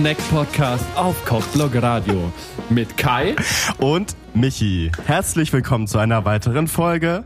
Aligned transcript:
Treat, 0.00 0.06
der 0.06 0.14
Snack-Podcast 0.14 0.84
auf 0.96 1.24
Kochblog 1.24 1.74
Radio. 1.74 2.32
Mit 2.68 2.96
Kai 2.96 3.36
und 3.78 4.16
Michi. 4.34 4.90
Herzlich 5.06 5.52
willkommen 5.52 5.86
zu 5.86 5.98
einer 5.98 6.24
weiteren 6.24 6.68
Folge. 6.68 7.24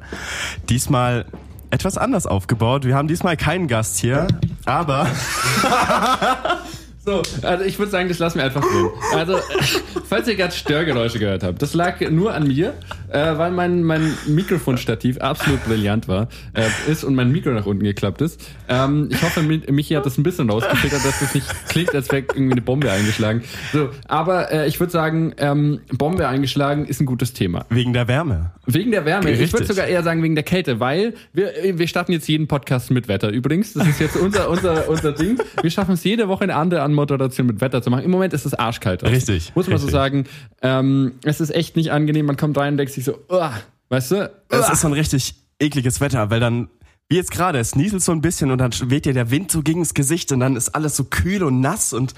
Diesmal 0.68 1.26
etwas 1.70 1.98
anders 1.98 2.26
aufgebaut. 2.26 2.84
Wir 2.84 2.96
haben 2.96 3.08
diesmal 3.08 3.36
keinen 3.36 3.68
Gast 3.68 3.98
hier, 3.98 4.26
aber 4.64 5.06
So, 7.04 7.20
also 7.42 7.64
ich 7.64 7.78
würde 7.78 7.92
sagen, 7.92 8.08
das 8.08 8.18
lassen 8.18 8.38
wir 8.38 8.44
einfach 8.44 8.62
drin. 8.62 8.88
Also, 9.12 9.36
falls 10.08 10.26
ihr 10.26 10.36
gerade 10.36 10.54
Störgeräusche 10.54 11.18
gehört 11.18 11.42
habt, 11.42 11.60
das 11.60 11.74
lag 11.74 12.00
nur 12.00 12.32
an 12.32 12.48
mir, 12.48 12.72
äh, 13.10 13.36
weil 13.36 13.50
mein, 13.50 13.82
mein 13.82 14.14
Mikrofonstativ 14.26 15.18
absolut 15.18 15.62
brillant 15.64 16.08
war, 16.08 16.28
äh, 16.54 16.62
ist 16.90 17.04
und 17.04 17.14
mein 17.14 17.30
Mikro 17.30 17.50
nach 17.50 17.66
unten 17.66 17.84
geklappt 17.84 18.22
ist. 18.22 18.40
Ähm, 18.70 19.08
ich 19.10 19.22
hoffe, 19.22 19.42
Michi 19.42 19.94
hat 19.94 20.06
das 20.06 20.16
ein 20.16 20.22
bisschen 20.22 20.48
rausgefiltert, 20.48 21.04
dass 21.04 21.20
das 21.20 21.34
nicht 21.34 21.46
klingt, 21.68 21.94
als 21.94 22.10
wäre 22.10 22.22
irgendwie 22.22 22.52
eine 22.52 22.62
Bombe 22.62 22.90
eingeschlagen. 22.90 23.42
So, 23.74 23.90
aber 24.08 24.50
äh, 24.50 24.66
ich 24.66 24.80
würde 24.80 24.90
sagen, 24.90 25.34
ähm, 25.36 25.80
Bombe 25.92 26.26
eingeschlagen 26.26 26.86
ist 26.86 27.02
ein 27.02 27.06
gutes 27.06 27.34
Thema. 27.34 27.66
Wegen 27.68 27.92
der 27.92 28.08
Wärme. 28.08 28.52
Wegen 28.64 28.92
der 28.92 29.04
Wärme. 29.04 29.26
Richtig. 29.26 29.48
Ich 29.48 29.52
würde 29.52 29.66
sogar 29.66 29.86
eher 29.86 30.02
sagen 30.02 30.22
wegen 30.22 30.36
der 30.36 30.44
Kälte, 30.44 30.80
weil 30.80 31.12
wir, 31.34 31.52
wir 31.74 31.86
starten 31.86 32.12
jetzt 32.12 32.26
jeden 32.28 32.48
Podcast 32.48 32.90
mit 32.90 33.08
Wetter. 33.08 33.28
Übrigens, 33.28 33.74
das 33.74 33.86
ist 33.86 34.00
jetzt 34.00 34.16
unser, 34.16 34.48
unser, 34.48 34.88
unser 34.88 35.12
Ding. 35.12 35.38
Wir 35.60 35.70
schaffen 35.70 35.92
es 35.92 36.04
jede 36.04 36.28
Woche 36.28 36.44
eine 36.44 36.56
andere 36.56 36.80
Anmoderation 36.94 37.46
mit 37.46 37.60
Wetter 37.60 37.82
zu 37.82 37.90
machen. 37.90 38.04
Im 38.04 38.10
Moment 38.10 38.32
ist 38.32 38.46
es 38.46 38.54
arschkalt. 38.54 39.02
Draußen. 39.02 39.14
Richtig. 39.14 39.54
Muss 39.54 39.66
man 39.66 39.74
richtig. 39.74 39.90
so 39.90 39.96
sagen. 39.96 40.24
Ähm, 40.62 41.12
es 41.24 41.40
ist 41.40 41.50
echt 41.50 41.76
nicht 41.76 41.92
angenehm. 41.92 42.26
Man 42.26 42.36
kommt 42.36 42.56
rein 42.56 42.74
und 42.74 42.78
denkt 42.78 42.92
sich 42.92 43.04
so, 43.04 43.18
Uah, 43.28 43.54
weißt 43.88 44.10
du? 44.12 44.30
Es 44.48 44.70
ist 44.70 44.80
so 44.80 44.88
ein 44.88 44.94
richtig 44.94 45.34
ekliges 45.58 46.00
Wetter, 46.00 46.30
weil 46.30 46.40
dann 46.40 46.68
wie 47.08 47.16
jetzt 47.16 47.30
gerade, 47.30 47.58
es 47.58 47.76
nieselt 47.76 48.02
so 48.02 48.12
ein 48.12 48.22
bisschen 48.22 48.50
und 48.50 48.58
dann 48.58 48.72
weht 48.86 49.04
dir 49.04 49.12
der 49.12 49.30
Wind 49.30 49.50
so 49.50 49.62
gegen 49.62 49.80
das 49.80 49.92
Gesicht 49.92 50.32
und 50.32 50.40
dann 50.40 50.56
ist 50.56 50.70
alles 50.70 50.96
so 50.96 51.04
kühl 51.04 51.42
und 51.42 51.60
nass 51.60 51.92
und 51.92 52.14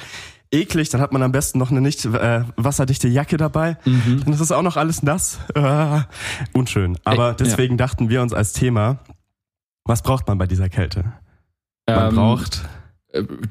eklig. 0.53 0.91
Dann 0.91 1.01
hat 1.01 1.13
man 1.13 1.23
am 1.23 1.33
besten 1.33 1.59
noch 1.59 1.71
eine 1.71 1.81
nicht 1.81 2.05
äh, 2.05 2.45
wasserdichte 2.57 3.09
Jacke 3.09 3.37
dabei. 3.37 3.79
Mhm. 3.85 4.23
Dann 4.25 4.33
ist 4.33 4.41
es 4.41 4.53
auch 4.53 4.63
noch 4.63 4.77
alles 4.77 5.03
nass. 5.03 5.41
Äh, 5.55 6.03
unschön. 6.53 6.99
Aber 7.05 7.35
deswegen 7.35 7.75
ja. 7.75 7.79
dachten 7.79 8.09
wir 8.09 8.23
uns 8.23 8.33
als 8.33 8.53
Thema, 8.53 8.99
was 9.85 10.03
braucht 10.03 10.29
man 10.29 10.39
bei 10.39 10.47
dieser 10.47 10.69
Kälte? 10.69 11.13
Man 11.89 12.09
ähm, 12.11 12.15
braucht 12.15 12.65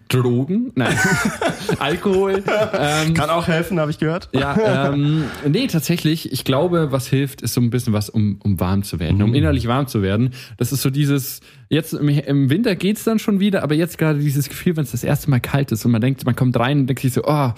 Drogen, 0.09 0.71
nein, 0.75 0.97
Alkohol. 1.79 2.43
Ähm, 2.73 3.13
Kann 3.13 3.29
auch 3.29 3.47
helfen, 3.47 3.79
habe 3.79 3.91
ich 3.91 3.99
gehört. 3.99 4.29
Ja, 4.33 4.93
ähm, 4.93 5.25
nee, 5.47 5.67
tatsächlich, 5.67 6.31
ich 6.31 6.43
glaube, 6.43 6.91
was 6.91 7.07
hilft, 7.07 7.41
ist 7.41 7.53
so 7.53 7.61
ein 7.61 7.69
bisschen 7.69 7.93
was, 7.93 8.09
um, 8.09 8.39
um 8.43 8.59
warm 8.59 8.83
zu 8.83 8.99
werden, 8.99 9.17
mhm. 9.17 9.23
um 9.23 9.33
innerlich 9.33 9.67
warm 9.67 9.87
zu 9.87 10.01
werden. 10.01 10.31
Das 10.57 10.71
ist 10.71 10.81
so 10.81 10.89
dieses, 10.89 11.41
jetzt 11.69 11.93
im, 11.93 12.09
im 12.09 12.49
Winter 12.49 12.75
geht's 12.75 13.03
dann 13.03 13.19
schon 13.19 13.39
wieder, 13.39 13.63
aber 13.63 13.75
jetzt 13.75 13.97
gerade 13.97 14.19
dieses 14.19 14.49
Gefühl, 14.49 14.77
wenn 14.77 14.83
es 14.83 14.91
das 14.91 15.03
erste 15.03 15.29
Mal 15.29 15.39
kalt 15.39 15.71
ist 15.71 15.85
und 15.85 15.91
man 15.91 16.01
denkt, 16.01 16.25
man 16.25 16.35
kommt 16.35 16.57
rein 16.59 16.79
und 16.79 16.87
denkt 16.87 17.01
sich 17.01 17.13
so, 17.13 17.23
oh, 17.25 17.51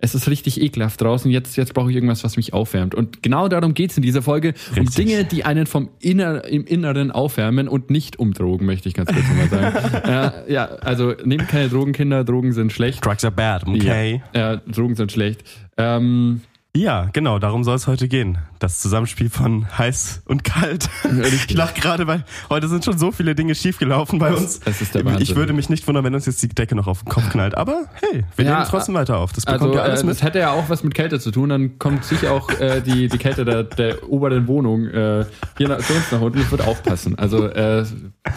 es 0.00 0.14
ist 0.14 0.28
richtig 0.28 0.60
ekelhaft 0.60 1.00
draußen, 1.00 1.30
jetzt, 1.30 1.56
jetzt 1.56 1.74
brauche 1.74 1.90
ich 1.90 1.96
irgendwas, 1.96 2.24
was 2.24 2.36
mich 2.36 2.52
aufwärmt. 2.52 2.94
Und 2.94 3.22
genau 3.22 3.48
darum 3.48 3.74
geht's 3.74 3.96
in 3.96 4.02
dieser 4.02 4.22
Folge, 4.22 4.54
richtig. 4.74 4.78
um 4.78 4.86
Dinge, 4.86 5.24
die 5.24 5.44
einen 5.44 5.66
vom 5.66 5.90
Inner, 6.00 6.44
im 6.44 6.64
Inneren 6.64 7.10
aufwärmen 7.10 7.68
und 7.68 7.90
nicht 7.90 8.18
um 8.18 8.32
Drogen, 8.32 8.66
möchte 8.66 8.88
ich 8.88 8.94
ganz 8.94 9.10
kurz 9.12 9.24
mal 9.36 9.48
sagen. 9.48 10.04
äh, 10.48 10.52
ja, 10.52 10.64
also 10.64 11.14
nehmt 11.24 11.48
keine 11.48 11.68
Drogen, 11.68 11.92
Kinder, 11.92 12.24
Drogen 12.24 12.52
sind 12.52 12.72
schlecht. 12.72 13.04
Drugs 13.04 13.24
are 13.24 13.32
bad, 13.32 13.66
okay. 13.66 14.22
Ja, 14.34 14.54
äh, 14.54 14.58
Drogen 14.66 14.96
sind 14.96 15.12
schlecht. 15.12 15.44
Ähm, 15.76 16.40
ja, 16.76 17.08
genau, 17.12 17.40
darum 17.40 17.64
soll 17.64 17.74
es 17.74 17.88
heute 17.88 18.06
gehen. 18.06 18.38
Das 18.60 18.78
Zusammenspiel 18.78 19.28
von 19.28 19.66
heiß 19.76 20.22
und 20.26 20.44
kalt. 20.44 20.88
Ich 21.24 21.52
lach 21.52 21.74
gerade, 21.74 22.06
weil 22.06 22.24
heute 22.48 22.68
sind 22.68 22.84
schon 22.84 22.96
so 22.96 23.10
viele 23.10 23.34
Dinge 23.34 23.56
schiefgelaufen 23.56 24.20
bei 24.20 24.32
uns. 24.32 24.60
Das 24.60 24.80
ist 24.80 24.94
der 24.94 25.04
Wahnsinn. 25.04 25.22
Ich 25.22 25.34
würde 25.34 25.52
mich 25.52 25.68
nicht 25.68 25.88
wundern, 25.88 26.04
wenn 26.04 26.14
uns 26.14 26.26
jetzt 26.26 26.40
die 26.42 26.48
Decke 26.48 26.76
noch 26.76 26.86
auf 26.86 27.02
den 27.02 27.08
Kopf 27.08 27.30
knallt. 27.30 27.56
Aber 27.56 27.86
hey, 27.94 28.24
wir 28.36 28.44
ja, 28.44 28.54
nehmen 28.54 28.66
trotzdem 28.68 28.94
weiter 28.94 29.18
auf. 29.18 29.32
Das 29.32 29.46
bekommt 29.46 29.62
also, 29.62 29.74
ja 29.74 29.82
alles 29.82 30.02
äh, 30.02 30.06
mit. 30.06 30.14
Das 30.14 30.22
hätte 30.22 30.38
ja 30.38 30.52
auch 30.52 30.68
was 30.68 30.84
mit 30.84 30.94
Kälte 30.94 31.18
zu 31.18 31.32
tun. 31.32 31.48
Dann 31.48 31.78
kommt 31.78 32.04
sicher 32.04 32.32
auch 32.32 32.48
äh, 32.60 32.80
die, 32.80 33.08
die 33.08 33.18
Kälte 33.18 33.44
der, 33.44 33.64
der 33.64 34.08
oberen 34.08 34.46
Wohnung 34.46 34.86
äh, 34.86 35.24
hier 35.58 35.68
nach, 35.68 35.78
zu 35.78 35.92
uns 35.92 36.12
nach 36.12 36.20
unten. 36.20 36.38
Ich 36.38 36.50
würde 36.52 36.66
aufpassen. 36.66 37.18
Also 37.18 37.46
äh, 37.46 37.78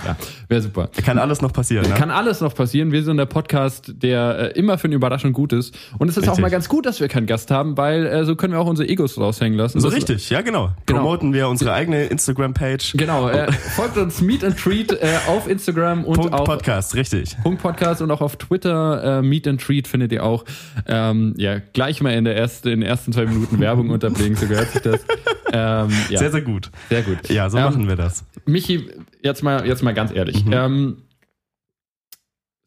ja, 0.06 0.16
wäre 0.48 0.62
super. 0.62 0.90
Kann 1.04 1.20
alles 1.20 1.42
noch 1.42 1.54
passieren. 1.54 1.88
Ne? 1.88 1.94
Kann 1.96 2.10
alles 2.10 2.42
noch 2.42 2.56
passieren. 2.56 2.92
Wir 2.92 3.04
sind 3.04 3.18
der 3.18 3.26
Podcast, 3.26 3.94
der 3.98 4.56
äh, 4.56 4.60
immer 4.60 4.80
für 4.80 4.86
eine 4.86 4.96
Überraschung 4.96 5.34
gut 5.34 5.54
ist. 5.54 5.78
Und 6.00 6.08
es 6.08 6.18
ist 6.18 6.24
Richtig. 6.24 6.32
auch 6.32 6.40
mal 6.40 6.50
ganz 6.50 6.68
gut, 6.68 6.86
dass 6.86 7.00
wir 7.00 7.10
keinen 7.10 7.28
Gast 7.28 7.52
haben, 7.52 7.78
weil 7.78 8.06
äh, 8.06 8.23
so 8.26 8.36
können 8.36 8.54
wir 8.54 8.60
auch 8.60 8.68
unsere 8.68 8.90
Ego 8.90 9.04
Egos 9.04 9.18
raushängen 9.18 9.58
lassen. 9.58 9.80
So 9.80 9.90
das 9.90 9.98
richtig, 9.98 10.30
ja 10.30 10.42
genau. 10.42 10.72
genau. 10.86 11.02
Promoten 11.02 11.34
wir 11.34 11.50
unsere 11.50 11.74
eigene 11.74 12.06
Instagram-Page. 12.06 12.94
Genau, 12.98 13.30
äh, 13.30 13.52
folgt 13.52 13.98
uns 13.98 14.22
Meet 14.22 14.44
and 14.44 14.58
Treat 14.58 14.92
äh, 14.92 15.18
auf 15.28 15.48
Instagram 15.48 16.06
und 16.06 16.16
Punkt 16.16 16.34
auch 16.34 16.46
Podcast, 16.46 16.96
richtig. 16.96 17.36
Punkt 17.44 17.62
Podcast 17.62 18.02
und 18.02 18.12
auch 18.12 18.22
auf 18.22 18.38
Twitter 18.38 19.20
äh, 19.20 19.22
Meet 19.22 19.48
and 19.48 19.62
Treat 19.62 19.88
findet 19.88 20.12
ihr 20.12 20.24
auch. 20.24 20.46
Ähm, 20.88 21.34
ja, 21.38 21.60
gleich 21.74 22.02
mal 22.02 22.14
in 22.14 22.24
der 22.24 22.38
ersten, 22.38 22.70
in 22.70 22.80
den 22.80 22.90
ersten 22.90 23.12
zwei 23.12 23.26
Minuten 23.26 23.60
Werbung 23.60 23.90
unterbringen, 23.90 24.36
so 24.36 24.48
gehört 24.48 24.72
sich 24.72 24.82
das. 24.82 25.02
Ähm, 25.56 25.92
ja. 26.10 26.18
Sehr, 26.18 26.32
sehr 26.32 26.42
gut. 26.42 26.72
Sehr 26.90 27.04
gut. 27.04 27.30
Ja, 27.30 27.48
so 27.48 27.60
ähm, 27.60 27.66
machen 27.66 27.88
wir 27.88 27.96
das. 27.96 28.26
Michi, 28.48 28.90
jetzt 29.22 29.44
mal, 29.44 29.68
jetzt 29.68 29.84
mal 29.84 29.94
ganz 29.94 30.12
ehrlich. 30.12 30.44
Mhm. 30.44 30.52
Ähm, 30.52 30.98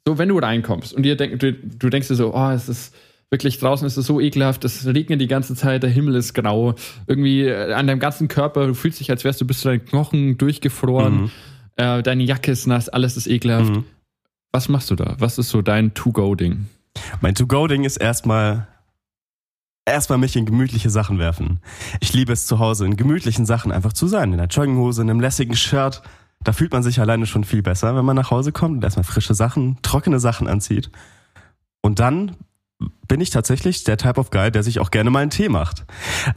so, 0.06 0.18
wenn 0.18 0.28
du 0.28 0.38
reinkommst 0.38 0.94
und 0.94 1.02
dir 1.02 1.16
denk, 1.16 1.40
du, 1.40 1.52
du 1.52 1.90
denkst 1.90 2.06
dir 2.06 2.14
so, 2.14 2.32
oh, 2.32 2.50
es 2.50 2.68
ist 2.68 2.94
Wirklich, 3.30 3.58
draußen 3.58 3.86
ist 3.86 3.96
es 3.96 4.06
so 4.06 4.20
ekelhaft, 4.20 4.64
es 4.64 4.86
regnet 4.86 5.20
die 5.20 5.26
ganze 5.26 5.56
Zeit, 5.56 5.82
der 5.82 5.90
Himmel 5.90 6.14
ist 6.14 6.32
grau. 6.32 6.74
Irgendwie 7.08 7.42
äh, 7.42 7.72
an 7.72 7.86
deinem 7.88 7.98
ganzen 7.98 8.28
Körper, 8.28 8.68
du 8.68 8.74
fühlst 8.74 9.00
dich, 9.00 9.10
als 9.10 9.24
wärst 9.24 9.40
du 9.40 9.46
bis 9.46 9.60
zu 9.60 9.68
deinen 9.68 9.84
Knochen 9.84 10.38
durchgefroren. 10.38 11.22
Mhm. 11.22 11.30
Äh, 11.74 12.02
deine 12.02 12.22
Jacke 12.22 12.52
ist 12.52 12.66
nass, 12.66 12.88
alles 12.88 13.16
ist 13.16 13.26
ekelhaft. 13.26 13.74
Mhm. 13.74 13.84
Was 14.52 14.68
machst 14.68 14.90
du 14.90 14.94
da? 14.94 15.16
Was 15.18 15.38
ist 15.38 15.50
so 15.50 15.60
dein 15.60 15.92
To-Go-Ding? 15.94 16.66
Mein 17.20 17.34
To-Go-Ding 17.34 17.84
ist 17.84 17.96
erstmal 17.96 18.68
erstmal 19.84 20.18
mich 20.18 20.36
in 20.36 20.46
gemütliche 20.46 20.90
Sachen 20.90 21.18
werfen. 21.18 21.60
Ich 22.00 22.12
liebe 22.12 22.32
es 22.32 22.46
zu 22.46 22.58
Hause, 22.58 22.86
in 22.86 22.96
gemütlichen 22.96 23.46
Sachen 23.46 23.72
einfach 23.72 23.92
zu 23.92 24.06
sein. 24.06 24.32
In 24.32 24.40
einer 24.40 24.48
Jogginghose, 24.48 25.02
in 25.02 25.10
einem 25.10 25.20
lässigen 25.20 25.56
Shirt. 25.56 26.02
Da 26.44 26.52
fühlt 26.52 26.72
man 26.72 26.82
sich 26.82 27.00
alleine 27.00 27.26
schon 27.26 27.44
viel 27.44 27.62
besser, 27.62 27.96
wenn 27.96 28.04
man 28.04 28.16
nach 28.16 28.30
Hause 28.30 28.52
kommt 28.52 28.76
und 28.76 28.84
erstmal 28.84 29.04
frische 29.04 29.34
Sachen, 29.34 29.78
trockene 29.82 30.20
Sachen 30.20 30.48
anzieht. 30.48 30.90
Und 31.80 31.98
dann 31.98 32.36
bin 33.08 33.20
ich 33.20 33.30
tatsächlich 33.30 33.84
der 33.84 33.96
Type 33.96 34.20
of 34.20 34.30
Guy, 34.30 34.50
der 34.50 34.62
sich 34.62 34.80
auch 34.80 34.90
gerne 34.90 35.10
mal 35.10 35.20
einen 35.20 35.30
Tee 35.30 35.48
macht. 35.48 35.84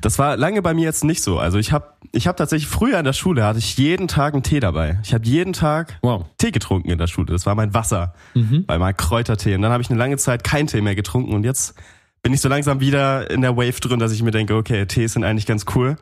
Das 0.01 0.19
war 0.19 0.38
lange 0.38 0.61
bei 0.61 0.73
mir 0.73 0.83
jetzt 0.83 1.03
nicht 1.03 1.22
so. 1.22 1.39
Also 1.39 1.57
ich 1.57 1.72
habe 1.72 1.94
ich 2.11 2.27
hab 2.27 2.38
tatsächlich 2.38 2.69
früher 2.69 2.97
in 2.97 3.05
der 3.05 3.13
Schule 3.13 3.44
hatte 3.44 3.59
ich 3.59 3.77
jeden 3.77 4.07
Tag 4.07 4.33
einen 4.33 4.44
Tee 4.44 4.59
dabei. 4.59 4.99
Ich 5.03 5.13
habe 5.13 5.25
jeden 5.25 5.53
Tag 5.53 5.97
wow. 6.01 6.25
Tee 6.38 6.51
getrunken 6.51 6.89
in 6.89 6.97
der 6.97 7.07
Schule. 7.07 7.28
Das 7.33 7.45
war 7.45 7.55
mein 7.55 7.73
Wasser, 7.73 8.13
mhm. 8.35 8.66
bei 8.66 8.78
meinem 8.78 8.95
Kräutertee. 8.95 9.55
Und 9.55 9.61
dann 9.61 9.72
habe 9.72 9.83
ich 9.83 9.89
eine 9.89 9.99
lange 9.99 10.17
Zeit 10.17 10.44
keinen 10.44 10.67
Tee 10.67 10.81
mehr 10.81 10.95
getrunken 10.95 11.33
und 11.33 11.44
jetzt 11.44 11.75
bin 12.22 12.33
ich 12.33 12.41
so 12.41 12.49
langsam 12.49 12.79
wieder 12.79 13.29
in 13.29 13.41
der 13.41 13.55
Wave 13.55 13.79
drin, 13.79 13.99
dass 13.99 14.11
ich 14.11 14.23
mir 14.23 14.31
denke, 14.31 14.55
okay, 14.55 14.85
Tees 14.85 15.13
sind 15.13 15.23
eigentlich 15.23 15.45
ganz 15.45 15.66
cool. 15.75 15.95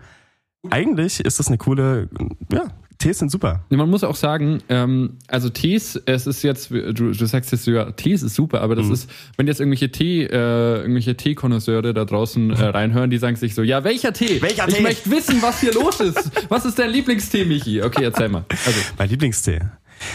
Eigentlich 0.70 1.20
ist 1.20 1.40
das 1.40 1.48
eine 1.48 1.58
coole, 1.58 2.10
ja, 2.52 2.66
Tees 2.98 3.20
sind 3.20 3.30
super. 3.30 3.64
Man 3.70 3.90
muss 3.90 4.04
auch 4.04 4.16
sagen, 4.16 4.64
ähm, 4.70 5.18
also 5.28 5.50
Tees, 5.50 6.02
es 6.06 6.26
ist 6.26 6.42
jetzt, 6.42 6.72
du, 6.72 6.92
du 6.92 7.26
sagst 7.26 7.52
jetzt 7.52 7.66
sogar, 7.66 7.96
Tees 7.96 8.24
ist 8.24 8.34
super, 8.34 8.62
aber 8.62 8.76
das 8.76 8.88
mhm. 8.88 8.94
ist, 8.94 9.10
wenn 9.38 9.46
jetzt 9.46 9.60
irgendwelche 9.60 9.92
Tee, 9.92 10.24
äh, 10.24 10.78
irgendwelche 10.82 11.16
Teekonnoisseure 11.16 11.94
da 11.94 12.06
draußen 12.06 12.52
äh, 12.52 12.64
reinhören, 12.64 13.10
die 13.10 13.20
sagen 13.20 13.36
sich 13.36 13.54
so, 13.54 13.62
ja, 13.62 13.84
welcher 13.84 14.14
Tee? 14.14 14.42
Welcher 14.42 14.68
ich 14.68 14.76
Tee? 14.76 14.82
möchte 14.82 15.12
wissen, 15.12 15.42
was 15.42 15.62
hier 15.62 15.74
los 15.74 16.00
ist. 16.00 16.32
Was 16.50 16.66
ist 16.66 16.80
dein 16.80 16.90
Lieblingstee, 16.90 17.46
Michi? 17.46 17.84
Okay, 17.84 18.04
erzähl 18.04 18.30
mal. 18.30 18.46
Also. 18.50 18.80
Mein 18.98 19.10
Lieblingstee? 19.10 19.60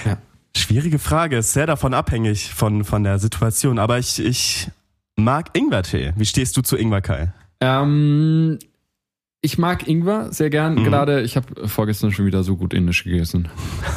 Ja. 0.05 0.19
Schwierige 0.57 0.99
Frage, 0.99 1.39
ist 1.39 1.53
sehr 1.53 1.67
davon 1.67 1.95
abhängig 1.95 2.53
von, 2.53 2.85
von 2.85 3.05
der 3.05 3.19
Situation, 3.19 3.79
aber 3.79 3.99
ich, 3.99 4.19
ich 4.19 4.69
mag 5.17 5.51
Ingwertee. 5.57 6.13
Wie 6.17 6.27
stehst 6.27 6.57
du 6.57 6.63
zu 6.63 6.77
Ingwer, 6.77 7.01
Kai? 7.01 7.33
Ähm, 7.61 8.59
ich 9.45 9.59
mag 9.59 9.89
Ingwer 9.89 10.33
sehr 10.33 10.51
gern. 10.51 10.77
Mhm. 10.77 10.85
Gerade, 10.85 11.21
ich 11.23 11.37
habe 11.37 11.69
vorgestern 11.69 12.13
schon 12.13 12.27
wieder 12.27 12.45
so 12.45 12.57
gut 12.57 12.73
Indisch 12.73 13.03
gegessen. 13.03 13.49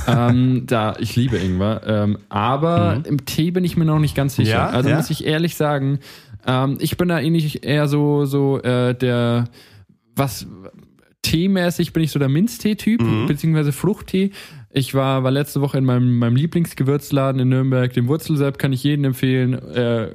ähm, 0.07 0.63
da, 0.67 0.95
ich 0.99 1.15
liebe 1.15 1.37
Ingwer. 1.37 1.81
Ähm, 1.85 2.17
aber 2.29 2.95
mhm. 2.95 3.05
im 3.05 3.25
Tee 3.25 3.51
bin 3.51 3.63
ich 3.63 3.77
mir 3.77 3.85
noch 3.85 3.99
nicht 3.99 4.15
ganz 4.15 4.35
sicher. 4.35 4.49
Ja, 4.49 4.67
also 4.69 4.89
ja? 4.89 4.97
muss 4.97 5.11
ich 5.11 5.25
ehrlich 5.25 5.55
sagen, 5.55 5.99
ähm, 6.47 6.77
ich 6.79 6.97
bin 6.97 7.09
da 7.09 7.19
ähnlich 7.19 7.63
eher 7.63 7.87
so, 7.87 8.25
so 8.25 8.59
äh, 8.61 8.95
der, 8.95 9.45
was 10.15 10.47
teemäßig 11.21 11.93
bin 11.93 12.03
ich 12.03 12.11
so 12.11 12.17
der 12.17 12.29
Minztee-Typ, 12.29 13.01
mhm. 13.01 13.27
beziehungsweise 13.27 13.71
Fruchttee. 13.71 14.31
Ich 14.71 14.95
war, 14.95 15.23
war 15.23 15.31
letzte 15.31 15.61
Woche 15.61 15.77
in 15.77 15.85
meinem, 15.85 16.17
meinem 16.17 16.35
Lieblingsgewürzladen 16.35 17.39
in 17.39 17.49
Nürnberg. 17.49 17.93
Den 17.93 18.07
Wurzelsepp 18.07 18.57
kann 18.57 18.73
ich 18.73 18.83
jedem 18.83 19.05
empfehlen. 19.05 19.53
Äh, 19.53 20.09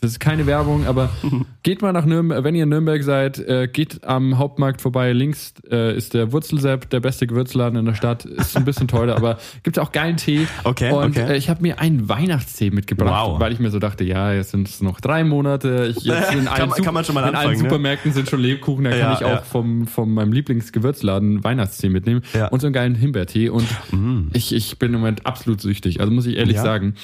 das 0.00 0.12
ist 0.12 0.20
keine 0.20 0.46
Werbung, 0.46 0.86
aber 0.86 1.10
geht 1.64 1.82
mal 1.82 1.92
nach 1.92 2.04
Nürnberg, 2.04 2.44
wenn 2.44 2.54
ihr 2.54 2.62
in 2.62 2.68
Nürnberg 2.68 3.02
seid, 3.02 3.38
äh, 3.40 3.66
geht 3.66 4.04
am 4.04 4.38
Hauptmarkt 4.38 4.80
vorbei. 4.80 5.12
Links 5.12 5.54
äh, 5.70 5.96
ist 5.96 6.14
der 6.14 6.30
Wurzelsepp, 6.30 6.88
der 6.90 7.00
beste 7.00 7.26
Gewürzladen 7.26 7.76
in 7.78 7.84
der 7.84 7.94
Stadt. 7.94 8.24
Ist 8.24 8.56
ein 8.56 8.64
bisschen 8.64 8.86
teurer, 8.86 9.16
aber 9.16 9.38
gibt 9.64 9.78
auch 9.80 9.90
geilen 9.90 10.16
Tee. 10.16 10.46
Okay. 10.62 10.92
Und 10.92 11.18
okay. 11.18 11.32
Äh, 11.32 11.36
ich 11.36 11.50
habe 11.50 11.62
mir 11.62 11.80
einen 11.80 12.08
Weihnachtstee 12.08 12.70
mitgebracht, 12.70 13.28
wow. 13.28 13.40
weil 13.40 13.52
ich 13.52 13.58
mir 13.58 13.70
so 13.70 13.80
dachte, 13.80 14.04
ja, 14.04 14.32
jetzt 14.32 14.52
sind 14.52 14.68
es 14.68 14.80
noch 14.80 15.00
drei 15.00 15.24
Monate. 15.24 15.92
Ich, 15.96 16.04
jetzt 16.04 16.32
in 16.32 16.44
kann, 16.44 16.68
man, 16.68 16.82
kann 16.82 16.94
man 16.94 17.04
schon 17.04 17.16
mal 17.16 17.28
in 17.28 17.34
allen 17.34 17.52
ne? 17.52 17.58
Supermärkten 17.58 18.12
sind 18.12 18.28
schon 18.28 18.40
Lebkuchen, 18.40 18.84
da 18.84 18.94
ja, 18.94 19.04
kann 19.04 19.12
ich 19.14 19.24
auch 19.24 19.30
ja. 19.30 19.42
vom, 19.42 19.88
vom 19.88 20.14
meinem 20.14 20.32
Lieblingsgewürzladen 20.32 21.42
Weihnachtstee 21.42 21.88
mitnehmen 21.88 22.22
ja. 22.34 22.46
und 22.48 22.60
so 22.60 22.68
einen 22.68 22.74
geilen 22.74 22.94
Himbeertee. 22.94 23.48
Und 23.48 23.66
mm. 23.90 24.28
ich, 24.32 24.54
ich 24.54 24.78
bin 24.78 24.94
im 24.94 25.00
Moment 25.00 25.26
absolut 25.26 25.60
süchtig, 25.60 25.98
also 26.00 26.12
muss 26.12 26.26
ich 26.26 26.36
ehrlich 26.36 26.58
sagen. 26.58 26.94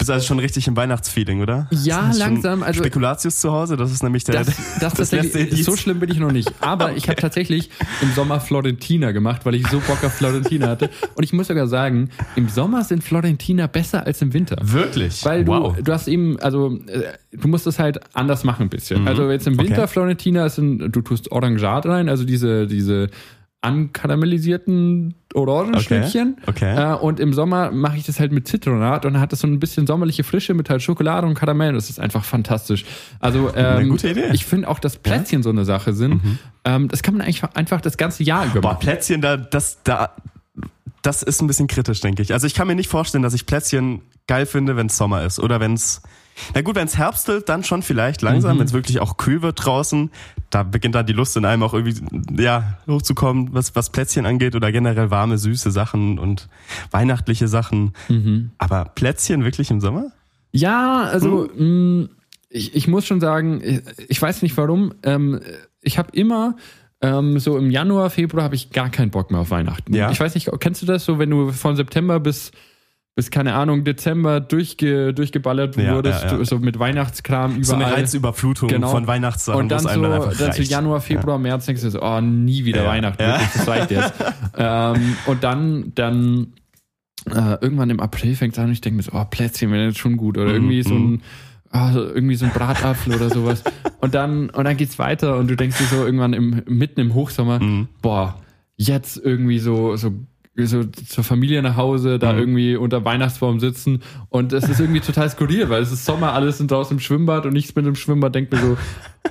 Du 0.00 0.04
bist 0.04 0.10
also 0.12 0.26
schon 0.28 0.38
richtig 0.38 0.66
im 0.66 0.76
Weihnachtsfeeling, 0.76 1.42
oder? 1.42 1.68
Ja, 1.70 2.10
langsam. 2.16 2.62
Also 2.62 2.80
Spekulatius 2.80 3.38
zu 3.38 3.52
Hause, 3.52 3.76
das 3.76 3.92
ist 3.92 4.02
nämlich 4.02 4.24
der. 4.24 4.36
das, 4.36 4.56
das, 4.80 4.94
tatsächlich, 4.94 5.50
letzte 5.50 5.62
so 5.62 5.76
schlimm 5.76 6.00
bin 6.00 6.10
ich 6.10 6.18
noch 6.18 6.32
nicht. 6.32 6.50
Aber 6.60 6.96
ich 6.96 7.06
habe 7.10 7.20
tatsächlich 7.20 7.68
im 8.00 8.10
Sommer 8.12 8.40
Florentina 8.40 9.12
gemacht, 9.12 9.44
weil 9.44 9.56
ich 9.56 9.66
so 9.66 9.78
Bock 9.80 10.02
auf 10.02 10.14
Florentina 10.14 10.68
hatte. 10.68 10.88
Und 11.16 11.24
ich 11.24 11.34
muss 11.34 11.48
sogar 11.48 11.66
sagen, 11.66 12.08
im 12.34 12.48
Sommer 12.48 12.82
sind 12.82 13.04
Florentina 13.04 13.66
besser 13.66 14.06
als 14.06 14.22
im 14.22 14.32
Winter. 14.32 14.56
Wirklich? 14.62 15.22
Weil 15.22 15.44
du, 15.44 15.52
wow. 15.52 15.76
du 15.76 15.92
hast 15.92 16.08
eben, 16.08 16.40
also 16.40 16.78
äh, 16.86 17.02
du 17.32 17.48
musst 17.48 17.66
es 17.66 17.78
halt 17.78 18.00
anders 18.14 18.42
machen 18.42 18.62
ein 18.62 18.70
bisschen. 18.70 19.02
Mhm. 19.02 19.08
Also 19.08 19.30
jetzt 19.30 19.46
im 19.46 19.58
Winter 19.58 19.80
Okay. 19.80 19.88
Florentina 19.88 20.46
ist 20.46 20.56
ein, 20.56 20.90
du 20.90 21.02
tust 21.02 21.30
Orangat 21.30 21.84
rein, 21.84 22.08
also 22.08 22.24
diese, 22.24 22.66
diese 22.66 23.08
ankaramellisierten 23.62 25.14
Orangenstückchen. 25.34 26.38
Okay, 26.46 26.72
okay. 26.72 26.92
Äh, 26.92 26.96
und 26.96 27.20
im 27.20 27.32
Sommer 27.34 27.70
mache 27.70 27.96
ich 27.98 28.04
das 28.04 28.18
halt 28.18 28.32
mit 28.32 28.48
Zitronat 28.48 29.04
und 29.04 29.12
dann 29.14 29.22
hat 29.22 29.32
das 29.32 29.40
so 29.40 29.46
ein 29.46 29.60
bisschen 29.60 29.86
sommerliche 29.86 30.24
Frische 30.24 30.54
mit 30.54 30.70
halt 30.70 30.82
Schokolade 30.82 31.26
und 31.26 31.34
Karamell. 31.34 31.74
Das 31.74 31.90
ist 31.90 32.00
einfach 32.00 32.24
fantastisch. 32.24 32.84
Also 33.20 33.52
ähm, 33.56 33.90
gute 33.90 34.10
Idee. 34.10 34.28
Mhm. 34.28 34.34
ich 34.34 34.46
finde 34.46 34.68
auch, 34.68 34.78
dass 34.78 34.96
Plätzchen 34.96 35.42
so 35.42 35.50
eine 35.50 35.64
Sache 35.64 35.92
sind. 35.92 36.38
Ähm, 36.64 36.88
das 36.88 37.02
kann 37.02 37.14
man 37.14 37.22
eigentlich 37.22 37.42
einfach 37.54 37.80
das 37.80 37.96
ganze 37.96 38.22
Jahr 38.22 38.46
über 38.46 38.60
Boah, 38.60 38.72
machen. 38.72 38.80
Plätzchen, 38.80 39.20
da, 39.20 39.36
das, 39.36 39.82
da, 39.84 40.10
das 41.02 41.22
ist 41.22 41.40
ein 41.40 41.46
bisschen 41.46 41.66
kritisch, 41.66 42.00
denke 42.00 42.22
ich. 42.22 42.32
Also 42.32 42.46
ich 42.46 42.54
kann 42.54 42.66
mir 42.66 42.74
nicht 42.74 42.90
vorstellen, 42.90 43.22
dass 43.22 43.34
ich 43.34 43.46
Plätzchen 43.46 44.02
geil 44.26 44.46
finde, 44.46 44.76
wenn 44.76 44.86
es 44.86 44.96
Sommer 44.96 45.24
ist. 45.24 45.38
Oder 45.38 45.60
wenn 45.60 45.74
es, 45.74 46.02
na 46.54 46.62
gut, 46.62 46.74
wenn 46.76 46.86
es 46.86 46.96
herbstelt, 46.98 47.48
dann 47.48 47.64
schon 47.64 47.82
vielleicht 47.82 48.22
langsam, 48.22 48.58
wenn 48.58 48.66
es 48.66 48.72
wirklich 48.72 49.00
auch 49.00 49.16
kühl 49.16 49.42
wird 49.42 49.64
draußen. 49.64 50.10
Da 50.50 50.62
beginnt 50.64 50.94
dann 50.94 51.06
die 51.06 51.12
Lust 51.12 51.36
in 51.36 51.44
einem 51.44 51.62
auch 51.62 51.74
irgendwie, 51.74 52.42
ja, 52.42 52.78
hochzukommen, 52.88 53.52
was, 53.52 53.76
was 53.76 53.90
Plätzchen 53.90 54.26
angeht 54.26 54.54
oder 54.56 54.72
generell 54.72 55.10
warme, 55.10 55.38
süße 55.38 55.70
Sachen 55.70 56.18
und 56.18 56.48
weihnachtliche 56.90 57.48
Sachen. 57.48 57.92
Aber 58.58 58.84
Plätzchen 58.86 59.44
wirklich 59.44 59.70
im 59.70 59.80
Sommer? 59.80 60.10
Ja, 60.52 61.04
also 61.04 61.48
Hm? 61.54 62.00
mh, 62.02 62.08
ich, 62.48 62.74
ich 62.74 62.88
muss 62.88 63.06
schon 63.06 63.20
sagen, 63.20 63.60
ich, 63.62 63.80
ich 64.08 64.20
weiß 64.20 64.42
nicht 64.42 64.56
warum. 64.56 64.92
Ähm, 65.04 65.40
ich 65.82 65.98
habe 65.98 66.10
immer 66.12 66.56
ähm, 67.00 67.38
so 67.38 67.56
im 67.56 67.70
Januar, 67.70 68.10
Februar 68.10 68.42
habe 68.44 68.56
ich 68.56 68.70
gar 68.70 68.90
keinen 68.90 69.10
Bock 69.10 69.30
mehr 69.30 69.40
auf 69.40 69.50
Weihnachten. 69.50 69.94
Ja. 69.94 70.10
Ich 70.10 70.18
weiß 70.20 70.34
nicht, 70.34 70.50
kennst 70.58 70.82
du 70.82 70.86
das 70.86 71.04
so, 71.04 71.18
wenn 71.18 71.30
du 71.30 71.52
von 71.52 71.76
September 71.76 72.18
bis 72.20 72.50
bis 73.16 73.30
keine 73.30 73.54
Ahnung 73.54 73.84
Dezember 73.84 74.40
durchge, 74.40 75.12
durchgeballert 75.12 75.76
Ja, 75.76 75.94
wurdest, 75.94 76.24
ja, 76.24 76.38
ja. 76.38 76.44
so 76.44 76.58
mit 76.58 76.78
Weihnachtskram 76.78 77.52
überall. 77.52 77.64
So 77.64 77.74
eine 77.74 77.92
Reizüberflutung 77.92 78.68
Genau. 78.68 78.88
von 78.88 79.06
Weihnachtssachen, 79.06 79.60
und 79.60 79.68
dann 79.68 79.80
so, 79.80 79.88
dann 79.88 80.04
einfach 80.04 80.28
dann 80.28 80.36
so 80.36 80.44
reicht. 80.44 80.70
Januar, 80.70 81.00
Februar, 81.00 81.38
März 81.38 81.66
denkst 81.66 81.82
du 81.82 81.90
so, 81.90 82.02
oh, 82.02 82.20
nie 82.20 82.64
wieder. 82.64 82.86
Weihnachten, 82.86 83.22
Ja. 83.22 83.32
wirklich, 83.32 83.50
das 83.52 83.68
reicht 83.68 83.90
jetzt. 83.90 84.14
ähm, 84.56 85.16
und 85.26 85.44
dann, 85.44 85.92
dann 85.94 86.52
äh, 87.26 87.58
irgendwann 87.60 87.90
im 87.90 88.00
April 88.00 88.34
fängt 88.36 88.54
es 88.54 88.58
an 88.58 88.66
und 88.66 88.72
ich 88.72 88.80
denke 88.80 88.96
mir 88.98 89.02
so, 89.02 89.12
oh, 89.12 89.24
Plätzchen 89.24 89.70
wäre 89.72 89.86
jetzt 89.86 89.98
schon 89.98 90.16
gut. 90.16 90.38
Oder 90.38 90.52
irgendwie 90.52 90.82
so 90.82 90.94
ein 90.94 91.22
so 91.92 92.02
irgendwie 92.02 92.34
so 92.34 92.46
ein 92.46 92.52
Bratapfel 92.52 93.14
oder 93.14 93.30
sowas. 93.30 93.62
Und 94.00 94.14
dann, 94.14 94.48
und 94.50 94.64
dann 94.64 94.76
geht's 94.78 94.98
weiter 94.98 95.36
und 95.36 95.48
du 95.48 95.56
denkst 95.56 95.76
dir 95.76 95.84
so 95.84 96.04
irgendwann 96.06 96.32
im, 96.32 96.62
mitten 96.66 97.00
im 97.00 97.12
Hochsommer, 97.12 97.60
boah, 98.00 98.40
jetzt 98.76 99.18
irgendwie 99.22 99.58
so, 99.58 99.94
so, 99.96 100.10
so 100.66 100.84
zur 100.84 101.24
Familie 101.24 101.62
nach 101.62 101.76
Hause, 101.76 102.18
da 102.18 102.36
irgendwie 102.36 102.76
unter 102.76 103.04
Weihnachtsbaum 103.04 103.60
sitzen. 103.60 104.02
Und 104.28 104.52
es 104.52 104.68
ist 104.68 104.80
irgendwie 104.80 105.00
total 105.00 105.30
skurril, 105.30 105.68
weil 105.68 105.82
es 105.82 105.92
ist 105.92 106.04
Sommer, 106.04 106.32
alles 106.32 106.58
sind 106.58 106.70
draußen 106.70 106.96
im 106.96 107.00
Schwimmbad 107.00 107.46
und 107.46 107.52
nichts 107.52 107.74
mit 107.74 107.86
dem 107.86 107.94
Schwimmbad 107.94 108.34
denkt 108.34 108.52
mir 108.52 108.58
so, 108.58 108.78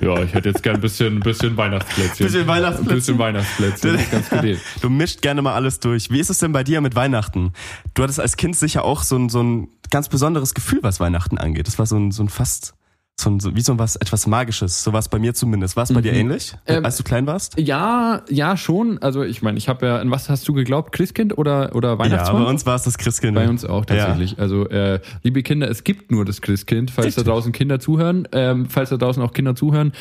ja, 0.00 0.22
ich 0.22 0.34
hätte 0.34 0.48
jetzt 0.48 0.62
gern 0.62 0.76
ein 0.76 0.80
bisschen, 0.80 1.16
ein 1.16 1.20
bisschen 1.20 1.56
Weihnachtsplätzchen. 1.56 2.26
Bisschen 2.26 2.46
Weihnachtsplätzchen. 2.46 2.90
Ein 2.90 2.96
bisschen 2.96 3.18
Weihnachtsplätzchen. 3.18 3.92
Das 3.92 4.02
ist 4.02 4.10
ganz 4.10 4.26
skurril. 4.26 4.58
Du 4.80 4.90
mischt 4.90 5.22
gerne 5.22 5.42
mal 5.42 5.54
alles 5.54 5.80
durch. 5.80 6.10
Wie 6.10 6.20
ist 6.20 6.30
es 6.30 6.38
denn 6.38 6.52
bei 6.52 6.64
dir 6.64 6.80
mit 6.80 6.94
Weihnachten? 6.94 7.52
Du 7.94 8.02
hattest 8.02 8.20
als 8.20 8.36
Kind 8.36 8.56
sicher 8.56 8.84
auch 8.84 9.02
so 9.02 9.16
ein, 9.16 9.28
so 9.28 9.42
ein 9.42 9.68
ganz 9.90 10.08
besonderes 10.08 10.54
Gefühl, 10.54 10.80
was 10.82 11.00
Weihnachten 11.00 11.38
angeht. 11.38 11.66
Das 11.66 11.78
war 11.78 11.86
so 11.86 11.96
ein, 11.96 12.10
so 12.12 12.22
ein 12.22 12.28
fast, 12.28 12.74
so 13.20 13.54
wie 13.54 13.60
so 13.60 13.78
was, 13.78 13.96
etwas 13.96 14.26
Magisches. 14.26 14.82
So 14.82 14.92
war 14.92 14.98
es 15.00 15.08
bei 15.08 15.18
mir 15.18 15.34
zumindest. 15.34 15.76
War 15.76 15.84
es 15.84 15.92
bei 15.92 16.00
dir 16.00 16.12
ähnlich, 16.12 16.54
Ähm, 16.66 16.84
als 16.84 16.96
du 16.96 17.02
klein 17.04 17.26
warst? 17.26 17.58
Ja, 17.58 18.22
ja, 18.28 18.56
schon. 18.56 18.98
Also 18.98 19.22
ich 19.22 19.42
meine, 19.42 19.58
ich 19.58 19.68
habe 19.68 19.86
ja, 19.86 19.96
an 19.98 20.10
was 20.10 20.28
hast 20.28 20.46
du 20.48 20.52
geglaubt? 20.54 20.92
Christkind 20.92 21.36
oder, 21.38 21.74
oder 21.76 21.90
Ja, 21.90 21.98
Weihnachtsmann? 21.98 22.44
bei 22.44 22.50
uns 22.50 22.66
war 22.66 22.76
es 22.76 22.82
das 22.82 22.98
Christkind. 22.98 23.34
Bei 23.34 23.48
uns 23.48 23.64
auch 23.64 23.84
tatsächlich. 23.84 24.38
Also, 24.38 24.68
äh, 24.68 25.00
liebe 25.22 25.42
Kinder, 25.42 25.68
es 25.70 25.84
gibt 25.84 26.10
nur 26.10 26.24
das 26.24 26.40
Christkind, 26.40 26.90
falls 26.90 27.14
da 27.14 27.22
draußen 27.22 27.52
Kinder 27.52 27.78
zuhören, 27.80 28.26
ähm, 28.32 28.66
falls 28.68 28.90
da 28.90 28.96
draußen 28.96 29.22
auch 29.22 29.32
Kinder 29.32 29.54
zuhören. 29.54 29.92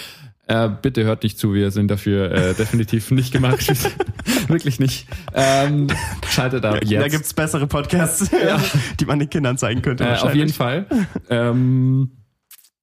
Äh, 0.48 0.70
bitte 0.82 1.04
hört 1.04 1.22
nicht 1.22 1.38
zu, 1.38 1.54
wir 1.54 1.70
sind 1.70 1.90
dafür 1.92 2.32
äh, 2.32 2.54
definitiv 2.58 3.12
nicht 3.12 3.32
gemacht. 3.32 3.72
Wirklich 4.48 4.80
nicht. 4.80 5.06
Ähm, 5.36 5.86
schaltet 6.28 6.66
ab 6.66 6.80
Ja, 6.86 7.02
jetzt. 7.02 7.04
Da 7.04 7.08
gibt's 7.08 7.34
bessere 7.36 7.68
Podcasts, 7.68 8.32
die 9.00 9.06
man 9.06 9.20
den 9.20 9.30
Kindern 9.30 9.60
zeigen 9.60 9.84
könnte. 9.84 10.06
äh, 10.06 10.16
auf 10.18 10.34
jeden 10.34 10.52
Fall. 10.52 10.88
Ähm, 11.30 12.10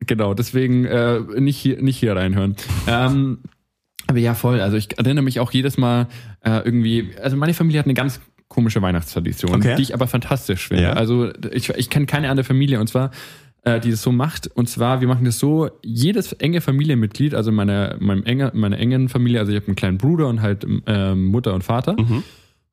genau, 0.01 0.35
deswegen 0.35 0.85
äh, 0.85 1.21
nicht, 1.39 1.57
hier, 1.57 1.81
nicht 1.83 1.97
hier 1.99 2.17
reinhören. 2.17 2.57
Ähm, 2.87 3.39
aber 4.07 4.19
ja, 4.19 4.35
voll. 4.35 4.61
Also 4.61 4.77
ich 4.77 4.99
erinnere 4.99 5.25
mich 5.25 5.41
auch 5.41 5.51
jedes 5.53 5.79
Mal 5.79 6.07
äh, 6.45 6.59
irgendwie, 6.65 7.11
also 7.23 7.37
meine 7.37 7.55
Familie 7.55 7.81
hat 7.81 7.87
eine 7.87 7.95
ganz 7.95 8.21
komische 8.49 8.81
Weihnachtstradition, 8.81 9.57
Okay. 9.57 9.75
die 9.77 9.83
ich 9.83 9.95
aber 9.95 10.07
fantastisch 10.07 10.69
finde. 10.69 10.85
Ja. 10.85 10.93
Also 10.93 11.31
ich, 11.53 11.71
ich 11.71 11.91
kenne 11.91 12.07
keine 12.07 12.31
andere 12.31 12.45
Familie 12.45 12.79
und 12.79 12.87
zwar, 12.89 13.11
äh, 13.65 13.81
die 13.81 13.91
das 13.91 14.03
so 14.03 14.13
macht. 14.13 14.47
Und 14.47 14.69
zwar, 14.69 15.01
wir 15.01 15.09
machen 15.09 15.25
das 15.25 15.41
so, 15.41 15.69
jedes 15.83 16.33
enge 16.35 16.61
Familienmitglied, 16.61 17.35
also 17.35 17.51
meine, 17.51 17.97
meinem 17.99 18.23
enge, 18.23 18.53
meine 18.55 18.79
engen 18.79 19.09
Familie, 19.09 19.41
also 19.41 19.51
ich 19.51 19.57
habe 19.57 19.67
einen 19.67 19.75
kleinen 19.77 19.99
Bruder 19.99 20.29
und 20.29 20.41
halt 20.43 20.65
ähm, 20.87 21.25
Mutter 21.25 21.53
und 21.55 21.65
Vater. 21.65 21.97
Mhm. 22.01 22.23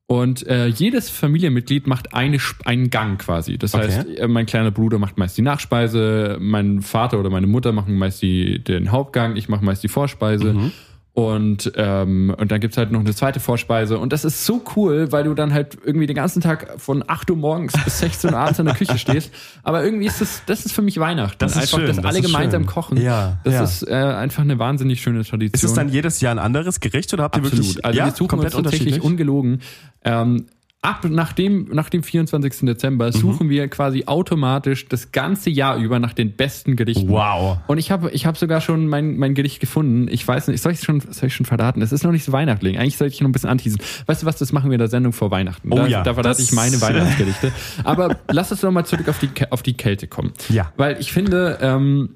Und 0.06 0.46
äh, 0.46 0.66
jedes 0.66 1.08
Familienmitglied 1.08 1.86
macht 1.86 2.12
eine, 2.12 2.38
einen 2.66 2.90
Gang 2.90 3.18
quasi. 3.20 3.56
Das 3.56 3.74
Okay. 3.74 3.86
heißt, 3.86 4.18
äh, 4.18 4.28
mein 4.28 4.44
kleiner 4.44 4.70
Bruder 4.70 4.98
macht 4.98 5.16
meist 5.16 5.38
die 5.38 5.42
Nachspeise, 5.42 6.36
mein 6.40 6.82
Vater 6.82 7.18
oder 7.18 7.30
meine 7.30 7.46
Mutter 7.46 7.72
machen 7.72 7.96
meist 7.96 8.20
die, 8.20 8.62
den 8.62 8.92
Hauptgang, 8.92 9.36
ich 9.36 9.48
mache 9.48 9.64
meist 9.64 9.82
die 9.82 9.88
Vorspeise. 9.88 10.52
Mhm. 10.52 10.72
Und, 11.14 11.70
ähm, 11.76 12.34
und 12.36 12.50
dann 12.50 12.60
gibt's 12.60 12.76
halt 12.76 12.90
noch 12.90 12.98
eine 12.98 13.14
zweite 13.14 13.38
Vorspeise. 13.38 13.98
Und 13.98 14.12
das 14.12 14.24
ist 14.24 14.44
so 14.44 14.64
cool, 14.74 15.12
weil 15.12 15.22
du 15.22 15.34
dann 15.34 15.54
halt 15.54 15.78
irgendwie 15.84 16.08
den 16.08 16.16
ganzen 16.16 16.42
Tag 16.42 16.74
von 16.78 17.04
8 17.06 17.30
Uhr 17.30 17.36
morgens 17.36 17.72
bis 17.84 18.00
16 18.00 18.32
Uhr 18.32 18.36
abends 18.36 18.58
in 18.58 18.66
der 18.66 18.74
Küche 18.74 18.98
stehst. 18.98 19.32
Aber 19.62 19.84
irgendwie 19.84 20.06
ist 20.06 20.20
das, 20.20 20.42
das 20.46 20.66
ist 20.66 20.72
für 20.72 20.82
mich 20.82 20.98
Weihnachten. 20.98 21.36
Das 21.38 21.52
ist 21.52 21.58
einfach, 21.58 21.78
schön, 21.78 21.86
dass 21.86 21.96
das 21.96 22.04
alle 22.04 22.18
ist 22.18 22.26
gemeinsam 22.26 22.62
schön. 22.62 22.70
kochen. 22.70 23.00
Ja, 23.00 23.38
das 23.44 23.54
ja. 23.54 23.62
ist 23.62 23.82
äh, 23.88 23.94
einfach 23.94 24.42
eine 24.42 24.58
wahnsinnig 24.58 25.00
schöne 25.00 25.22
Tradition. 25.22 25.54
Ist 25.54 25.62
es 25.62 25.72
dann 25.72 25.88
jedes 25.88 26.20
Jahr 26.20 26.32
ein 26.32 26.40
anderes 26.40 26.80
Gericht 26.80 27.14
oder 27.14 27.22
habt 27.22 27.36
ihr 27.36 27.44
Absolut. 27.44 27.64
wirklich 27.64 27.84
Also 27.84 27.96
ja, 27.96 28.06
wir 28.06 28.12
suchen 28.12 28.28
komplett 28.28 28.54
uns 28.56 28.64
tatsächlich 28.64 28.94
unterschiedlich? 28.94 29.10
ungelogen. 29.10 29.60
Ähm, 30.04 30.46
ab 30.84 31.04
nach 31.08 31.32
dem, 31.32 31.68
nach 31.72 31.88
dem 31.88 32.02
24. 32.02 32.60
Dezember 32.66 33.10
suchen 33.12 33.48
wir 33.48 33.68
quasi 33.68 34.04
automatisch 34.06 34.86
das 34.86 35.12
ganze 35.12 35.50
Jahr 35.50 35.78
über 35.78 35.98
nach 35.98 36.12
den 36.12 36.32
besten 36.32 36.76
Gerichten. 36.76 37.08
Wow. 37.08 37.58
Und 37.66 37.78
ich 37.78 37.90
habe 37.90 38.10
ich 38.10 38.26
hab 38.26 38.36
sogar 38.36 38.60
schon 38.60 38.86
mein, 38.86 39.16
mein 39.16 39.34
Gericht 39.34 39.60
gefunden. 39.60 40.08
Ich 40.10 40.26
weiß 40.26 40.48
nicht, 40.48 40.60
soll 40.60 40.72
ich 40.72 40.80
schon, 40.80 41.00
soll 41.00 41.28
ich 41.28 41.34
schon 41.34 41.46
verraten? 41.46 41.80
Es 41.80 41.92
ist 41.92 42.04
noch 42.04 42.12
nicht 42.12 42.24
so 42.24 42.32
weihnachtlich. 42.32 42.78
Eigentlich 42.78 42.98
sollte 42.98 43.14
ich 43.14 43.20
noch 43.20 43.28
ein 43.28 43.32
bisschen 43.32 43.50
anteasen. 43.50 43.80
Weißt 44.06 44.22
du 44.22 44.26
was, 44.26 44.36
das 44.36 44.52
machen 44.52 44.70
wir 44.70 44.74
in 44.74 44.80
der 44.80 44.88
Sendung 44.88 45.12
vor 45.12 45.30
Weihnachten. 45.30 45.72
Oh 45.72 45.76
da, 45.76 45.86
ja, 45.86 46.02
da 46.02 46.14
verrate 46.14 46.42
ich 46.42 46.52
meine 46.52 46.80
Weihnachtsgerichte. 46.80 47.52
Aber 47.82 48.18
lass 48.30 48.52
uns 48.52 48.60
doch 48.60 48.70
mal 48.70 48.84
zurück 48.84 49.08
auf 49.08 49.18
die, 49.18 49.30
auf 49.50 49.62
die 49.62 49.74
Kälte 49.74 50.06
kommen. 50.06 50.32
Ja. 50.50 50.72
Weil 50.76 51.00
ich 51.00 51.12
finde, 51.12 51.58
ähm, 51.62 52.10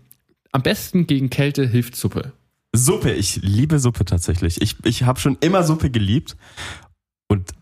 am 0.53 0.63
besten 0.63 1.07
gegen 1.07 1.31
Kälte 1.31 1.67
hilft 1.67 1.97
Suppe. 1.97 2.33
Suppe, 2.75 3.13
ich 3.13 3.41
liebe 3.43 3.79
Suppe 3.79 4.05
tatsächlich. 4.05 4.61
Ich, 4.61 4.77
ich 4.85 5.05
habe 5.05 5.19
schon 5.19 5.39
immer 5.41 5.63
Suppe 5.63 5.91
geliebt 5.91 6.37
und 7.29 7.53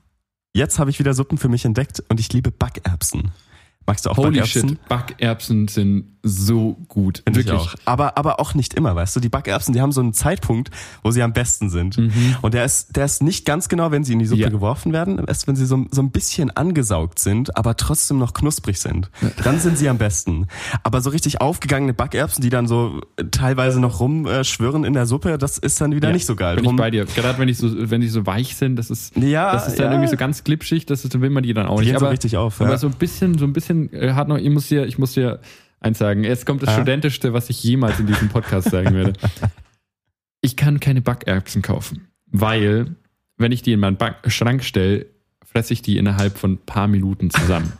jetzt 0.57 0.79
habe 0.79 0.91
ich 0.91 0.99
wieder 0.99 1.15
Suppen 1.15 1.39
für 1.39 1.49
mich 1.49 1.65
entdeckt 1.65 2.03
und 2.09 2.19
ich 2.19 2.33
liebe 2.33 2.51
Backerbsen. 2.51 3.31
Magst 3.87 4.07
du 4.07 4.11
auch 4.11 4.17
Holy 4.17 4.41
Backerbsen? 4.41 4.69
shit, 4.71 4.89
Backerbsen 4.89 5.69
sind 5.69 6.16
so 6.29 6.77
gut. 6.89 7.23
Finde 7.25 7.41
ich 7.41 7.47
Wirklich. 7.47 7.63
auch. 7.69 7.75
Aber, 7.85 8.19
aber 8.19 8.41
auch 8.41 8.55
nicht 8.55 8.75
immer, 8.75 8.95
weißt 8.97 9.15
du? 9.17 9.21
Die 9.21 9.29
Backerbsen, 9.29 9.73
die 9.73 9.81
haben 9.81 9.93
so 9.93 10.01
einen 10.01 10.13
Zeitpunkt, 10.13 10.71
wo 11.03 11.11
sie 11.13 11.23
am 11.23 11.33
besten 11.33 11.71
sind. 11.71 11.99
Und 12.43 12.53
der 12.55 12.65
ist, 12.65 12.97
der 12.97 13.05
ist 13.05 13.23
nicht 13.23 13.45
ganz 13.47 13.69
genau, 13.69 13.91
wenn 13.93 14.05
sie 14.05 14.13
in 14.13 14.19
die 14.19 14.27
Suppe 14.27 14.37
Mhm. 14.37 14.43
Ja. 14.43 14.49
geworfen 14.51 14.93
werden, 14.93 15.23
erst 15.27 15.47
wenn 15.47 15.57
sie 15.57 15.65
so, 15.67 15.87
so 15.91 16.03
ein 16.03 16.11
bisschen 16.11 16.51
angesaugt 16.51 17.19
sind, 17.19 17.57
aber 17.57 17.77
trotzdem 17.77 18.19
noch 18.19 18.35
knusprig 18.35 18.79
sind. 18.79 19.11
Dann 19.45 19.59
sind 19.61 19.79
sie 19.79 19.89
am 19.89 19.99
besten. 19.99 20.47
Aber 20.83 21.01
so 21.01 21.11
richtig 21.11 21.41
aufgegangene 21.41 21.95
Backerbsen, 21.95 22.43
die 22.43 22.51
dann 22.51 22.67
so 22.67 23.01
teilweise 23.31 23.81
noch 23.81 24.01
rumschwirren 24.01 24.85
in 24.85 24.93
der 24.95 25.07
Suppe, 25.07 25.39
das 25.39 25.59
ist 25.59 25.81
dann 25.81 25.95
wieder 25.95 26.09
Ja, 26.09 26.15
nicht 26.15 26.27
so 26.27 26.35
geil. 26.37 26.57
Bin 26.57 26.65
ich 26.65 26.77
bei 26.77 26.91
dir. 26.91 27.05
Gerade 27.07 27.39
wenn 27.39 27.47
die 27.49 27.55
so, 27.55 27.69
wenn 27.91 28.01
die 28.01 28.09
so 28.09 28.27
weich 28.27 28.57
sind, 28.57 28.77
das 28.77 28.91
ist, 28.91 29.17
Ja, 29.17 29.53
das 29.53 29.69
ist 29.69 29.79
dann 29.79 29.87
ja. 29.87 29.93
irgendwie 29.93 30.11
so 30.11 30.17
ganz 30.17 30.45
glitschig, 30.45 30.87
das 30.87 31.05
ist, 31.05 31.21
will 31.21 31.31
man 31.31 31.43
die 31.43 31.55
dann 31.55 31.67
auch 31.67 31.77
Die 31.77 31.85
nicht. 31.85 31.93
gehen 31.93 31.99
so 32.01 32.07
aber, 32.07 32.13
richtig 32.13 32.37
auf, 32.37 32.61
aber 32.61 32.71
ja. 32.71 32.79
so 32.79 32.87
ein 32.89 32.95
bisschen, 32.95 33.39
so 33.39 33.45
ein 33.45 33.53
bisschen 33.53 33.93
äh, 33.93 34.13
hat 34.13 34.29
noch, 34.29 34.37
ich 34.39 34.51
muss 34.51 34.69
dir, 34.69 34.87
ich 34.87 34.99
muss 34.99 35.13
dir 35.13 35.41
eins 35.87 35.99
sagen. 35.99 36.25
Jetzt 36.25 36.45
kommt 36.47 36.63
das 36.63 36.71
Ja. 36.71 36.75
Studentischste, 36.77 37.33
was 37.33 37.49
ich 37.51 37.63
jemals 37.63 37.99
in 38.01 38.07
diesem 38.07 38.29
Podcast 38.29 38.71
sagen 38.71 38.95
werde. 38.95 39.13
Ich 40.41 40.57
kann 40.57 40.81
keine 40.81 41.01
Backerbsen 41.01 41.63
kaufen, 41.63 42.09
weil, 42.27 42.95
wenn 43.37 43.53
ich 43.53 43.63
die 43.63 43.73
in 43.73 43.81
meinen 43.81 43.97
Back 43.97 44.31
Schrank 44.31 44.63
stelle, 44.65 45.07
fresse 45.45 45.73
ich 45.73 45.83
die 45.83 45.97
innerhalb 45.99 46.39
von 46.39 46.53
ein 46.53 46.59
paar 46.59 46.89
Minuten 46.89 47.31
zusammen. 47.31 47.73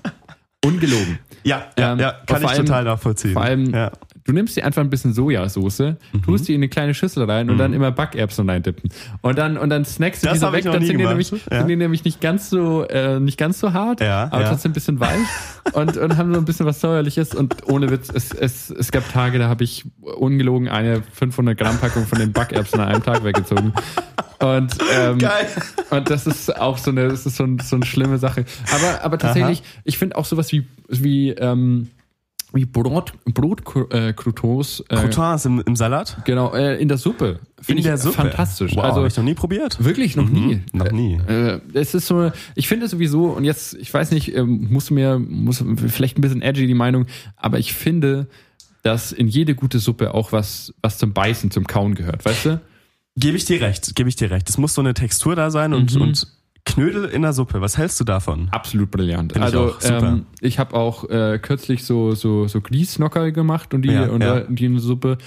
Ungelogen. 0.67 1.19
Ja, 1.45 1.67
ja, 1.79 1.93
Ähm, 1.93 1.99
ja 2.01 2.13
kann 2.27 2.43
ich 2.43 2.49
allem- 2.49 2.67
total 2.67 2.85
nachvollziehen. 2.85 3.33
Vor 3.35 3.43
allem, 3.43 3.73
ja. 3.73 3.93
du 4.25 4.33
nimmst 4.33 4.57
dir 4.57 4.65
einfach 4.65 4.83
ein 4.83 4.91
bisschen 4.91 5.13
Sojasauce, 5.15 5.79
Mhm. 6.13 6.23
tust 6.25 6.49
die 6.49 6.55
in 6.55 6.59
eine 6.61 6.69
kleine 6.69 6.93
Schüssel 6.95 7.23
rein 7.31 7.49
und 7.51 7.59
dann 7.59 7.73
immer 7.73 7.93
Backerbsen 7.93 8.51
reindippen. 8.51 8.91
Und 9.23 9.39
dann, 9.39 9.57
und 9.57 9.71
dann 9.71 9.85
snackst 9.85 10.25
du 10.25 10.29
Das 10.29 10.39
ich 10.43 10.53
weg, 10.53 10.65
dann 10.65 10.85
sind 10.85 10.99
die, 10.99 11.05
nämlich, 11.07 11.31
Ja. 11.31 11.59
sind 11.59 11.69
die 11.69 11.77
nämlich 11.77 12.05
nicht 12.05 12.21
ganz 12.21 12.51
so, 12.51 12.85
äh, 12.89 13.21
nicht 13.21 13.39
ganz 13.39 13.61
so 13.61 13.73
hart, 13.73 14.01
Ja, 14.01 14.29
aber 14.33 14.45
trotzdem 14.47 14.71
ein 14.73 14.75
bisschen 14.75 14.99
weich 14.99 15.21
und, 15.75 15.97
und 15.97 16.17
haben 16.17 16.33
so 16.35 16.41
ein 16.41 16.45
bisschen 16.45 16.67
was 16.67 16.81
Säuerliches 16.81 17.33
und 17.35 17.69
ohne 17.69 17.91
Witz, 17.91 18.11
es, 18.13 18.33
es, 18.33 18.71
es 18.71 18.91
gab 18.91 19.09
Tage, 19.13 19.39
da 19.39 19.49
habe 19.49 19.63
ich 19.63 19.85
ungelogen 20.03 20.69
eine 20.69 21.03
500 21.13 21.57
Gramm 21.57 21.79
Packung 21.79 22.07
von 22.07 22.19
den 22.19 22.33
Backerbsen 22.33 22.81
an 22.81 22.89
einem 22.89 23.03
Tag 23.05 23.23
weggezogen. 23.23 23.73
Und, 24.39 24.77
ähm, 24.95 25.19
Geil. 25.19 25.47
und 25.91 26.11
das 26.11 26.27
ist 26.27 26.55
auch 26.57 26.79
so 26.79 26.91
eine, 26.91 27.09
das 27.09 27.25
ist 27.27 27.37
so, 27.37 27.45
ein, 27.45 27.59
so 27.59 27.77
eine 27.77 27.87
schlimme 27.87 28.19
Sache. 28.19 28.45
Aber, 28.75 29.03
aber 29.05 29.19
tatsächlich, 29.19 29.63
ich 29.85 29.99
finde 29.99 30.17
auch 30.17 30.25
sowas 30.25 30.53
wie, 30.53 30.67
wie, 30.89 31.31
ähm, 31.31 31.89
wie 32.53 32.65
Brot, 32.65 33.13
Brotcroutons, 33.25 34.81
äh, 34.89 34.93
Croutons 34.93 35.45
im, 35.45 35.63
im 35.67 35.77
Salat? 35.77 36.19
genau, 36.25 36.55
äh, 36.55 36.77
in 36.77 36.89
der 36.89 36.99
Suppe. 36.99 37.41
Finde 37.61 37.73
In 37.73 37.79
ich 37.79 37.85
der 37.85 37.99
Suppe? 37.99 38.17
fantastisch. 38.17 38.77
Wow, 38.77 38.85
also 38.85 39.01
hab 39.01 39.07
ich 39.09 39.17
noch 39.17 39.25
nie 39.25 39.35
probiert. 39.35 39.83
wirklich 39.83 40.17
noch 40.17 40.29
nie. 40.29 40.61
Noch 40.73 40.93
nie. 40.93 41.21
Äh, 41.29 41.61
es 41.75 41.95
ist 41.95 42.07
so, 42.07 42.31
ich 42.55 42.69
finde 42.69 42.89
sowieso, 42.89 43.27
und 43.27 43.45
jetzt, 43.45 43.75
ich 43.75 43.93
weiß 43.93 44.11
nicht, 44.11 44.35
ähm, 44.35 44.69
musst 44.71 44.91
du 44.91 44.95
mir, 44.95 45.19
muss 45.19 45.65
vielleicht 45.89 46.19
ein 46.19 46.21
bisschen 46.21 46.43
edgy 46.43 46.67
die 46.67 46.75
Meinung, 46.75 47.07
aber 47.37 47.59
ich 47.59 47.73
finde, 47.75 48.27
dass 48.83 49.13
in 49.13 49.27
jede 49.29 49.55
gute 49.55 49.79
Suppe 49.79 50.15
auch 50.15 50.33
was, 50.33 50.73
was 50.81 50.99
zum 50.99 51.13
Beißen, 51.13 51.51
zum 51.51 51.67
Kauen 51.67 51.95
gehört, 51.95 52.25
weißt 52.25 52.47
du? 52.47 52.61
Gebe 53.17 53.37
ich 53.37 53.45
dir 53.45 53.61
recht, 53.61 53.95
gebe 53.97 54.09
ich 54.09 54.17
dir 54.17 54.31
recht. 54.31 54.49
Es 54.49 54.59
muss 54.59 54.75
so 54.75 54.81
eine 54.83 54.95
Textur 54.95 55.35
da 55.37 55.51
sein 55.51 55.73
und, 55.73 55.95
Mhm. 55.95 56.03
und 56.03 56.27
Knödel 56.65 57.05
in 57.07 57.23
der 57.23 57.33
Suppe. 57.33 57.61
Was 57.61 57.79
hältst 57.79 57.99
du 58.01 58.05
davon? 58.05 58.49
Absolut 58.51 58.91
brillant. 58.91 59.35
Ich 59.37 59.41
also 59.41 59.75
super. 59.79 60.09
ähm, 60.09 60.27
ich 60.41 60.59
habe 60.59 60.75
auch 60.75 61.09
äh, 61.09 61.39
kürzlich 61.41 61.85
so 61.85 62.13
so 62.13 62.49
so 62.49 62.61
Grießnocker 62.61 63.31
gemacht 63.33 63.73
und 63.73 63.83
die 63.83 63.91
Ja, 63.93 64.09
und 64.11 64.21
ja. 64.23 64.41
die 64.41 64.65
in 64.67 64.73
der 64.75 64.83
Suppe. 64.83 65.19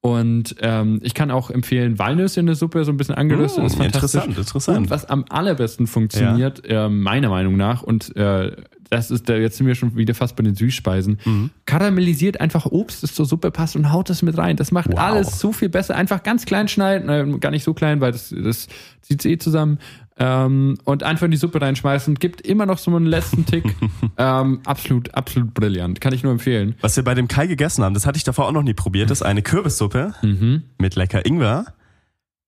Und 0.00 0.56
ähm, 0.60 1.00
ich 1.02 1.14
kann 1.14 1.30
auch 1.30 1.50
empfehlen 1.50 1.98
Walnüsse 1.98 2.38
in 2.38 2.44
der 2.46 2.54
Suppe, 2.56 2.84
so 2.84 2.92
ein 2.92 2.98
bisschen 2.98 3.14
angeröstet, 3.14 3.62
Mm, 3.62 3.66
ist 3.66 3.76
fantastisch. 3.76 4.20
interessant, 4.26 4.38
interessant. 4.38 4.78
Und 4.78 4.90
was 4.90 5.06
am 5.06 5.24
allerbesten 5.30 5.86
funktioniert, 5.86 6.62
äh, 6.68 6.90
meiner 6.90 7.30
Meinung 7.30 7.56
nach, 7.56 7.82
und 7.82 8.14
äh, 8.14 8.52
das 8.90 9.10
ist, 9.10 9.28
da 9.28 9.34
jetzt 9.36 9.56
sind 9.58 9.66
wir 9.66 9.74
schon 9.74 9.96
wieder 9.96 10.14
fast 10.14 10.36
bei 10.36 10.42
den 10.42 10.54
Süßspeisen, 10.54 11.18
Mhm. 11.24 11.50
karamellisiert 11.66 12.40
einfach 12.40 12.66
Obst, 12.66 13.02
das 13.02 13.14
zur 13.14 13.26
Suppe 13.26 13.50
passt 13.50 13.76
und 13.76 13.92
haut 13.92 14.10
das 14.10 14.22
mit 14.22 14.36
rein. 14.38 14.56
Das 14.56 14.72
macht 14.72 14.90
Wow. 14.92 14.98
alles 14.98 15.38
so 15.40 15.52
viel 15.52 15.68
besser. 15.68 15.94
Einfach 15.96 16.22
ganz 16.22 16.44
klein 16.46 16.68
schneiden, 16.68 17.08
äh, 17.08 17.38
gar 17.38 17.50
nicht 17.50 17.64
so 17.64 17.74
klein, 17.74 18.00
weil 18.00 18.12
das, 18.12 18.34
das 18.36 18.68
zieht 19.02 19.24
eh 19.24 19.38
zusammen. 19.38 19.78
Ähm, 20.16 20.78
und 20.84 21.02
einfach 21.02 21.24
in 21.24 21.32
die 21.32 21.36
Suppe 21.36 21.60
reinschmeißen. 21.60 22.14
Gibt 22.14 22.40
immer 22.42 22.66
noch 22.66 22.78
so 22.78 22.94
einen 22.94 23.06
letzten 23.06 23.46
Tick. 23.46 23.64
ähm, 24.16 24.60
absolut, 24.64 25.12
absolut 25.14 25.52
brillant. 25.54 26.00
Kann 26.00 26.14
ich 26.14 26.22
nur 26.22 26.30
empfehlen. 26.30 26.76
Was 26.82 26.94
wir 26.94 27.02
bei 27.02 27.14
dem 27.14 27.26
Kai 27.26 27.48
gegessen 27.48 27.82
haben, 27.82 27.94
das 27.94 28.06
hatte 28.06 28.16
ich 28.16 28.22
davor 28.24 28.46
auch 28.46 28.52
noch 28.52 28.62
nie 28.62 28.74
probiert, 28.74 29.10
das 29.10 29.18
ist 29.18 29.26
eine 29.26 29.42
Kürbissuppe 29.42 30.14
Mhm. 30.22 30.62
mit 30.78 30.94
lecker 30.94 31.26
Ingwer 31.26 31.64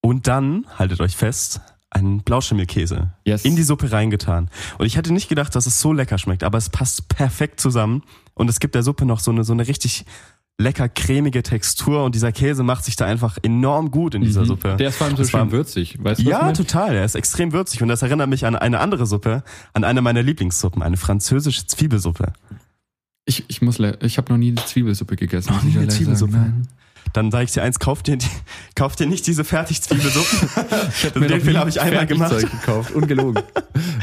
und 0.00 0.28
dann, 0.28 0.64
haltet 0.78 1.00
euch 1.00 1.16
fest, 1.16 1.60
einen 1.90 2.22
Blauschimmelkäse 2.22 3.12
Yes. 3.24 3.44
in 3.44 3.56
die 3.56 3.62
Suppe 3.62 3.92
reingetan. 3.92 4.50
Und 4.78 4.86
ich 4.86 4.96
hätte 4.96 5.12
nicht 5.12 5.28
gedacht, 5.28 5.54
dass 5.54 5.66
es 5.66 5.80
so 5.80 5.92
lecker 5.92 6.18
schmeckt, 6.18 6.44
aber 6.44 6.58
es 6.58 6.68
passt 6.68 7.08
perfekt 7.08 7.60
zusammen 7.60 8.02
und 8.34 8.50
es 8.50 8.60
gibt 8.60 8.74
der 8.74 8.82
Suppe 8.82 9.06
noch 9.06 9.20
so 9.20 9.30
eine, 9.30 9.44
so 9.44 9.52
eine 9.52 9.66
richtig 9.66 10.04
lecker 10.58 10.88
cremige 10.88 11.42
Textur 11.42 12.02
und 12.04 12.14
dieser 12.14 12.32
Käse 12.32 12.62
macht 12.62 12.84
sich 12.84 12.96
da 12.96 13.04
einfach 13.04 13.36
enorm 13.42 13.90
gut 13.90 14.14
in 14.14 14.22
dieser 14.22 14.40
Mhm. 14.42 14.46
Suppe. 14.46 14.76
Der 14.76 14.88
ist 14.88 14.96
vor 14.96 15.06
allem 15.06 15.16
so 15.16 15.22
Das 15.22 15.32
war- 15.34 15.42
schön 15.42 15.52
würzig. 15.52 16.02
Weißt 16.02 16.20
du, 16.22 16.24
Ja, 16.24 16.50
total. 16.52 16.94
Er 16.96 17.04
ist 17.04 17.14
extrem 17.14 17.52
würzig 17.52 17.82
und 17.82 17.88
das 17.88 18.00
erinnert 18.02 18.28
mich 18.30 18.46
an 18.46 18.56
eine 18.56 18.80
andere 18.80 19.04
Suppe, 19.06 19.42
an 19.74 19.84
eine 19.84 20.00
meiner 20.00 20.22
Lieblingssuppen, 20.22 20.82
eine 20.82 20.96
französische 20.96 21.66
Zwiebelsuppe. 21.66 22.32
Ich, 23.26 23.44
ich 23.48 23.60
muss, 23.60 23.78
ich 24.00 24.18
habe 24.18 24.32
noch 24.32 24.38
nie 24.38 24.48
eine 24.48 24.64
Zwiebelsuppe 24.64 25.16
gegessen. 25.16 25.52
Noch 25.52 25.62
nie 25.62 25.76
eine 25.76 25.88
Zwiebelsuppe? 25.88 26.32
sagen. 26.32 26.68
Dann 27.12 27.30
sage 27.30 27.44
ich 27.44 27.52
dir 27.52 27.62
eins, 27.62 27.78
kauf 27.78 28.02
dir, 28.02 28.16
die, 28.16 28.26
kauf 28.74 28.96
dir 28.96 29.06
nicht 29.06 29.26
diese 29.26 29.44
Fertigzwiebelsuppe. 29.44 30.46
Mir 31.14 31.20
noch 31.22 31.28
Den 31.28 31.40
Fehler 31.40 31.60
habe 31.60 31.70
ich 31.70 31.80
einmal 31.80 32.06
gemacht. 32.06 32.38
Gekauft. 32.38 32.92
Ungelogen. 32.92 33.42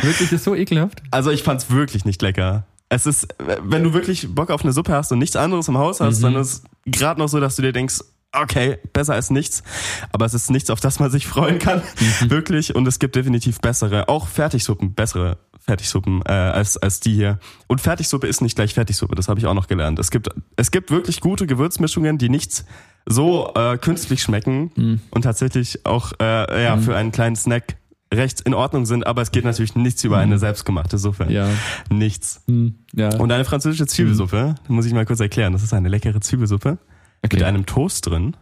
Wirklich, 0.02 0.30
das 0.30 0.34
ist 0.34 0.44
so 0.44 0.56
ekelhaft. 0.56 1.02
Also 1.12 1.32
ich 1.32 1.44
fand's 1.44 1.70
wirklich 1.70 2.06
nicht 2.06 2.22
lecker. 2.22 2.66
Es 2.90 3.06
ist, 3.06 3.28
wenn 3.64 3.84
du 3.84 3.94
wirklich 3.94 4.34
Bock 4.34 4.52
auf 4.52 4.64
eine 4.64 4.72
Suppe 4.74 4.94
hast 4.94 5.12
und 5.12 5.20
nichts 5.20 5.36
anderes 5.36 5.68
im 5.68 5.78
Haus 5.78 6.00
hast, 6.00 6.20
Mhm. 6.20 6.24
dann 6.24 6.36
ist 6.38 6.64
gerade 6.86 7.20
noch 7.20 7.28
so, 7.28 7.40
dass 7.40 7.56
du 7.56 7.62
dir 7.64 7.72
denkst, 7.74 8.02
okay, 8.34 8.78
besser 8.94 9.14
als 9.14 9.30
nichts. 9.30 9.64
Aber 10.12 10.26
es 10.26 10.34
ist 10.34 10.50
nichts, 10.52 10.70
auf 10.70 10.80
das 10.80 11.00
man 11.00 11.10
sich 11.12 11.26
freuen 11.28 11.60
kann. 11.60 11.82
Mhm. 12.22 12.30
Wirklich. 12.30 12.76
Und 12.76 12.88
es 12.88 13.00
gibt 13.00 13.16
definitiv 13.16 13.60
bessere, 13.62 14.10
auch 14.10 14.28
Fertigsuppen, 14.28 14.94
bessere 14.94 15.38
Fertigsuppen 15.60 16.22
äh, 16.26 16.32
als, 16.32 16.78
als 16.78 17.00
die 17.00 17.14
hier. 17.14 17.40
Und 17.68 17.80
Fertigsuppe 17.80 18.28
ist 18.28 18.42
nicht 18.42 18.56
gleich 18.56 18.74
Fertigsuppe, 18.74 19.16
das 19.16 19.28
habe 19.28 19.40
ich 19.40 19.46
auch 19.46 19.54
noch 19.54 19.68
gelernt. 19.68 19.98
Es 19.98 20.12
gibt, 20.12 20.30
es 20.58 20.72
gibt 20.72 20.92
wirklich 20.92 21.22
gute 21.22 21.48
Gewürzmischungen, 21.48 22.18
die 22.18 22.28
nicht 22.30 22.66
so 23.06 23.54
äh, 23.56 23.78
künstlich 23.78 24.22
schmecken 24.22 24.72
Mhm. 24.76 25.02
und 25.12 25.22
tatsächlich 25.24 25.86
auch 25.86 26.14
äh, 26.22 26.64
ja, 26.64 26.78
für 26.78 26.96
einen 26.96 27.12
kleinen 27.12 27.36
Snack 27.36 27.78
recht 28.14 28.42
in 28.42 28.54
Ordnung 28.54 28.86
sind, 28.86 29.08
aber 29.08 29.22
es 29.24 29.32
geht 29.32 29.44
natürlich 29.44 29.76
nichts 29.76 30.04
über 30.04 30.20
eine 30.20 30.38
selbstgemachte 30.38 30.98
Suppe. 31.00 31.26
Mhm. 31.26 31.32
Ja. 31.32 31.50
Nichts. 31.90 32.44
Hm, 32.48 32.76
ja. 32.94 33.16
Und 33.18 33.32
eine 33.32 33.44
französische 33.44 33.88
Zwiebelsuppe, 33.88 34.56
muss 34.68 34.86
ich 34.86 34.94
mal 34.94 35.06
kurz 35.06 35.20
erklären. 35.20 35.52
Das 35.54 35.64
ist 35.64 35.74
eine 35.74 35.90
leckere 35.90 36.22
Zwiebelsuppe 36.22 36.78
okay. 37.24 37.36
mit 37.38 37.44
einem 37.44 37.66
Toast 37.66 38.06
drin, 38.06 38.38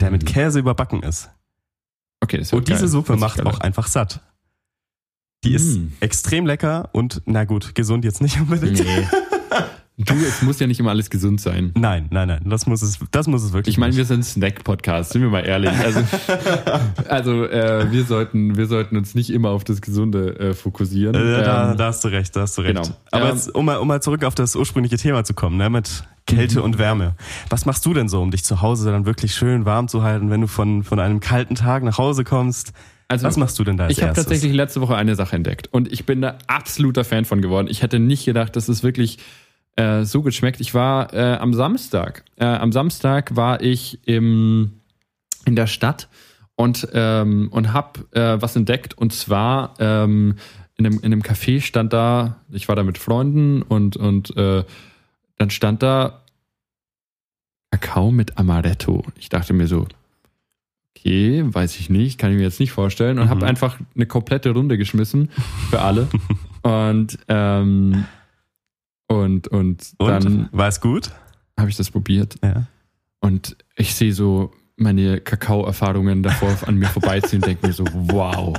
der 0.00 0.10
mit 0.10 0.22
Mhm. 0.24 0.26
Käse 0.28 0.58
überbacken 0.58 1.02
ist. 1.02 1.30
okay, 2.22 2.36
das 2.38 2.48
ist 2.48 2.52
Und 2.52 2.68
diese 2.68 2.80
geil. 2.80 2.88
Suppe 2.88 3.08
Hört 3.18 3.18
sich 3.18 3.44
macht 3.44 3.46
auch 3.46 3.60
einfach 3.60 3.86
satt. 3.86 4.20
Die 5.44 5.54
ist 5.54 5.76
Mm. 5.78 5.88
extrem 6.00 6.46
lecker 6.46 6.88
und, 6.92 7.20
na 7.26 7.44
gut, 7.44 7.74
gesund 7.74 8.04
jetzt 8.04 8.22
nicht 8.22 8.40
unbedingt. 8.40 8.78
Nee. 8.82 9.08
Du, 9.96 10.12
es 10.14 10.42
muss 10.42 10.58
ja 10.58 10.66
nicht 10.66 10.80
immer 10.80 10.90
alles 10.90 11.08
gesund 11.08 11.40
sein. 11.40 11.70
Nein, 11.76 12.06
nein, 12.10 12.26
nein, 12.26 12.40
das 12.46 12.66
muss 12.66 12.82
es, 12.82 12.98
das 13.12 13.28
muss 13.28 13.44
es 13.44 13.52
wirklich 13.52 13.74
Ich 13.74 13.78
meine, 13.78 13.94
wir 13.94 14.04
sind 14.04 14.20
ein 14.20 14.22
Snack-Podcast, 14.24 15.12
sind 15.12 15.22
wir 15.22 15.28
mal 15.28 15.46
ehrlich. 15.46 15.70
Also, 15.70 16.00
also 17.08 17.44
äh, 17.44 17.90
wir, 17.92 18.04
sollten, 18.04 18.56
wir 18.56 18.66
sollten 18.66 18.96
uns 18.96 19.14
nicht 19.14 19.30
immer 19.30 19.50
auf 19.50 19.62
das 19.62 19.80
Gesunde 19.80 20.36
äh, 20.38 20.54
fokussieren. 20.54 21.14
Äh, 21.14 21.44
da, 21.44 21.70
Ähm, 21.70 21.76
da 21.76 21.86
hast 21.86 22.02
du 22.04 22.08
recht, 22.08 22.34
da 22.34 22.40
hast 22.40 22.58
du 22.58 22.62
recht. 22.62 22.74
genau. 22.74 22.88
Aber 23.12 23.28
Ähm, 23.28 23.34
jetzt, 23.36 23.54
um, 23.54 23.64
mal, 23.64 23.76
um 23.76 23.86
mal 23.86 24.02
zurück 24.02 24.24
auf 24.24 24.34
das 24.34 24.56
ursprüngliche 24.56 24.96
Thema 24.96 25.22
zu 25.22 25.32
kommen, 25.32 25.56
ne, 25.58 25.70
mit 25.70 26.02
Kälte 26.26 26.58
Mhm. 26.58 26.64
und 26.64 26.78
Wärme. 26.78 27.14
Was 27.48 27.64
machst 27.64 27.86
du 27.86 27.94
denn 27.94 28.08
so, 28.08 28.20
um 28.20 28.32
dich 28.32 28.42
zu 28.44 28.62
Hause 28.62 28.90
dann 28.90 29.06
wirklich 29.06 29.32
schön 29.34 29.64
warm 29.64 29.86
zu 29.86 30.02
halten, 30.02 30.28
wenn 30.28 30.40
du 30.40 30.48
von, 30.48 30.82
von 30.82 30.98
einem 30.98 31.20
kalten 31.20 31.54
Tag 31.54 31.84
nach 31.84 31.98
Hause 31.98 32.24
kommst? 32.24 32.72
also, 33.06 33.26
Was 33.26 33.36
machst 33.36 33.58
du 33.60 33.64
denn 33.64 33.76
da 33.76 33.84
als 33.84 33.96
Ich 33.96 34.02
habe 34.02 34.12
tatsächlich 34.14 34.52
letzte 34.54 34.80
Woche 34.80 34.96
eine 34.96 35.14
Sache 35.14 35.36
entdeckt 35.36 35.68
und 35.70 35.92
ich 35.92 36.04
bin 36.04 36.20
da 36.20 36.38
absoluter 36.48 37.04
Fan 37.04 37.24
von 37.24 37.42
geworden. 37.42 37.68
Ich 37.70 37.82
hätte 37.82 38.00
nicht 38.00 38.24
gedacht, 38.24 38.56
dass 38.56 38.68
es 38.68 38.82
wirklich 38.82 39.18
äh, 39.76 40.04
so 40.04 40.22
gut 40.22 40.34
schmeckt. 40.34 40.60
Ich 40.60 40.74
war 40.74 41.12
äh, 41.12 41.36
am 41.36 41.54
Samstag. 41.54 42.24
Äh, 42.36 42.44
am 42.44 42.72
Samstag 42.72 43.34
war 43.36 43.60
ich 43.60 43.98
im, 44.06 44.80
in 45.44 45.56
der 45.56 45.66
Stadt 45.66 46.08
und, 46.56 46.88
ähm, 46.92 47.48
und 47.50 47.72
habe 47.72 48.00
äh, 48.12 48.40
was 48.40 48.54
entdeckt 48.56 48.96
und 48.96 49.12
zwar 49.12 49.74
ähm, 49.78 50.36
in, 50.76 50.86
einem, 50.86 50.98
in 50.98 51.06
einem 51.06 51.22
Café 51.22 51.60
stand 51.60 51.92
da, 51.92 52.40
ich 52.50 52.68
war 52.68 52.76
da 52.76 52.82
mit 52.82 52.98
Freunden 52.98 53.62
und, 53.62 53.96
und 53.96 54.36
äh, 54.36 54.64
dann 55.38 55.50
stand 55.50 55.82
da 55.82 56.22
Kakao 57.70 58.10
mit 58.12 58.38
Amaretto. 58.38 59.04
Ich 59.18 59.28
dachte 59.28 59.52
mir 59.52 59.66
so, 59.66 59.86
okay, 60.96 61.42
weiß 61.44 61.78
ich 61.78 61.90
nicht, 61.90 62.18
kann 62.18 62.30
ich 62.30 62.36
mir 62.36 62.44
jetzt 62.44 62.60
nicht 62.60 62.70
vorstellen. 62.72 63.18
Und 63.18 63.26
Mhm. 63.26 63.30
habe 63.30 63.46
einfach 63.46 63.78
eine 63.94 64.06
komplette 64.06 64.50
Runde 64.50 64.78
geschmissen 64.78 65.30
für 65.70 65.80
alle. 65.80 66.06
und, 66.62 67.18
ähm, 67.28 68.04
und, 69.06 69.48
und 69.48 69.92
Und? 69.98 70.08
dann 70.08 70.48
War 70.52 70.68
es 70.68 70.80
gut? 70.80 71.10
habe 71.58 71.70
ich 71.70 71.76
das 71.76 71.90
probiert. 71.90 72.36
Ja. 72.42 72.66
Und 73.20 73.56
ich 73.76 73.94
sehe 73.94 74.12
so 74.12 74.52
meine 74.76 75.20
Kakao-Erfahrungen 75.20 76.22
davor 76.22 76.56
an 76.66 76.76
mir 76.76 76.88
vorbeiziehen 76.88 77.42
und 77.42 77.48
denke 77.48 77.66
mir 77.66 77.72
so, 77.72 77.84
wow. 77.92 78.54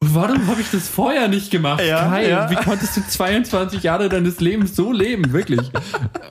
Warum 0.00 0.46
habe 0.46 0.60
ich 0.60 0.70
das 0.70 0.88
vorher 0.88 1.26
nicht 1.26 1.50
gemacht? 1.50 1.82
Ja, 1.84 2.08
Kai, 2.08 2.28
ja. 2.28 2.48
wie 2.48 2.54
konntest 2.54 2.96
du 2.96 3.00
22 3.06 3.82
Jahre 3.82 4.08
deines 4.08 4.38
Lebens 4.38 4.76
so 4.76 4.92
leben? 4.92 5.32
Wirklich. 5.32 5.72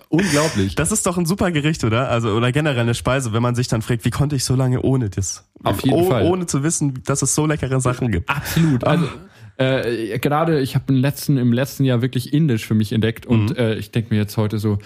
Unglaublich. 0.10 0.76
Das 0.76 0.94
ist 0.94 1.06
doch 1.06 1.18
ein 1.18 1.26
super 1.26 1.52
Gericht, 1.52 1.84
oder? 1.84 2.10
Also, 2.10 2.30
oder 2.30 2.54
generell 2.54 2.80
eine 2.80 2.96
Speise, 2.96 3.34
wenn 3.34 3.42
man 3.42 3.56
sich 3.56 3.68
dann 3.68 3.82
fragt, 3.82 4.06
wie 4.06 4.10
konnte 4.10 4.38
ich 4.38 4.46
so 4.46 4.56
lange 4.56 4.82
ohne 4.82 5.10
das? 5.10 5.44
Auf 5.64 5.84
jeden 5.84 6.00
oh, 6.00 6.10
Fall. 6.10 6.24
Ohne 6.26 6.46
zu 6.46 6.64
wissen, 6.64 7.04
dass 7.06 7.22
es 7.22 7.36
so 7.36 7.46
leckere 7.46 7.82
Sachen 7.82 8.10
gibt. 8.10 8.30
Absolut. 8.30 8.86
Also 8.86 9.10
äh, 9.58 10.18
gerade 10.20 10.60
ich 10.62 10.76
habe 10.76 10.86
im 10.94 10.96
letzten, 11.00 11.38
im 11.38 11.52
letzten 11.54 11.84
Jahr 11.84 12.02
wirklich 12.02 12.34
Indisch 12.34 12.66
für 12.66 12.76
mich 12.76 12.92
entdeckt 12.94 13.26
und 13.26 13.52
Mhm. 13.52 13.56
äh, 13.58 13.76
ich 13.76 13.92
denke 13.92 14.14
mir 14.14 14.20
jetzt 14.22 14.38
heute 14.38 14.60
so, 14.60 14.78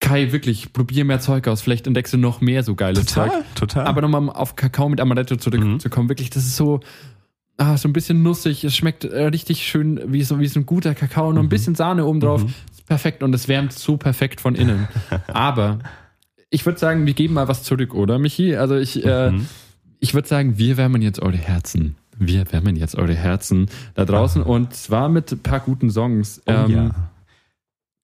Kai, 0.00 0.30
wirklich, 0.30 0.72
probier 0.72 1.04
mehr 1.04 1.18
Zeug 1.18 1.48
aus. 1.48 1.60
Vielleicht 1.60 1.88
entdeckst 1.88 2.12
du 2.12 2.18
noch 2.18 2.40
mehr 2.40 2.62
so 2.62 2.76
geiles 2.76 3.06
Zeug. 3.06 3.26
Total, 3.32 3.44
total. 3.56 3.86
Aber 3.86 4.00
nochmal 4.00 4.30
auf 4.30 4.54
Kakao 4.54 4.88
mit 4.88 5.00
Amaretto 5.00 5.34
zurückzukommen, 5.36 6.08
wirklich, 6.08 6.30
das 6.30 6.44
ist 6.44 6.54
so, 6.56 6.78
ah, 7.56 7.76
so 7.76 7.88
ein 7.88 7.92
bisschen 7.92 8.22
nussig. 8.22 8.62
Es 8.62 8.76
schmeckt 8.76 9.04
äh, 9.04 9.24
richtig 9.24 9.66
schön 9.66 10.00
wie 10.06 10.22
so, 10.22 10.38
wie 10.38 10.46
so 10.46 10.60
ein 10.60 10.66
guter 10.66 10.94
Kakao. 10.94 11.32
Noch 11.32 11.42
ein 11.42 11.48
bisschen 11.48 11.74
Sahne 11.74 12.06
oben 12.06 12.20
drauf. 12.20 12.44
Ist 12.70 12.86
perfekt 12.86 13.24
und 13.24 13.34
es 13.34 13.48
wärmt 13.48 13.72
so 13.72 13.96
perfekt 13.96 14.40
von 14.40 14.54
innen. 14.54 14.86
Aber 15.26 15.80
ich 16.48 16.64
würde 16.64 16.78
sagen, 16.78 17.04
wir 17.04 17.14
geben 17.14 17.34
mal 17.34 17.48
was 17.48 17.64
zurück, 17.64 17.92
oder, 17.92 18.20
Michi? 18.20 18.54
Also 18.54 18.76
ich, 18.76 19.04
äh, 19.04 19.32
Mhm. 19.32 19.46
ich 19.98 20.14
würde 20.14 20.28
sagen, 20.28 20.58
wir 20.58 20.76
wärmen 20.76 21.02
jetzt 21.02 21.20
eure 21.20 21.36
Herzen. 21.36 21.96
Wir 22.18 22.50
wärmen 22.52 22.76
jetzt 22.76 22.96
eure 22.96 23.14
Herzen 23.14 23.68
da 23.94 24.04
draußen 24.04 24.42
und 24.42 24.74
zwar 24.74 25.08
mit 25.08 25.30
ein 25.32 25.38
paar 25.38 25.60
guten 25.60 25.90
Songs. 25.90 26.42
oh, 26.46 26.50
Ähm, 26.52 26.70
ja. 26.70 26.90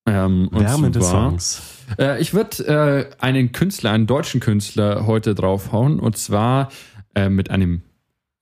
Ähm, 0.07 0.49
und 0.49 0.61
Wärmende 0.61 1.01
zwar- 1.01 1.31
Songs. 1.31 1.63
Äh, 1.99 2.21
ich 2.21 2.35
würde 2.35 2.67
äh, 3.19 3.23
einen 3.23 3.53
Künstler, 3.53 3.91
einen 3.93 4.07
deutschen 4.07 4.41
Künstler 4.41 5.07
heute 5.07 5.35
draufhauen 5.35 5.99
und 5.99 6.17
zwar 6.19 6.69
äh, 7.15 7.29
mit 7.29 7.51
einem 7.51 7.83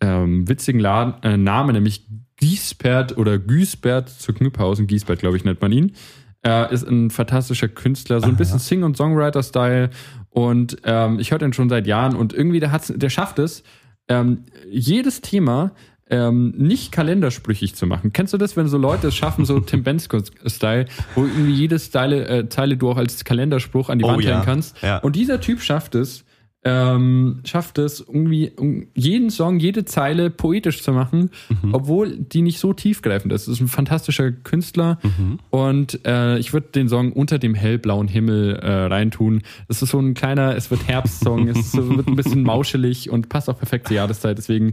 ähm, 0.00 0.48
witzigen 0.48 0.80
Laden, 0.80 1.14
äh, 1.22 1.36
Namen, 1.36 1.74
nämlich 1.74 2.06
Giesbert 2.36 3.16
oder 3.16 3.38
Güsbert 3.38 4.08
zu 4.08 4.32
Knüpphausen. 4.32 4.88
Giesbert, 4.88 5.20
glaube 5.20 5.36
ich, 5.36 5.44
nennt 5.44 5.60
man 5.62 5.70
ihn. 5.70 5.92
Er 6.40 6.70
ist 6.72 6.82
ein 6.82 7.10
fantastischer 7.10 7.68
Künstler, 7.68 8.20
so 8.20 8.26
ein 8.26 8.36
bisschen 8.36 8.58
Sing- 8.58 8.82
und 8.82 8.96
Songwriter-Style. 8.96 9.90
Und 10.30 10.78
ähm, 10.82 11.20
ich 11.20 11.30
höre 11.30 11.38
den 11.38 11.52
schon 11.52 11.68
seit 11.68 11.86
Jahren 11.86 12.16
und 12.16 12.32
irgendwie 12.32 12.58
der, 12.58 12.72
hat's, 12.72 12.92
der 12.94 13.10
schafft 13.10 13.38
es, 13.38 13.62
ähm, 14.08 14.44
jedes 14.70 15.20
Thema 15.20 15.72
ähm, 16.10 16.52
nicht 16.58 16.92
kalendersprüchig 16.92 17.74
zu 17.74 17.86
machen. 17.86 18.12
Kennst 18.12 18.34
du 18.34 18.38
das, 18.38 18.56
wenn 18.56 18.68
so 18.68 18.76
Leute 18.76 19.08
es 19.08 19.16
schaffen, 19.16 19.44
so 19.46 19.60
Tim 19.60 19.82
Bensko-Style, 19.82 20.86
wo 21.14 21.24
irgendwie 21.24 21.52
jede 21.52 21.78
Zeile, 21.78 22.28
äh, 22.28 22.48
Zeile 22.48 22.76
du 22.76 22.90
auch 22.90 22.98
als 22.98 23.24
Kalenderspruch 23.24 23.88
an 23.88 23.98
die 23.98 24.04
Oh 24.04 24.08
Wand 24.08 24.22
ja, 24.22 24.32
hängen 24.32 24.44
kannst? 24.44 24.76
ja. 24.82 24.98
Und 24.98 25.16
dieser 25.16 25.40
Typ 25.40 25.60
schafft 25.62 25.94
es, 25.94 26.24
ähm, 26.64 27.40
schafft 27.44 27.78
es 27.78 28.00
irgendwie 28.00 28.52
um 28.56 28.86
jeden 28.94 29.30
Song, 29.30 29.58
jede 29.58 29.84
Zeile 29.84 30.30
poetisch 30.30 30.82
zu 30.82 30.92
machen, 30.92 31.30
Mhm. 31.62 31.74
obwohl 31.74 32.16
die 32.16 32.42
nicht 32.42 32.58
so 32.60 32.72
tiefgreifend 32.72 33.32
ist. 33.32 33.48
Das 33.48 33.54
ist 33.54 33.60
ein 33.60 33.68
fantastischer 33.68 34.30
Künstler 34.30 34.98
Mhm. 35.02 35.38
und 35.50 36.04
äh, 36.06 36.38
ich 36.38 36.52
würde 36.52 36.68
den 36.68 36.88
Song 36.88 37.12
unter 37.12 37.38
dem 37.38 37.54
hellblauen 37.54 38.06
Himmel 38.08 38.56
äh, 38.56 38.70
reintun. 38.86 39.42
Das 39.66 39.82
ist 39.82 39.90
so 39.90 39.98
ein 39.98 40.14
kleiner, 40.14 40.54
es 40.56 40.70
wird 40.70 40.86
Herbstsong, 40.86 41.48
es 41.48 41.74
wird 41.74 42.06
ein 42.06 42.16
bisschen 42.16 42.42
mauschelig 42.44 43.10
und 43.10 43.28
passt 43.28 43.50
auch 43.50 43.58
perfekt 43.58 43.88
zur 43.88 43.96
Jahreszeit. 43.96 44.38
Deswegen 44.38 44.72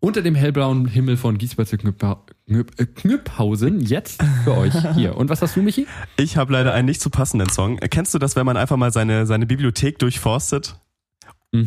unter 0.00 0.20
dem 0.22 0.34
hellblauen 0.34 0.86
Himmel 0.86 1.16
von 1.16 1.38
Giesbert 1.38 1.66
zu 1.66 1.76
äh, 1.76 2.62
Knüpphausen 2.94 3.80
jetzt 3.80 4.22
für 4.44 4.56
euch 4.56 4.74
hier. 4.94 5.16
Und 5.16 5.30
was 5.30 5.40
hast 5.42 5.56
du, 5.56 5.62
Michi? 5.62 5.86
Ich 6.18 6.36
habe 6.36 6.52
leider 6.52 6.74
einen 6.74 6.86
nicht 6.86 7.00
zu 7.00 7.08
passenden 7.10 7.48
Song. 7.48 7.78
Kennst 7.78 8.12
du 8.14 8.18
das, 8.18 8.36
wenn 8.36 8.44
man 8.46 8.56
einfach 8.58 8.76
mal 8.76 8.92
seine, 8.92 9.24
seine 9.26 9.46
Bibliothek 9.46 9.98
durchforstet 9.98 10.76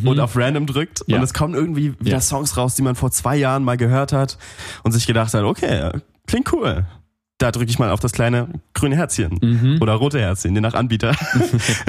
und 0.04 0.20
auf 0.20 0.36
Random 0.36 0.66
drückt 0.66 1.02
Ja. 1.06 1.16
und 1.16 1.22
es 1.22 1.32
kommen 1.32 1.54
irgendwie 1.54 1.94
wieder 1.98 2.12
Ja. 2.16 2.20
Songs 2.20 2.56
raus, 2.56 2.74
die 2.74 2.82
man 2.82 2.94
vor 2.94 3.10
zwei 3.10 3.36
Jahren 3.36 3.64
mal 3.64 3.76
gehört 3.78 4.12
hat 4.12 4.36
und 4.82 4.92
sich 4.92 5.06
gedacht 5.06 5.32
hat, 5.34 5.42
okay, 5.44 5.90
klingt 6.26 6.52
cool. 6.52 6.86
Da 7.38 7.52
drücke 7.52 7.70
ich 7.70 7.78
mal 7.78 7.90
auf 7.90 8.00
das 8.00 8.12
kleine 8.12 8.48
grüne 8.74 8.96
Herzchen 8.96 9.38
Mhm. 9.40 9.78
oder 9.80 9.94
rote 9.94 10.18
Herzchen, 10.20 10.54
je 10.54 10.60
nach 10.60 10.74
Anbieter. 10.74 11.14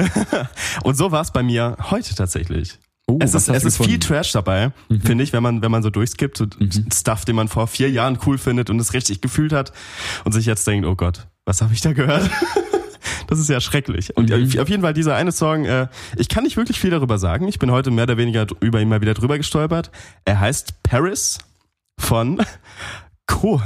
und 0.84 0.96
so 0.96 1.10
war 1.12 1.20
es 1.22 1.30
bei 1.32 1.42
mir 1.42 1.76
heute 1.90 2.14
tatsächlich. 2.14 2.78
Oh, 3.06 3.18
Es 3.20 3.34
ist, 3.34 3.48
es 3.48 3.64
ist 3.64 3.82
viel? 3.82 3.98
Trash 3.98 4.30
dabei, 4.30 4.70
finde 5.02 5.24
ich, 5.24 5.32
wenn 5.32 5.42
man, 5.42 5.62
wenn 5.62 5.70
man 5.72 5.82
so 5.82 5.90
durchskippt, 5.90 6.36
so 6.36 6.46
Stuff, 6.92 7.24
den 7.24 7.34
man 7.34 7.48
vor 7.48 7.66
vier 7.66 7.90
Jahren 7.90 8.18
cool 8.24 8.38
findet 8.38 8.70
und 8.70 8.78
es 8.78 8.94
richtig 8.94 9.20
gefühlt 9.20 9.52
hat 9.52 9.72
und 10.24 10.30
sich 10.32 10.46
jetzt 10.46 10.64
denkt, 10.68 10.86
oh 10.86 10.94
Gott, 10.94 11.26
was 11.44 11.60
habe 11.60 11.74
ich 11.74 11.80
da 11.80 11.92
gehört? 11.92 12.30
Das 13.28 13.38
ist 13.38 13.48
ja 13.48 13.60
schrecklich. 13.60 14.16
Und 14.16 14.32
auf 14.32 14.68
jeden 14.68 14.82
Fall 14.82 14.92
dieser 14.94 15.14
eine 15.16 15.32
Song, 15.32 15.64
äh, 15.64 15.86
ich 16.16 16.28
kann 16.28 16.44
nicht 16.44 16.56
wirklich 16.56 16.80
viel 16.80 16.90
darüber 16.90 17.18
sagen. 17.18 17.46
Ich 17.48 17.58
bin 17.58 17.70
heute 17.70 17.90
mehr 17.90 18.04
oder 18.04 18.16
weniger 18.16 18.46
über 18.60 18.80
ihn 18.80 18.88
mal 18.88 19.00
wieder 19.00 19.14
drüber 19.14 19.36
gestolpert. 19.38 19.90
Er 20.24 20.40
heißt 20.40 20.82
Paris 20.82 21.38
von 21.98 22.40
Ko. 23.26 23.60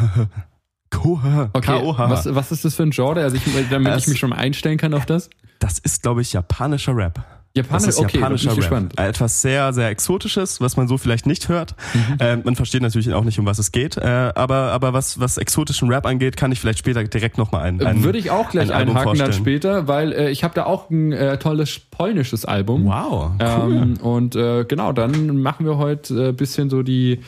Ko. 0.91 1.21
Okay, 1.53 1.61
K-O-H. 1.67 2.11
was, 2.11 2.35
was 2.35 2.53
ist 2.53 2.65
das 2.65 2.75
für 2.75 2.83
ein 2.85 2.91
Genre? 2.91 3.23
Also 3.23 3.37
ich, 3.37 3.43
damit 3.71 3.93
Es- 3.93 4.03
ich 4.05 4.09
mich 4.09 4.19
schon 4.19 4.31
mal 4.31 4.37
einstellen 4.37 4.79
kann 4.79 4.95
auf 4.95 5.07
das. 5.07 5.31
Das 5.59 5.79
ist, 5.79 6.03
glaube 6.03 6.21
ich, 6.21 6.33
japanischer 6.33 6.95
Rap. 6.97 7.25
Japanisch, 7.57 7.97
okay, 7.99 8.01
da 8.01 8.07
bin 8.09 8.21
japanischer 8.21 8.45
ich 8.47 8.51
Rap. 8.51 8.57
gespannt. 8.57 8.99
Etwas 8.99 9.41
sehr, 9.41 9.73
sehr 9.73 9.89
Exotisches, 9.89 10.61
was 10.61 10.77
man 10.77 10.89
so 10.89 10.99
vielleicht 10.99 11.25
nicht 11.25 11.49
hört. 11.49 11.77
Mhm. 11.95 12.17
Äh, 12.19 12.37
man 12.39 12.57
versteht 12.57 12.83
natürlich 12.83 13.13
auch 13.15 13.23
nicht, 13.23 13.39
um 13.39 13.47
was 13.47 13.61
es 13.61 13.71
geht. 13.71 13.97
Äh, 13.97 14.33
aber 14.35 14.73
aber 14.73 14.93
was, 14.93 15.21
was 15.21 15.39
exotischen 15.39 15.89
Rap 15.89 16.05
angeht, 16.05 16.37
kann 16.37 16.51
ich 16.51 16.59
vielleicht 16.59 16.81
später 16.81 17.05
direkt 17.05 17.39
nochmal 17.39 17.63
ein, 17.63 17.81
ein 17.81 18.03
Würde 18.03 18.19
ich 18.19 18.33
auch 18.33 18.51
gleich 18.51 18.71
ein 18.71 18.77
Album 18.77 18.97
einhaken 18.97 19.19
dann 19.21 19.33
später, 19.33 19.87
weil 19.87 20.13
äh, 20.13 20.31
ich 20.31 20.43
habe 20.43 20.53
da 20.55 20.65
auch 20.67 20.91
ein 20.91 21.13
äh, 21.13 21.39
tolles 21.39 21.79
polnisches 21.93 22.45
Album. 22.45 22.87
Wow, 22.87 23.31
cool. 23.41 23.73
Ähm, 23.73 23.95
und 24.03 24.35
äh, 24.35 24.65
genau, 24.65 24.93
dann 24.93 25.39
machen 25.41 25.65
wir 25.65 25.77
heute 25.79 26.31
äh, 26.31 26.33
bisschen 26.33 26.71
so 26.71 26.83
die, 26.83 27.21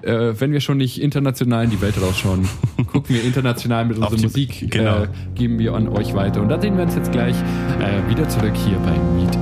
äh, 0.00 0.32
wenn 0.38 0.52
wir 0.52 0.60
schon 0.60 0.78
nicht 0.78 1.02
international 1.02 1.64
in 1.64 1.70
die 1.70 1.82
Welt 1.82 2.00
rausschauen, 2.00 2.48
gucken 2.92 3.14
wir 3.14 3.22
international 3.24 3.84
mit 3.84 3.98
unserer 3.98 4.16
die- 4.16 4.22
Musik, 4.22 4.70
genau. 4.70 5.02
äh, 5.02 5.08
geben 5.34 5.58
wir 5.58 5.74
an 5.74 5.86
euch 5.88 6.14
weiter. 6.14 6.40
Und 6.40 6.48
dann 6.48 6.62
sehen 6.62 6.78
wir 6.78 6.84
uns 6.84 6.94
jetzt 6.94 7.12
gleich 7.12 7.36
äh, 7.78 8.08
wieder 8.10 8.26
zurück 8.26 8.54
hier 8.56 8.78
bei 8.78 8.92
Meet 9.20 9.36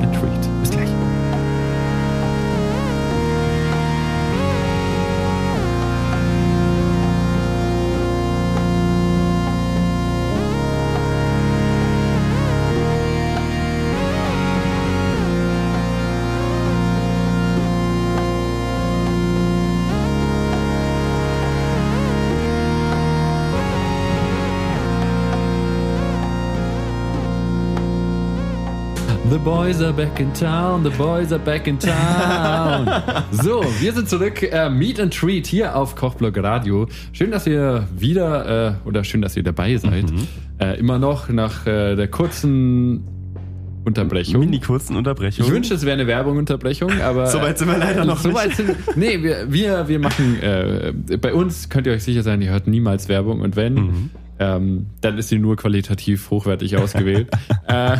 boys 29.44 29.82
are 29.82 29.92
back 29.92 30.18
in 30.20 30.32
town, 30.32 30.82
the 30.82 30.90
boys 30.96 31.30
are 31.32 31.38
back 31.38 31.66
in 31.66 31.78
town. 31.78 32.88
so, 33.30 33.62
wir 33.80 33.92
sind 33.92 34.08
zurück. 34.08 34.42
Äh, 34.42 34.70
Meet 34.70 35.00
and 35.00 35.14
Treat 35.14 35.46
hier 35.46 35.76
auf 35.76 35.94
Kochblog 35.96 36.36
Radio. 36.42 36.88
Schön, 37.12 37.30
dass 37.30 37.46
ihr 37.46 37.86
wieder, 37.96 38.78
äh, 38.84 38.88
oder 38.88 39.04
schön, 39.04 39.20
dass 39.20 39.36
ihr 39.36 39.42
dabei 39.42 39.76
seid. 39.76 40.06
Äh, 40.58 40.78
immer 40.78 40.98
noch 40.98 41.28
nach 41.28 41.66
äh, 41.66 41.94
der 41.94 42.08
kurzen 42.08 43.04
Unterbrechung. 43.84 44.40
Mini 44.40 44.60
kurzen 44.60 44.96
Unterbrechung. 44.96 45.44
ich 45.44 45.52
wünschte, 45.52 45.74
es 45.74 45.82
wäre 45.84 45.92
eine 45.94 46.06
Werbunterbrechung, 46.06 47.00
aber. 47.02 47.26
So 47.34 47.40
weit 47.42 47.58
sind 47.58 47.68
wir 47.68 47.76
leider 47.78 48.04
noch 48.06 48.18
so 48.18 48.28
nicht. 48.30 48.56
Sind, 48.56 48.96
nee, 48.96 49.22
wir, 49.22 49.52
wir, 49.52 49.88
wir 49.88 49.98
machen, 49.98 50.40
äh, 50.42 50.92
bei 51.20 51.34
uns 51.34 51.68
könnt 51.68 51.86
ihr 51.86 51.92
euch 51.92 52.04
sicher 52.04 52.22
sein, 52.22 52.40
ihr 52.40 52.50
hört 52.50 52.66
niemals 52.66 53.08
Werbung 53.08 53.40
und 53.42 53.56
wenn, 53.56 53.74
Mhm. 53.74 54.10
ähm, 54.38 54.86
dann 55.02 55.18
ist 55.18 55.28
sie 55.28 55.38
nur 55.38 55.56
qualitativ 55.56 56.30
hochwertig 56.30 56.76
ausgewählt. 56.78 57.28
äh, 57.68 57.98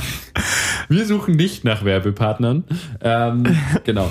wir 0.88 1.06
suchen 1.06 1.36
nicht 1.36 1.64
nach 1.64 1.84
Werbepartnern. 1.84 2.64
Ähm, 3.00 3.44
genau. 3.84 4.10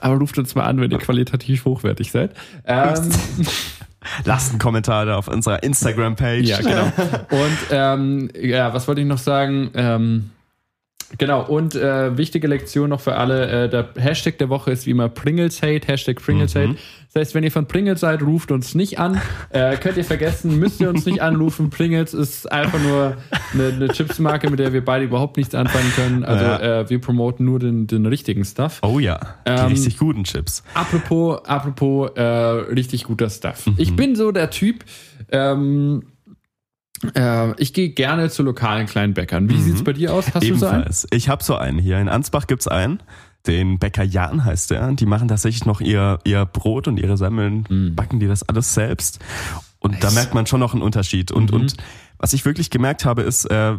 Aber 0.00 0.16
ruft 0.16 0.38
uns 0.38 0.54
mal 0.54 0.64
an, 0.64 0.80
wenn 0.80 0.90
ihr 0.90 0.98
qualitativ 0.98 1.64
hochwertig 1.64 2.10
seid. 2.10 2.34
Ähm, 2.66 2.94
Lasst 4.24 4.50
einen 4.50 4.58
Kommentar 4.58 5.06
da 5.06 5.16
auf 5.16 5.28
unserer 5.28 5.62
Instagram-Page. 5.62 6.48
ja, 6.48 6.60
genau. 6.60 6.92
Und 7.30 7.58
ähm, 7.70 8.30
ja, 8.40 8.74
was 8.74 8.88
wollte 8.88 9.00
ich 9.00 9.06
noch 9.06 9.18
sagen? 9.18 9.70
Ähm, 9.74 10.30
genau, 11.18 11.44
und 11.44 11.74
äh, 11.74 12.16
wichtige 12.16 12.46
Lektion 12.46 12.90
noch 12.90 13.00
für 13.00 13.16
alle, 13.16 13.64
äh, 13.64 13.68
der 13.68 13.88
Hashtag 13.96 14.38
der 14.38 14.48
Woche 14.48 14.70
ist 14.70 14.86
wie 14.86 14.90
immer 14.90 15.08
Pringles 15.08 15.62
Hate, 15.62 15.86
Hashtag 15.86 16.20
Pringles 16.22 16.54
Hate. 16.54 16.76
Das 17.14 17.20
heißt, 17.20 17.34
wenn 17.34 17.44
ihr 17.44 17.52
von 17.52 17.66
Pringles 17.66 18.00
seid, 18.00 18.22
ruft 18.22 18.50
uns 18.52 18.74
nicht 18.74 18.98
an. 18.98 19.20
Äh, 19.50 19.76
könnt 19.76 19.98
ihr 19.98 20.04
vergessen, 20.04 20.58
müsst 20.58 20.80
ihr 20.80 20.88
uns 20.88 21.04
nicht 21.04 21.20
anrufen. 21.20 21.68
Pringles 21.68 22.14
ist 22.14 22.50
einfach 22.50 22.80
nur 22.80 23.18
eine, 23.52 23.66
eine 23.68 23.88
Chipsmarke, 23.88 24.48
mit 24.48 24.58
der 24.60 24.72
wir 24.72 24.82
beide 24.82 25.04
überhaupt 25.04 25.36
nichts 25.36 25.54
anfangen 25.54 25.92
können. 25.94 26.24
Also 26.24 26.42
Ja. 26.44 26.80
äh, 26.80 26.88
wir 26.90 27.00
promoten 27.02 27.44
nur 27.44 27.58
den, 27.58 27.86
den 27.86 28.06
richtigen 28.06 28.46
Stuff. 28.46 28.78
Oh 28.82 28.98
ja, 28.98 29.18
die 29.46 29.50
Ähm, 29.50 29.66
richtig 29.66 29.98
guten 29.98 30.24
Chips. 30.24 30.62
Apropos, 30.72 31.44
apropos 31.44 32.10
äh, 32.16 32.22
richtig 32.22 33.04
guter 33.04 33.28
Stuff. 33.28 33.64
Ich 33.76 33.94
bin 33.94 34.16
so 34.16 34.32
der 34.32 34.48
Typ, 34.48 34.82
ähm, 35.30 36.04
äh, 37.14 37.60
ich 37.60 37.72
gehe 37.72 37.90
gerne 37.90 38.30
zu 38.30 38.42
lokalen 38.42 38.86
kleinen 38.86 39.14
Bäckern. 39.14 39.48
Wie 39.48 39.60
sieht's 39.60 39.82
bei 39.84 39.92
dir 39.92 40.12
aus? 40.12 40.26
Hast 40.34 40.48
du 40.48 40.54
so 40.56 40.66
einen? 40.66 40.74
Ebenfalls. 40.82 41.06
Ich 41.10 41.28
habe 41.28 41.42
so 41.42 41.56
einen 41.56 41.78
hier. 41.78 41.98
In 41.98 42.08
Ansbach 42.08 42.46
gibt's 42.46 42.68
einen. 42.68 43.02
Den 43.46 43.78
Bäcker 43.80 44.04
Jan 44.04 44.44
heißt 44.44 44.70
der. 44.70 44.92
Die 44.92 45.06
machen 45.06 45.26
tatsächlich 45.28 45.66
noch 45.66 45.80
ihr, 45.80 46.18
ihr 46.24 46.44
Brot 46.46 46.86
und 46.86 46.98
ihre 46.98 47.16
Semmeln, 47.16 47.64
Mhm. 47.68 47.96
backen 47.96 48.20
die 48.20 48.28
das 48.28 48.42
alles 48.48 48.72
selbst. 48.74 49.18
Und 49.80 49.94
da 50.02 50.06
Nice. 50.06 50.14
merkt 50.14 50.34
man 50.34 50.46
schon 50.46 50.60
noch 50.60 50.74
einen 50.74 50.82
Unterschied. 50.82 51.32
Und, 51.32 51.50
Mhm. 51.50 51.60
und 51.62 51.76
was 52.18 52.32
ich 52.34 52.44
wirklich 52.44 52.70
gemerkt 52.70 53.04
habe, 53.04 53.22
ist, 53.22 53.46
äh, 53.46 53.74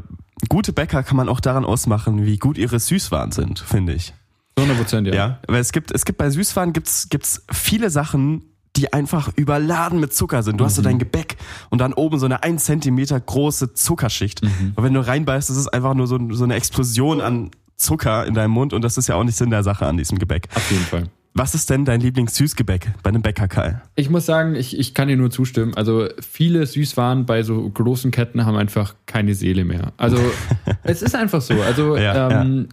gute 0.50 0.74
Bäcker 0.74 1.02
kann 1.04 1.16
man 1.16 1.30
auch 1.30 1.40
daran 1.40 1.64
ausmachen, 1.64 2.26
wie 2.26 2.38
gut 2.38 2.58
ihre 2.58 2.78
Süßwaren 2.78 3.32
sind, 3.32 3.60
finde 3.60 3.94
ich. 3.94 4.14
So 4.58 4.64
100 4.66 4.78
Prozent, 4.78 5.08
ja. 5.08 5.14
Ja, 5.16 5.40
weil 5.48 5.62
es 5.62 5.72
gibt, 5.72 5.92
es 5.92 6.04
gibt 6.04 6.18
bei 6.18 6.30
Süßwaren 6.30 6.74
gibt's, 6.74 7.08
gibt's 7.10 7.46
viele 7.50 7.90
Sachen, 7.90 8.44
die 8.76 8.92
einfach 8.92 9.32
überladen 9.36 10.00
mit 10.00 10.14
Zucker 10.14 10.42
sind. 10.42 10.60
Du 10.60 10.66
hast 10.66 10.76
so 10.76 10.82
dein 10.82 10.98
Gebäck 10.98 11.38
und 11.70 11.80
dann 11.80 11.94
oben 11.94 12.18
so 12.18 12.26
eine 12.26 12.44
ein 12.44 12.58
Zentimeter 12.58 13.20
große 13.20 13.74
Zuckerschicht. 13.74 14.42
Und 14.42 14.84
wenn 14.84 14.94
du 14.94 15.06
reinbeißt, 15.06 15.50
ist 15.50 15.58
es 15.58 15.68
einfach 15.68 15.94
nur 15.94 16.08
so, 16.08 16.18
so 16.32 16.44
eine 16.44 16.56
Explosion 16.56 17.22
an 17.22 17.52
Zucker 17.78 18.26
in 18.26 18.34
deinem 18.34 18.52
Mund 18.52 18.74
und 18.74 18.82
das 18.84 18.98
ist 18.98 19.08
ja 19.08 19.16
auch 19.16 19.24
nicht 19.24 19.36
Sinn 19.36 19.50
der 19.50 19.64
Sache 19.64 19.86
an 19.86 19.98
diesem 19.98 20.18
Gebäck. 20.18 20.48
Auf 20.56 20.72
jeden 20.72 20.86
Fall. 20.86 21.04
Was 21.36 21.56
ist 21.56 21.72
denn 21.72 21.84
dein 21.84 22.00
Lieblingssüßgebäck 22.00 22.94
bei 23.02 23.10
einem 23.10 23.24
Bäcker, 23.24 23.48
Kai? 23.48 23.82
Ich 23.96 24.12
muss 24.12 24.28
sagen, 24.28 24.54
ich, 24.54 24.78
ich 24.78 24.94
kann 24.94 25.08
dir 25.08 25.18
nur 25.18 25.32
zustimmen. 25.32 25.74
Also 25.74 26.08
viele 26.22 26.66
Süßwaren 26.68 27.26
bei 27.26 27.42
so 27.42 27.68
großen 27.68 28.12
Ketten 28.12 28.46
haben 28.46 28.56
einfach 28.56 28.94
keine 29.08 29.34
Seele 29.34 29.66
mehr. 29.66 29.94
Also 29.98 30.18
es 30.84 31.02
ist 31.02 31.16
einfach 31.16 31.42
so. 31.42 31.60
Also 31.62 31.98
Ja, 31.98 32.42
ähm, 32.42 32.70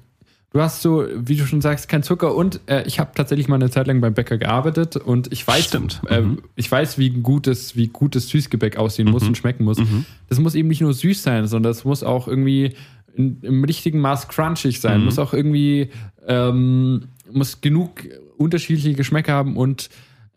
du 0.53 0.61
hast 0.61 0.83
so, 0.83 1.05
wie 1.15 1.37
du 1.37 1.47
schon 1.47 1.61
sagst, 1.61 1.89
kein 1.89 2.03
Zucker 2.03 2.35
und 2.35 2.61
äh, 2.67 2.83
ich 2.87 2.99
habe 2.99 3.11
tatsächlich 3.15 3.49
mal 3.49 3.57
eine 3.57 3.71
Zeit 3.71 3.87
lang 3.87 4.01
beim 4.01 4.15
Bäcker 4.15 4.37
gearbeitet 4.39 4.97
und 4.97 5.33
ich 5.33 5.47
weiß, 5.47 5.65
Stimmt. 5.67 6.01
Äh, 6.09 6.23
Mhm. 6.23 6.43
ich 6.57 6.71
weiß, 6.71 6.99
wie 6.99 7.11
gutes, 7.11 7.77
wie 7.77 7.89
gutes 7.89 8.29
Süßgebäck 8.29 8.77
aussehen 8.77 9.11
muss 9.11 9.23
Mhm. 9.23 9.29
und 9.29 9.39
schmecken 9.39 9.65
muss. 9.65 9.79
Mhm. 9.79 10.05
Das 10.29 10.39
muss 10.41 10.55
eben 10.55 10.69
nicht 10.69 10.81
nur 10.81 10.93
süß 10.95 11.23
sein, 11.23 11.47
sondern 11.47 11.71
es 11.73 11.85
muss 11.85 12.03
auch 12.03 12.27
irgendwie 12.29 12.75
in, 13.15 13.39
im 13.43 13.65
richtigen 13.65 14.01
Maß 14.01 14.29
crunchig 14.29 14.81
sein, 14.81 15.01
Mhm. 15.01 15.05
muss 15.07 15.19
auch 15.19 15.33
irgendwie 15.35 15.91
ähm, 16.27 17.05
muss 17.33 17.61
genug 17.61 18.03
unterschiedliche 18.37 18.95
Geschmäcker 18.95 19.33
haben 19.33 19.57
und 19.57 19.89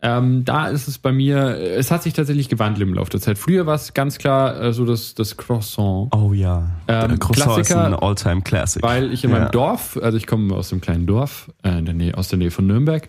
ähm, 0.06 0.44
da 0.44 0.66
ist 0.68 0.86
es 0.86 0.98
bei 0.98 1.12
mir, 1.12 1.56
es 1.58 1.90
hat 1.90 2.02
sich 2.02 2.12
tatsächlich 2.12 2.50
gewandelt 2.50 2.86
im 2.86 2.92
Laufe 2.94 3.10
der 3.10 3.20
Zeit. 3.22 3.38
Früher 3.38 3.64
war 3.64 3.74
es 3.74 3.94
ganz 3.94 4.18
klar 4.18 4.60
äh, 4.60 4.72
so 4.74 4.84
das, 4.84 5.14
das 5.14 5.36
Croissant. 5.38 6.14
Oh 6.14 6.34
ja. 6.34 6.68
Ähm, 6.88 7.08
Der 7.08 7.18
Croissant 7.18 7.58
ist 7.58 7.68
Klassiker, 7.68 7.86
ein 7.86 7.94
All-Time 7.94 8.42
Classic. 8.42 8.82
Weil 8.82 9.10
ich 9.12 9.24
in 9.24 9.30
Ja. 9.30 9.38
meinem 9.38 9.50
Dorf, 9.50 9.98
also 10.02 10.18
ich 10.18 10.26
komme 10.26 10.54
aus 10.54 10.70
einem 10.72 10.82
kleinen 10.82 11.06
Dorf 11.06 11.50
äh, 11.62 11.78
in 11.78 11.86
der 11.86 11.94
Nähe, 11.94 12.16
aus 12.18 12.28
der 12.28 12.38
Nähe 12.38 12.50
von 12.50 12.66
Nürnberg, 12.66 13.08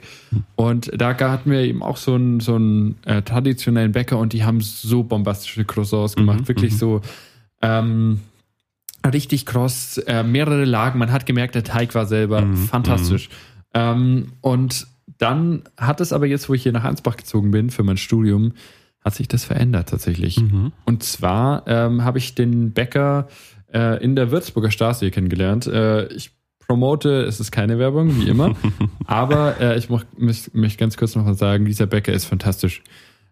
und 0.55 0.89
da 0.95 1.17
hatten 1.19 1.51
wir 1.51 1.59
eben 1.59 1.83
auch 1.83 1.97
so 1.97 2.13
einen, 2.15 2.39
so 2.39 2.55
einen 2.55 2.95
äh, 3.05 3.21
traditionellen 3.21 3.91
Bäcker 3.91 4.17
und 4.17 4.31
die 4.31 4.45
haben 4.45 4.61
so 4.61 5.03
bombastische 5.03 5.65
Croissants 5.65 6.15
gemacht, 6.15 6.39
Mhm, 6.41 6.47
wirklich 6.47 6.71
mhm. 6.73 6.77
so 6.77 7.01
ähm, 7.61 8.19
richtig 9.05 9.45
kross, 9.45 9.97
äh, 9.97 10.23
mehrere 10.23 10.65
Lagen. 10.65 10.97
Man 10.99 11.11
hat 11.11 11.25
gemerkt, 11.25 11.55
der 11.55 11.63
Teig 11.65 11.93
war 11.93 12.05
selber 12.05 12.41
Mhm, 12.41 12.55
fantastisch. 12.55 13.29
Ähm, 13.73 14.31
und 14.41 14.87
dann 15.17 15.63
hat 15.77 16.01
es 16.01 16.13
aber 16.13 16.25
jetzt, 16.25 16.49
wo 16.49 16.53
ich 16.53 16.63
hier 16.63 16.71
nach 16.71 16.83
Ansbach 16.83 17.17
gezogen 17.17 17.51
bin 17.51 17.69
für 17.69 17.83
mein 17.83 17.97
Studium, 17.97 18.53
hat 19.01 19.15
sich 19.15 19.27
das 19.27 19.45
verändert 19.45 19.89
tatsächlich. 19.89 20.41
Mhm. 20.41 20.71
Und 20.85 21.03
zwar 21.03 21.63
ähm, 21.67 22.03
habe 22.03 22.17
ich 22.17 22.35
den 22.35 22.73
Bäcker 22.73 23.27
äh, 23.71 24.03
in 24.03 24.15
der 24.15 24.31
Würzburger 24.31 24.71
Straße 24.71 25.01
hier 25.01 25.11
kennengelernt. 25.11 25.67
Äh, 25.67 26.07
ich 26.07 26.31
promote, 26.57 27.21
es 27.23 27.39
ist 27.39 27.51
keine 27.51 27.77
Werbung, 27.77 28.17
wie 28.17 28.27
immer, 28.27 28.55
aber 29.05 29.61
äh, 29.61 29.77
ich 29.77 29.89
möchte 29.89 30.07
möcht, 30.17 30.55
möcht 30.55 30.79
ganz 30.79 30.97
kurz 30.97 31.15
noch 31.15 31.23
mal 31.23 31.35
sagen, 31.35 31.65
dieser 31.65 31.85
Bäcker 31.85 32.11
ist 32.11 32.25
fantastisch. 32.25 32.81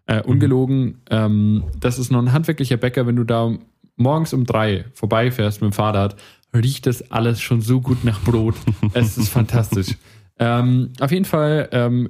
Äh, 0.06 0.22
ungelogen, 0.22 1.00
ähm, 1.10 1.64
das 1.80 1.98
ist 1.98 2.12
noch 2.12 2.20
ein 2.20 2.32
handwerklicher 2.32 2.76
Bäcker, 2.76 3.06
wenn 3.06 3.16
du 3.16 3.24
da 3.24 3.56
morgens 3.96 4.34
um 4.34 4.44
drei 4.44 4.84
vorbeifährst 4.92 5.62
mit 5.62 5.72
dem 5.72 5.72
Fahrrad, 5.72 6.16
riecht 6.54 6.86
das 6.86 7.10
alles 7.10 7.40
schon 7.40 7.62
so 7.62 7.80
gut 7.80 8.04
nach 8.04 8.20
Brot. 8.20 8.54
es 8.92 9.16
ist 9.16 9.28
fantastisch. 9.30 9.96
Ähm, 10.38 10.92
auf 11.00 11.10
jeden 11.12 11.24
Fall 11.24 11.68
ähm, 11.72 12.08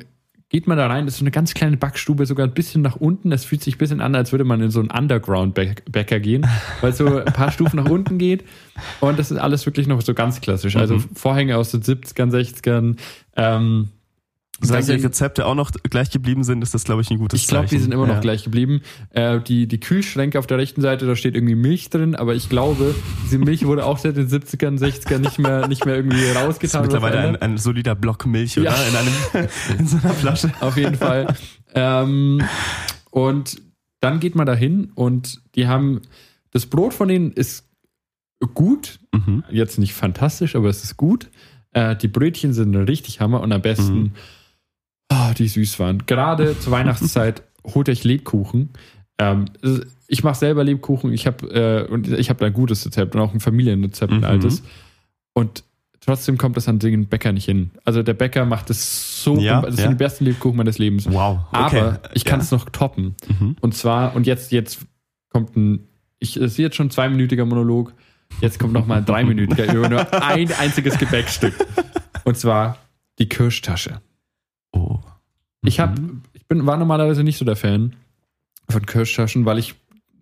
geht 0.48 0.66
man 0.68 0.78
da 0.78 0.86
rein, 0.86 1.04
das 1.04 1.14
ist 1.14 1.18
so 1.18 1.24
eine 1.24 1.30
ganz 1.32 1.52
kleine 1.52 1.76
Backstube, 1.76 2.26
sogar 2.26 2.46
ein 2.46 2.54
bisschen 2.54 2.80
nach 2.82 2.96
unten. 2.96 3.30
Das 3.30 3.44
fühlt 3.44 3.62
sich 3.62 3.74
ein 3.74 3.78
bisschen 3.78 4.00
an, 4.00 4.14
als 4.14 4.30
würde 4.32 4.44
man 4.44 4.60
in 4.60 4.70
so 4.70 4.80
einen 4.80 4.90
Underground-Bäcker 4.90 6.20
gehen, 6.20 6.46
weil 6.80 6.90
es 6.90 6.98
so 6.98 7.18
ein 7.18 7.24
paar 7.32 7.50
Stufen 7.50 7.76
nach 7.76 7.90
unten 7.90 8.18
geht. 8.18 8.44
Und 9.00 9.18
das 9.18 9.30
ist 9.30 9.38
alles 9.38 9.66
wirklich 9.66 9.86
noch 9.88 10.00
so 10.00 10.14
ganz 10.14 10.40
klassisch. 10.40 10.76
Also 10.76 10.96
Mhm. 10.96 11.08
Vorhänge 11.14 11.56
aus 11.56 11.70
den 11.72 11.82
70ern, 11.82 12.30
60ern. 12.30 12.96
Ähm, 13.36 13.88
Solange 14.60 14.86
da 14.86 14.94
die 14.96 15.02
Rezepte 15.02 15.46
auch 15.46 15.54
noch 15.56 15.72
gleich 15.72 16.10
geblieben 16.10 16.44
sind, 16.44 16.62
ist 16.62 16.74
das, 16.74 16.84
glaube 16.84 17.02
ich, 17.02 17.10
ein 17.10 17.18
gutes 17.18 17.40
ich 17.40 17.48
glaube, 17.48 17.66
die 17.66 17.78
sind 17.78 17.92
immer 17.92 18.06
noch 18.06 18.14
Ja. 18.14 18.20
gleich 18.20 18.44
geblieben. 18.44 18.82
Äh, 19.10 19.40
die, 19.40 19.66
die 19.66 19.80
Kühlschränke 19.80 20.38
auf 20.38 20.46
der 20.46 20.58
rechten 20.58 20.80
Seite, 20.80 21.06
da 21.06 21.16
steht 21.16 21.34
irgendwie 21.34 21.56
Milch 21.56 21.90
drin, 21.90 22.14
aber 22.14 22.34
ich 22.34 22.48
glaube, 22.48 22.94
diese 23.24 23.38
Milch 23.38 23.66
wurde 23.66 23.84
auch 23.84 23.98
seit 23.98 24.16
den 24.16 24.28
70ern, 24.28 24.78
60ern 24.78 25.18
nicht 25.18 25.38
mehr, 25.38 25.66
nicht 25.66 25.84
mehr 25.84 25.96
irgendwie 25.96 26.16
Das 26.22 26.30
ist 26.30 26.36
rausgetan. 26.36 26.82
mittlerweile 26.82 27.18
ein, 27.18 27.36
ein 27.36 27.58
solider 27.58 27.94
Block 27.96 28.26
Milch, 28.26 28.56
oder? 28.58 28.70
Ja. 28.70 28.76
In, 28.88 28.96
einem, 28.96 29.48
in 29.78 29.86
so 29.88 29.96
einer 29.98 30.14
Flasche. 30.14 30.52
Auf 30.60 30.76
jeden 30.76 30.94
Fall. 30.96 31.34
ähm, 31.74 32.40
und 33.10 33.60
dann 34.00 34.20
geht 34.20 34.34
man 34.36 34.46
dahin 34.46 34.92
und 34.94 35.40
die 35.56 35.66
haben, 35.66 36.00
das 36.52 36.66
Brot 36.66 36.94
von 36.94 37.08
denen 37.08 37.32
ist 37.32 37.68
gut, 38.54 39.00
Mhm. 39.12 39.44
jetzt 39.50 39.78
nicht 39.78 39.94
fantastisch, 39.94 40.54
aber 40.56 40.68
es 40.68 40.84
ist 40.84 40.96
gut. 40.96 41.30
Äh, 41.72 41.96
die 41.96 42.08
Brötchen 42.08 42.52
sind 42.52 42.74
richtig 42.76 43.20
Hammer 43.20 43.40
und 43.40 43.52
am 43.52 43.62
besten, 43.62 43.94
Mhm. 43.98 44.10
Ah, 45.14 45.34
die 45.34 45.48
süß 45.48 45.78
waren. 45.78 46.02
Gerade 46.06 46.58
zur 46.58 46.72
Weihnachtszeit 46.72 47.42
holt 47.74 47.88
euch 47.88 48.04
Lebkuchen. 48.04 48.70
Ähm, 49.18 49.44
ich 50.08 50.22
mache 50.24 50.34
selber 50.38 50.64
Lebkuchen. 50.64 51.12
Ich 51.12 51.26
habe 51.26 51.46
äh, 51.86 51.90
und 51.90 52.08
ich 52.08 52.28
habe 52.30 52.40
da 52.40 52.46
ein 52.46 52.52
gutes 52.52 52.84
Rezept 52.84 53.14
und 53.14 53.20
auch 53.20 53.32
ein 53.32 53.40
Familienrezept, 53.40 54.12
ein 54.12 54.18
Mhm. 54.18 54.24
altes. 54.24 54.62
Und 55.32 55.64
trotzdem 56.00 56.36
kommt 56.36 56.56
das 56.56 56.68
an 56.68 56.78
den 56.78 57.06
Bäcker 57.06 57.32
nicht 57.32 57.44
hin. 57.46 57.70
Also 57.84 58.02
der 58.02 58.14
Bäcker 58.14 58.44
macht 58.44 58.70
es 58.70 59.22
so, 59.22 59.36
Ja, 59.38 59.62
das 59.62 59.76
ja. 59.76 59.82
sind 59.82 59.92
die 59.92 59.96
besten 60.04 60.24
Lebkuchen 60.24 60.56
meines 60.56 60.78
Lebens. 60.78 61.06
Wow. 61.10 61.40
Okay. 61.52 61.78
Aber 61.80 62.00
ich 62.12 62.24
kann 62.24 62.40
Ja. 62.40 62.44
es 62.44 62.50
noch 62.50 62.68
toppen. 62.70 63.14
Mhm. 63.40 63.56
Und 63.60 63.74
zwar, 63.74 64.14
und 64.14 64.26
jetzt, 64.26 64.52
jetzt 64.52 64.80
kommt 65.30 65.56
ein, 65.56 65.88
ich 66.18 66.36
es 66.36 66.52
ist 66.52 66.58
jetzt 66.58 66.76
schon 66.76 66.86
ein 66.88 66.90
zweiminütiger 66.90 67.44
Monolog. 67.46 67.94
Jetzt 68.40 68.58
kommt 68.58 68.72
noch 68.72 68.86
mal 68.86 68.98
ein 68.98 69.04
dreiminütiger 69.06 69.72
über 69.72 69.88
nur 69.88 70.22
ein 70.22 70.52
einziges 70.52 70.98
Gebäckstück. 70.98 71.54
Und 72.24 72.36
zwar 72.36 72.78
die 73.18 73.28
Kirschtasche. 73.28 74.00
Ich 75.64 75.80
habe, 75.80 76.00
Mhm. 76.00 76.22
ich 76.32 76.46
bin, 76.46 76.66
war 76.66 76.76
normalerweise 76.76 77.24
nicht 77.24 77.38
so 77.38 77.44
der 77.44 77.56
Fan 77.56 77.94
von 78.68 78.84
Kirschtaschen, 78.86 79.44
weil 79.44 79.58
ich 79.58 79.74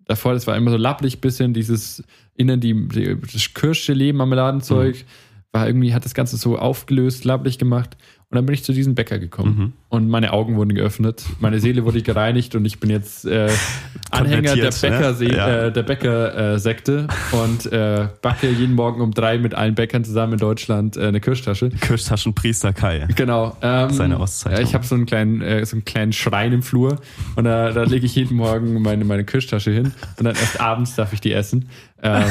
davor, 0.07 0.33
das 0.35 0.47
war 0.47 0.57
immer 0.57 0.71
so 0.71 0.77
lapprig 0.77 1.21
bisschen, 1.21 1.53
dieses 1.55 2.03
innen 2.35 2.61
die, 2.61 2.89
die 2.89 3.17
das 3.21 3.53
Kirschgelee, 3.55 4.13
Marmeladenzeug, 4.13 4.97
Mhm. 4.97 5.53
war 5.53 5.67
irgendwie, 5.67 5.95
hat 5.95 6.05
das 6.05 6.15
Ganze 6.15 6.37
so 6.37 6.59
aufgelöst, 6.59 7.25
lapprig 7.25 7.59
gemacht. 7.59 7.97
Und 8.33 8.37
dann 8.37 8.47
bin 8.47 8.55
ich 8.55 8.65
zu 8.65 8.73
diesem 8.73 8.95
Bäcker 8.95 9.19
gekommen. 9.19 9.57
Mhm. 9.59 9.73
Und 9.91 10.09
meine 10.09 10.33
Augen 10.33 10.57
wurden 10.57 10.75
geöffnet, 10.75 11.23
meine 11.41 11.61
Seele 11.61 11.85
wurde 11.85 12.01
gereinigt 12.01 12.55
und 12.55 12.65
ich 12.65 12.81
bin 12.81 12.89
jetzt 12.89 13.27
äh, 13.27 13.51
Anhänger 14.11 14.57
der 14.57 14.71
ne? 14.71 14.71
Bäcker, 14.81 15.23
Ja. 15.23 15.67
äh, 15.67 15.71
der 15.73 15.83
Bäcker-Sekte 15.83 17.09
und 17.33 17.71
äh, 17.71 18.09
backe 18.23 18.49
jeden 18.49 18.75
Morgen 18.75 19.03
um 19.03 19.11
drei 19.11 19.37
mit 19.37 19.55
allen 19.55 19.75
Bäckern 19.75 20.03
zusammen 20.03 20.33
in 20.33 20.39
Deutschland 20.39 20.97
äh, 20.97 21.09
eine 21.09 21.21
Kirschtasche. 21.21 21.69
Kirschtaschenpriester 21.69 22.73
Kai. 22.73 23.07
Genau. 23.17 23.55
Ähm, 23.61 23.91
Seine 23.91 24.19
ja, 24.19 24.61
Ich 24.61 24.73
habe 24.73 24.87
so 24.87 24.95
einen 24.95 25.05
kleinen, 25.05 25.43
äh, 25.43 25.67
so 25.67 25.77
einen 25.77 25.85
kleinen 25.85 26.15
Schrein 26.15 26.55
im 26.55 26.63
Flur 26.63 27.01
und 27.37 27.45
da, 27.45 27.71
da 27.73 27.83
lege 27.85 28.07
ich 28.07 28.15
jeden 28.15 28.39
Morgen 28.39 28.81
meine, 28.81 29.05
meine 29.05 29.25
Kirschtasche 29.25 29.73
hin 29.73 29.93
und 30.19 30.25
dann 30.25 30.37
erst 30.37 30.59
abends 30.59 30.95
darf 30.97 31.13
ich 31.13 31.21
die 31.21 31.33
essen. 31.35 31.69
Ähm, 32.03 32.25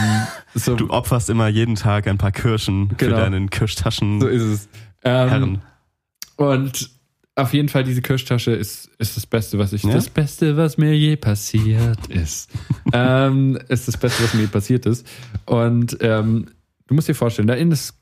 so, 0.55 0.75
Du 0.75 0.89
opferst 0.89 1.29
immer 1.29 1.47
jeden 1.47 1.75
Tag 1.75 2.07
ein 2.07 2.17
paar 2.17 2.31
Kirschen 2.31 2.89
Genau. 2.97 3.17
für 3.17 3.21
deinen 3.21 3.51
Kirschtaschen. 3.51 4.19
so 4.19 4.27
ist 4.27 4.41
es. 4.41 4.69
Ähm, 5.03 5.29
Herren. 5.29 5.61
Und 6.41 6.89
auf 7.35 7.53
jeden 7.53 7.69
Fall, 7.69 7.83
diese 7.83 8.01
Kirschtasche 8.01 8.51
ist, 8.51 8.89
ist 8.97 9.15
das 9.15 9.25
Beste, 9.25 9.57
was 9.57 9.71
ich, 9.73 9.83
Ja? 9.83 9.93
das 9.93 10.09
Beste, 10.09 10.57
was 10.57 10.77
mir 10.77 10.95
je 10.97 11.15
passiert 11.15 12.07
ist. 12.07 12.49
ähm, 12.93 13.57
ist 13.69 13.87
das 13.87 13.97
Beste, 13.97 14.23
was 14.23 14.33
mir 14.33 14.41
je 14.41 14.47
passiert 14.47 14.85
ist. 14.85 15.07
Und 15.45 15.97
ähm, 16.01 16.47
du 16.87 16.93
musst 16.95 17.07
dir 17.07 17.15
vorstellen, 17.15 17.47
da 17.47 17.53
innen 17.53 17.71
ist 17.71 17.97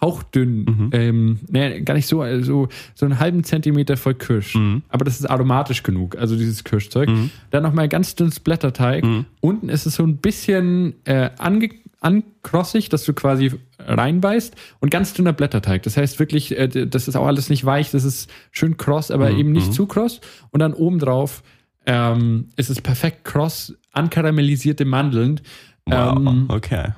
hauchdünn, 0.00 0.64
Mhm. 0.64 0.90
ähm, 0.92 1.38
nee, 1.48 1.80
gar 1.82 1.92
nicht 1.92 2.06
so, 2.06 2.24
so, 2.42 2.68
so 2.94 3.04
einen 3.04 3.18
halben 3.18 3.44
Zentimeter 3.44 3.98
voll 3.98 4.14
Kirsch. 4.14 4.54
Mhm. 4.54 4.82
Aber 4.88 5.04
das 5.04 5.20
ist 5.20 5.26
aromatisch 5.26 5.82
genug, 5.82 6.16
also 6.16 6.36
dieses 6.36 6.64
Kirschzeug. 6.64 7.08
Mhm. 7.10 7.30
Dann 7.50 7.62
nochmal 7.62 7.86
ganz 7.88 8.14
dünnes 8.14 8.40
Blätterteig. 8.40 9.04
Mhm. 9.04 9.26
Unten 9.40 9.68
ist 9.68 9.84
es 9.84 9.96
so 9.96 10.02
ein 10.04 10.16
bisschen 10.16 10.94
äh, 11.04 11.30
ange 11.38 11.68
ankrossig, 12.00 12.88
dass 12.88 13.04
du 13.04 13.12
quasi 13.12 13.52
reinbeißt 13.78 14.54
und 14.80 14.90
ganz 14.90 15.12
dünner 15.12 15.32
Blätterteig. 15.32 15.82
Das 15.82 15.96
heißt 15.96 16.18
wirklich, 16.18 16.56
äh, 16.58 16.68
das 16.86 17.08
ist 17.08 17.16
auch 17.16 17.26
alles 17.26 17.50
nicht 17.50 17.64
weich, 17.64 17.90
das 17.90 18.04
ist 18.04 18.30
schön 18.50 18.76
kross, 18.76 19.10
aber 19.10 19.30
Mhm, 19.30 19.38
eben 19.38 19.52
nicht 19.52 19.68
mhm. 19.68 19.72
zu 19.72 19.86
kross. 19.86 20.20
Und 20.50 20.60
dann 20.60 20.72
obendrauf 20.74 21.42
ähm, 21.86 22.48
ist 22.56 22.70
es 22.70 22.80
perfekt 22.80 23.24
kross, 23.24 23.74
ankaramellisierte 23.92 24.84
Mandeln. 24.84 25.40
Wow. 25.86 26.16
Ähm, 26.18 26.44
okay. 26.48 26.92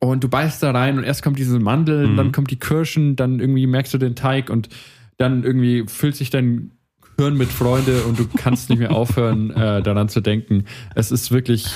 und 0.00 0.22
du 0.22 0.28
beißt 0.28 0.62
da 0.62 0.70
rein 0.70 0.96
und 0.98 1.04
erst 1.04 1.22
kommt 1.22 1.38
diese 1.38 1.58
Mandeln, 1.58 2.12
Mhm. 2.12 2.16
dann 2.16 2.32
kommt 2.32 2.50
die 2.52 2.58
Kirschen, 2.58 3.16
dann 3.16 3.40
irgendwie 3.40 3.66
merkst 3.66 3.92
du 3.94 3.98
den 3.98 4.14
Teig 4.14 4.48
und 4.48 4.68
dann 5.18 5.42
irgendwie 5.42 5.84
füllt 5.88 6.14
sich 6.14 6.30
dein 6.30 6.70
Hirn 7.18 7.36
mit 7.36 7.48
Freude 7.48 8.04
und 8.04 8.16
du 8.18 8.28
kannst 8.36 8.70
nicht 8.70 8.78
mehr 8.78 8.92
aufhören, 8.92 9.50
äh, 9.56 9.82
daran 9.82 10.08
zu 10.08 10.20
denken. 10.20 10.64
Es 10.94 11.10
ist 11.10 11.32
wirklich, 11.32 11.66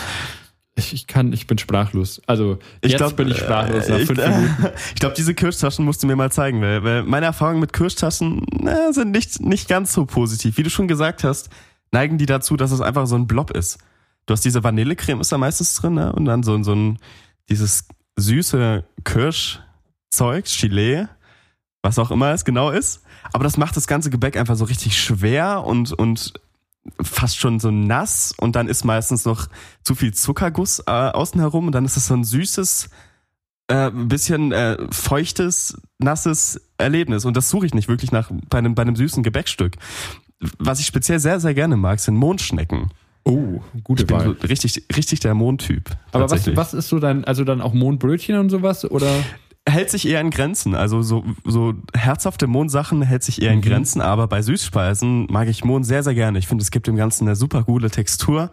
ich, 0.74 0.94
ich 0.94 1.06
kann, 1.06 1.32
ich 1.32 1.46
bin 1.46 1.58
sprachlos. 1.58 2.22
Also 2.26 2.58
jetzt 2.82 2.96
glaub, 2.96 3.16
bin 3.16 3.28
ich 3.28 3.36
sprachlos 3.36 3.88
nach 3.88 3.98
äh, 3.98 4.06
fünf 4.06 4.18
ich, 4.18 4.26
Minuten. 4.36 4.68
ich 4.94 5.00
glaube, 5.00 5.14
diese 5.14 5.34
Kirschtaschen 5.34 5.84
musst 5.84 6.02
du 6.02 6.06
mir 6.06 6.16
mal 6.16 6.32
zeigen, 6.32 6.62
weil, 6.62 6.82
weil 6.82 7.02
meine 7.02 7.26
Erfahrungen 7.26 7.60
mit 7.60 7.72
Kirschtaschen 7.72 8.46
na, 8.58 8.92
sind 8.92 9.10
nicht, 9.10 9.40
nicht 9.40 9.68
ganz 9.68 9.92
so 9.92 10.06
positiv. 10.06 10.56
Wie 10.56 10.62
du 10.62 10.70
schon 10.70 10.88
gesagt 10.88 11.24
hast, 11.24 11.50
neigen 11.90 12.16
die 12.16 12.26
dazu, 12.26 12.56
dass 12.56 12.70
es 12.70 12.80
einfach 12.80 13.06
so 13.06 13.16
ein 13.16 13.26
Blob 13.26 13.50
ist. 13.50 13.78
Du 14.26 14.32
hast 14.32 14.44
diese 14.44 14.64
Vanillecreme 14.64 15.20
ist 15.20 15.32
da 15.32 15.38
meistens 15.38 15.74
drin, 15.74 15.94
ne? 15.94 16.12
Und 16.12 16.24
dann 16.24 16.42
so, 16.42 16.62
so 16.62 16.74
ein, 16.74 16.98
dieses 17.50 17.88
süße 18.16 18.84
Kirschzeug, 19.04 20.44
Chile, 20.44 21.08
was 21.82 21.98
auch 21.98 22.10
immer 22.10 22.32
es 22.32 22.44
genau 22.44 22.70
ist. 22.70 23.02
Aber 23.32 23.44
das 23.44 23.56
macht 23.56 23.76
das 23.76 23.86
ganze 23.86 24.10
Gebäck 24.10 24.36
einfach 24.36 24.56
so 24.56 24.64
richtig 24.64 24.98
schwer 24.98 25.64
und, 25.64 25.92
und 25.92 26.34
fast 27.00 27.38
schon 27.38 27.60
so 27.60 27.70
nass 27.70 28.34
und 28.38 28.56
dann 28.56 28.68
ist 28.68 28.84
meistens 28.84 29.24
noch 29.24 29.48
zu 29.82 29.94
viel 29.94 30.12
Zuckerguss 30.14 30.80
äh, 30.86 30.90
außen 30.90 31.40
herum 31.40 31.66
und 31.66 31.72
dann 31.72 31.84
ist 31.84 31.96
es 31.96 32.06
so 32.08 32.14
ein 32.14 32.24
süßes, 32.24 32.90
äh, 33.68 33.90
bisschen 33.90 34.52
äh, 34.52 34.76
feuchtes, 34.90 35.80
nasses 35.98 36.60
Erlebnis. 36.78 37.24
Und 37.24 37.36
das 37.36 37.48
suche 37.48 37.66
ich 37.66 37.74
nicht 37.74 37.88
wirklich 37.88 38.12
nach 38.12 38.30
bei 38.50 38.58
einem, 38.58 38.74
bei 38.74 38.82
einem 38.82 38.96
süßen 38.96 39.22
Gebäckstück. 39.22 39.76
Was 40.58 40.80
ich 40.80 40.86
speziell 40.86 41.20
sehr, 41.20 41.38
sehr 41.38 41.54
gerne 41.54 41.76
mag, 41.76 42.00
sind 42.00 42.16
Mondschnecken. 42.16 42.90
Oh, 43.24 43.60
gute 43.84 44.02
Ich 44.02 44.06
bin 44.08 44.18
so 44.18 44.26
Wahl. 44.26 44.36
richtig, 44.48 44.84
richtig 44.96 45.20
der 45.20 45.34
Mondtyp. 45.34 45.90
Aber 46.10 46.28
was, 46.28 46.56
was 46.56 46.74
ist 46.74 46.88
so 46.88 46.98
dein, 46.98 47.24
also 47.24 47.44
dann 47.44 47.60
auch 47.60 47.72
Mondbrötchen 47.72 48.36
und 48.36 48.50
sowas 48.50 48.90
oder? 48.90 49.08
Hält 49.68 49.90
sich 49.90 50.08
eher 50.08 50.20
in 50.20 50.30
Grenzen. 50.30 50.74
Also 50.74 51.02
so, 51.02 51.24
so 51.44 51.74
herzhafte 51.94 52.48
Mohnsachen 52.48 53.00
hält 53.02 53.22
sich 53.22 53.40
eher 53.40 53.52
in 53.52 53.58
Mhm. 53.58 53.62
Grenzen, 53.62 54.00
aber 54.00 54.26
bei 54.26 54.42
Süßspeisen 54.42 55.26
mag 55.30 55.46
ich 55.48 55.64
Mohn 55.64 55.84
sehr, 55.84 56.02
sehr 56.02 56.14
gerne. 56.14 56.38
Ich 56.40 56.48
finde, 56.48 56.62
es 56.62 56.70
gibt 56.72 56.88
dem 56.88 56.96
Ganzen 56.96 57.28
eine 57.28 57.36
super 57.36 57.62
gute 57.62 57.88
Textur 57.88 58.50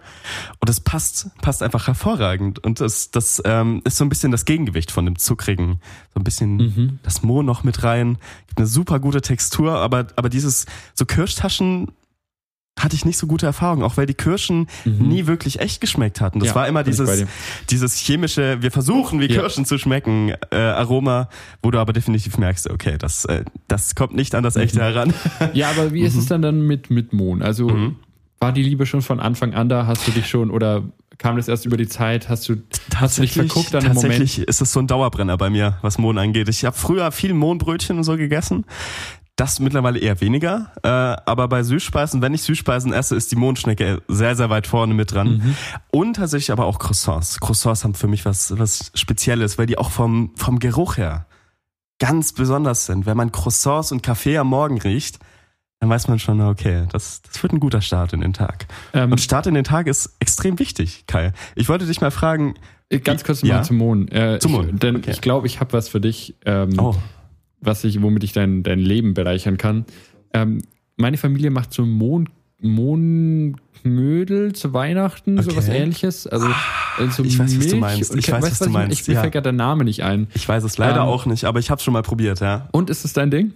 und 0.60 0.70
es 0.70 0.80
passt, 0.80 1.30
passt 1.42 1.64
einfach 1.64 1.88
hervorragend. 1.88 2.60
Und 2.64 2.80
das, 2.80 3.10
das 3.10 3.42
ähm, 3.44 3.82
ist 3.86 3.98
so 3.98 4.06
ein 4.06 4.10
bisschen 4.10 4.32
das 4.32 4.46
Gegengewicht 4.46 4.92
von 4.92 5.06
dem 5.06 5.18
Zuckrigen. 5.18 5.80
So 6.14 6.20
ein 6.20 6.24
bisschen 6.24 6.58
Mhm. 6.58 7.00
das 7.04 7.24
Mohn 7.24 7.46
noch 7.46 7.64
mit 7.64 7.84
rein. 7.84 8.18
Gibt 8.48 8.60
eine 8.60 8.68
super 8.68 9.00
gute 9.00 9.22
Textur, 9.22 9.74
aber, 9.74 10.08
aber 10.16 10.30
dieses, 10.30 10.68
so 10.94 11.06
Kirschtaschen 11.06 11.88
hatte 12.80 12.96
ich 12.96 13.06
nicht 13.06 13.18
so 13.18 13.28
gute 13.28 13.46
Erfahrungen, 13.46 13.84
auch 13.84 13.98
weil 13.98 14.06
die 14.08 14.14
Kirschen 14.16 14.68
nie 14.86 15.28
wirklich 15.28 15.60
echt 15.60 15.82
geschmeckt 15.82 16.20
hatten. 16.22 16.40
Das 16.40 16.48
Mhm. 16.48 16.50
Ja, 16.50 16.56
war 16.56 16.68
immer 16.68 16.84
dieses, 16.84 17.26
dieses 17.70 17.96
chemische, 17.98 18.62
wir 18.62 18.72
versuchen 18.72 19.20
wie 19.20 19.28
Ja. 19.32 19.42
Kirschen 19.42 19.66
zu 19.66 19.78
schmecken, 19.78 20.34
äh, 20.52 20.56
Aroma, 20.58 21.30
wo 21.62 21.70
du 21.72 21.78
aber 21.80 21.94
definitiv 21.94 22.38
merkst, 22.38 22.70
okay, 22.70 22.96
das, 22.98 23.26
äh, 23.26 23.44
das 23.68 23.94
kommt 23.96 24.16
nicht 24.16 24.34
an 24.36 24.44
das 24.44 24.56
Mhm. 24.56 24.62
Echte 24.62 24.82
heran. 24.82 25.14
Ja, 25.54 25.70
aber 25.70 25.94
wie 25.94 26.02
ist 26.02 26.16
es 26.16 26.26
dann 26.26 26.42
dann 26.42 26.62
mit, 26.62 26.90
mit 26.90 27.14
Mohn? 27.14 27.42
Also 27.42 27.68
Mhm. 27.70 27.96
war 28.40 28.52
die 28.54 28.64
Liebe 28.64 28.86
schon 28.86 29.02
von 29.02 29.20
Anfang 29.20 29.54
an 29.54 29.70
da? 29.70 29.86
Hast 29.86 30.08
du 30.08 30.12
dich 30.12 30.28
schon 30.28 30.50
oder 30.50 30.84
kam 31.18 31.36
das 31.36 31.50
erst 31.50 31.66
über 31.66 31.76
die 31.76 31.88
Zeit? 31.88 32.30
Hast 32.30 32.48
du, 32.48 32.56
hast 32.96 33.18
du 33.18 33.22
dich 33.24 33.34
verguckt 33.34 33.76
an 33.76 33.82
dem 33.84 33.94
Moment? 33.94 34.14
tatsächlich 34.14 34.48
ist 34.48 34.62
es 34.62 34.72
so 34.72 34.80
ein 34.80 34.88
Dauerbrenner 34.88 35.36
bei 35.38 35.50
mir, 35.50 35.78
was 35.82 35.98
Mohn 35.98 36.18
angeht. 36.18 36.48
Ich 36.48 36.64
habe 36.64 36.78
früher 36.78 37.12
viel 37.12 37.34
Mohnbrötchen 37.34 37.98
und 37.98 38.04
so 38.06 38.16
gegessen. 38.16 38.64
Das 39.40 39.60
mittlerweile 39.62 40.00
eher 40.00 40.20
weniger. 40.20 40.72
Äh, 40.84 40.88
aber 40.90 41.48
bei 41.48 41.64
Süßspeisen, 41.64 42.22
wenn 42.22 42.34
ich 42.34 42.42
Süßspeisen 42.42 42.92
esse, 42.92 43.16
ist 43.16 43.32
die 43.32 43.38
Mondschnecke 43.38 44.02
sehr, 44.10 44.36
sehr 44.36 44.50
weit 44.50 44.68
vorne 44.68 44.94
mit 44.94 45.14
dran. 45.14 45.38
Mhm. 45.38 45.56
Und 45.92 46.16
tatsächlich 46.16 46.52
aber 46.52 46.66
auch 46.66 46.78
Croissants. 46.78 47.40
Croissants 47.40 47.84
haben 47.86 47.94
für 47.94 48.08
mich 48.08 48.26
was, 48.26 48.58
was 48.60 48.92
Spezielles, 48.96 49.58
weil 49.58 49.66
die 49.66 49.78
auch 49.78 49.92
vom, 49.92 50.32
vom 50.36 50.60
Geruch 50.60 50.98
her 50.98 51.26
ganz 52.00 52.34
besonders 52.34 52.86
sind. 52.86 53.06
Wenn 53.06 53.16
man 53.16 53.32
Croissants 53.32 53.92
und 53.94 54.04
Kaffee 54.04 54.38
am 54.38 54.48
Morgen 54.48 54.80
riecht, 54.82 55.20
dann 55.80 55.90
weiß 55.90 56.10
man 56.10 56.20
schon, 56.20 56.42
okay, 56.42 56.88
das, 56.92 57.22
das 57.22 57.42
wird 57.42 57.54
ein 57.54 57.62
guter 57.62 57.80
Start 57.82 58.12
in 58.12 58.20
den 58.20 58.34
Tag. 58.34 58.66
Ähm, 58.94 59.14
Und 59.14 59.22
Start 59.22 59.48
in 59.48 59.54
den 59.54 59.64
Tag 59.64 59.88
ist 59.88 60.16
extrem 60.20 60.60
wichtig, 60.60 61.06
Kai. 61.08 61.32
Ich 61.56 61.70
wollte 61.70 61.86
dich 61.86 62.02
mal 62.02 62.12
fragen, 62.12 62.56
ganz 63.06 63.24
kurz 63.24 63.42
Ja. 63.42 63.56
mal 63.58 63.64
zum 63.64 63.78
Mohn. 63.78 64.08
Äh, 64.10 64.40
Zum 64.40 64.52
Mohn, 64.52 64.70
Ich, 64.74 64.80
denn 64.80 64.98
okay. 64.98 65.12
ich 65.12 65.22
glaube, 65.22 65.48
ich 65.48 65.62
habe 65.62 65.72
was 65.72 65.88
für 65.88 66.02
dich, 66.02 66.36
ähm, 66.46 66.78
oh, 66.78 66.96
was 67.62 67.84
ich, 67.84 68.02
womit 68.02 68.24
ich 68.24 68.34
dein, 68.34 68.64
dein 68.64 68.80
Leben 68.80 69.14
bereichern 69.14 69.58
kann. 69.58 69.86
Ähm, 70.34 70.62
meine 70.98 71.18
Familie 71.18 71.50
macht 71.52 71.74
so 71.74 71.86
Mohn, 71.86 72.30
Mohnknödel 72.62 74.54
zu 74.54 74.74
Weihnachten, 74.74 75.40
Okay. 75.40 75.50
sowas 75.50 75.68
ähnliches. 75.70 76.28
Also 76.28 76.48
so 77.12 77.24
ich 77.24 77.38
weiß, 77.40 77.46
was 77.48 77.52
du 77.54 77.58
Milch 77.76 77.80
meinst. 77.80 78.16
Ich 78.16 78.32
weiß, 78.32 78.44
was 78.44 78.60
du 78.60 78.66
ich- 78.66 78.72
meinst, 78.72 79.02
Ich, 79.02 79.08
mir 79.08 79.14
ja. 79.16 79.22
fällt 79.22 79.34
gerade 79.34 79.44
der 79.44 79.52
Name 79.54 79.84
nicht 79.84 80.04
ein. 80.04 80.28
ich 80.34 80.48
weiß 80.48 80.64
es 80.64 80.78
leider 80.78 81.02
Ähm, 81.02 81.08
auch 81.08 81.26
nicht, 81.26 81.46
aber 81.46 81.60
ich 81.60 81.70
habe 81.70 81.82
schon 81.82 81.94
mal 81.94 82.02
probiert, 82.04 82.40
ja. 82.42 82.68
Und 82.72 82.90
ist 82.90 83.06
es 83.06 83.14
dein 83.14 83.32
Ding? 83.32 83.54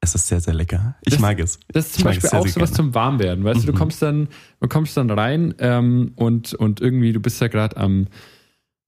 Es 0.00 0.14
ist 0.14 0.26
sehr, 0.28 0.40
sehr 0.40 0.54
lecker. 0.54 0.94
Ich 1.02 1.14
Das- 1.14 1.20
mag 1.20 1.38
es. 1.40 1.58
Das 1.72 1.86
ist 1.86 1.94
zum 1.96 2.04
Beispiel 2.04 2.28
sehr, 2.30 2.38
auch 2.40 2.46
sowas 2.46 2.72
zum 2.72 2.94
Warmwerden. 2.94 3.44
Weißt 3.44 3.62
du, 3.62 3.66
du 3.66 3.72
Mhm. 3.72 3.76
kommst 3.78 4.02
dann, 4.02 4.28
du 4.60 4.68
kommst 4.68 4.96
dann 4.96 5.10
rein 5.10 5.54
ähm, 5.58 6.12
und, 6.16 6.54
und 6.54 6.80
irgendwie, 6.80 7.12
du 7.12 7.20
bist 7.20 7.40
ja 7.40 7.48
gerade 7.48 7.76
am, 7.78 8.06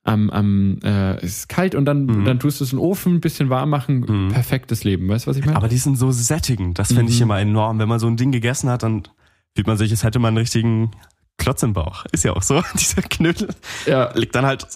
am, 0.08 0.30
am 0.30 0.78
äh, 0.82 1.16
es 1.18 1.38
ist 1.38 1.48
kalt 1.48 1.74
und 1.74 1.84
dann, 1.84 2.06
Mhm. 2.06 2.24
dann 2.24 2.38
tust 2.40 2.60
du 2.60 2.64
es 2.64 2.72
in 2.72 2.78
den 2.78 2.84
Ofen, 2.84 3.14
ein 3.16 3.20
bisschen 3.20 3.50
warm 3.50 3.70
machen, 3.70 4.00
Mhm. 4.00 4.28
perfektes 4.32 4.82
Leben. 4.84 5.08
Weißt 5.08 5.26
du, 5.26 5.30
was 5.30 5.36
ich 5.36 5.44
meine? 5.44 5.56
Aber 5.56 5.68
die 5.68 5.78
sind 5.78 5.96
so 5.96 6.10
sättigend. 6.10 6.78
Das 6.78 6.88
finde 6.92 7.12
ich 7.12 7.18
Mhm. 7.18 7.24
immer 7.24 7.38
enorm. 7.40 7.78
Wenn 7.78 7.88
man 7.88 7.98
so 8.00 8.06
ein 8.06 8.16
Ding 8.16 8.32
gegessen 8.32 8.70
hat, 8.70 8.82
dann 8.82 9.02
fühlt 9.54 9.66
man 9.66 9.76
sich, 9.76 9.90
als 9.90 10.02
hätte 10.04 10.18
man 10.18 10.28
einen 10.28 10.38
richtigen 10.38 10.90
Klotz 11.36 11.62
im 11.62 11.72
Bauch. 11.72 12.04
Ist 12.10 12.24
ja 12.24 12.32
auch 12.32 12.42
so. 12.42 12.62
Dieser 12.74 13.02
Knödel 13.02 13.48
ja. 13.86 14.10
liegt 14.14 14.34
dann 14.34 14.44
halt 14.46 14.66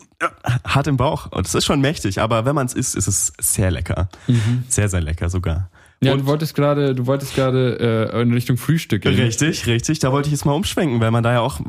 hart 0.64 0.86
im 0.86 0.96
Bauch. 0.96 1.32
Und 1.32 1.46
es 1.46 1.54
ist 1.54 1.64
schon 1.64 1.80
mächtig, 1.80 2.20
aber 2.20 2.44
wenn 2.44 2.54
man 2.54 2.66
es 2.66 2.74
isst, 2.74 2.94
ist 2.94 3.08
es 3.08 3.32
sehr 3.40 3.70
lecker. 3.72 4.08
Mhm. 4.28 4.62
Sehr, 4.68 4.88
sehr 4.88 5.00
lecker 5.00 5.28
sogar. 5.28 5.70
Ja, 6.02 6.12
Und- 6.12 6.20
du 6.22 6.26
wolltest 6.26 6.54
gerade, 6.54 6.94
du 6.94 7.06
wolltest 7.06 7.34
gerade 7.34 8.10
äh, 8.12 8.22
in 8.22 8.32
Richtung 8.32 8.56
Frühstück 8.58 9.02
gehen. 9.02 9.14
Richtig, 9.14 9.66
richtig. 9.66 9.98
Da 10.00 10.12
wollte 10.12 10.28
ich 10.28 10.32
jetzt 10.32 10.44
mal 10.44 10.52
umschwenken, 10.52 11.00
weil 11.00 11.10
man 11.10 11.22
da 11.22 11.32
ja 11.32 11.40
auch 11.40 11.60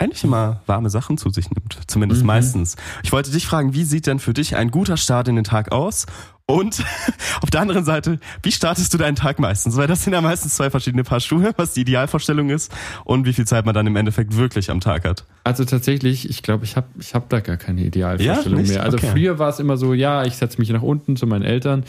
eigentlich 0.00 0.24
immer 0.24 0.62
warme 0.66 0.90
Sachen 0.90 1.18
zu 1.18 1.30
sich 1.30 1.50
nimmt. 1.50 1.78
Zumindest 1.86 2.22
Mhm. 2.22 2.26
meistens. 2.26 2.76
Ich 3.02 3.12
wollte 3.12 3.30
dich 3.30 3.46
fragen, 3.46 3.74
wie 3.74 3.84
sieht 3.84 4.06
denn 4.06 4.18
für 4.18 4.32
dich 4.32 4.56
ein 4.56 4.70
guter 4.70 4.96
Start 4.96 5.28
in 5.28 5.36
den 5.36 5.44
Tag 5.44 5.72
aus? 5.72 6.06
Und 6.46 6.82
auf 7.42 7.50
der 7.50 7.60
anderen 7.60 7.84
Seite, 7.84 8.18
wie 8.42 8.50
startest 8.50 8.92
du 8.92 8.98
deinen 8.98 9.14
Tag 9.14 9.38
meistens? 9.38 9.76
Weil 9.76 9.86
das 9.86 10.02
sind 10.02 10.14
ja 10.14 10.20
meistens 10.20 10.54
zwei 10.56 10.68
verschiedene 10.70 11.04
Paar 11.04 11.20
Schuhe, 11.20 11.52
was 11.56 11.74
die 11.74 11.82
Idealvorstellung 11.82 12.48
ist 12.50 12.72
und 13.04 13.24
wie 13.26 13.32
viel 13.32 13.46
Zeit 13.46 13.66
man 13.66 13.74
dann 13.74 13.86
im 13.86 13.94
Endeffekt 13.94 14.36
wirklich 14.36 14.70
am 14.70 14.80
Tag 14.80 15.04
hat. 15.04 15.24
Also 15.44 15.64
tatsächlich, 15.64 16.28
ich 16.28 16.42
glaube, 16.42 16.64
ich 16.64 16.74
habe 16.76 16.88
ich 16.98 17.14
hab 17.14 17.28
da 17.28 17.40
gar 17.40 17.56
keine 17.58 17.82
Idealvorstellung 17.82 18.64
Ja, 18.64 18.66
mehr. 18.72 18.82
Also 18.82 18.96
Okay. 18.96 19.10
früher 19.12 19.38
war 19.38 19.50
es 19.50 19.60
immer 19.60 19.76
so, 19.76 19.94
ja, 19.94 20.24
ich 20.24 20.34
setze 20.36 20.58
mich 20.58 20.70
nach 20.70 20.82
unten 20.82 21.14
zu 21.16 21.26
meinen 21.26 21.42
Eltern 21.44 21.84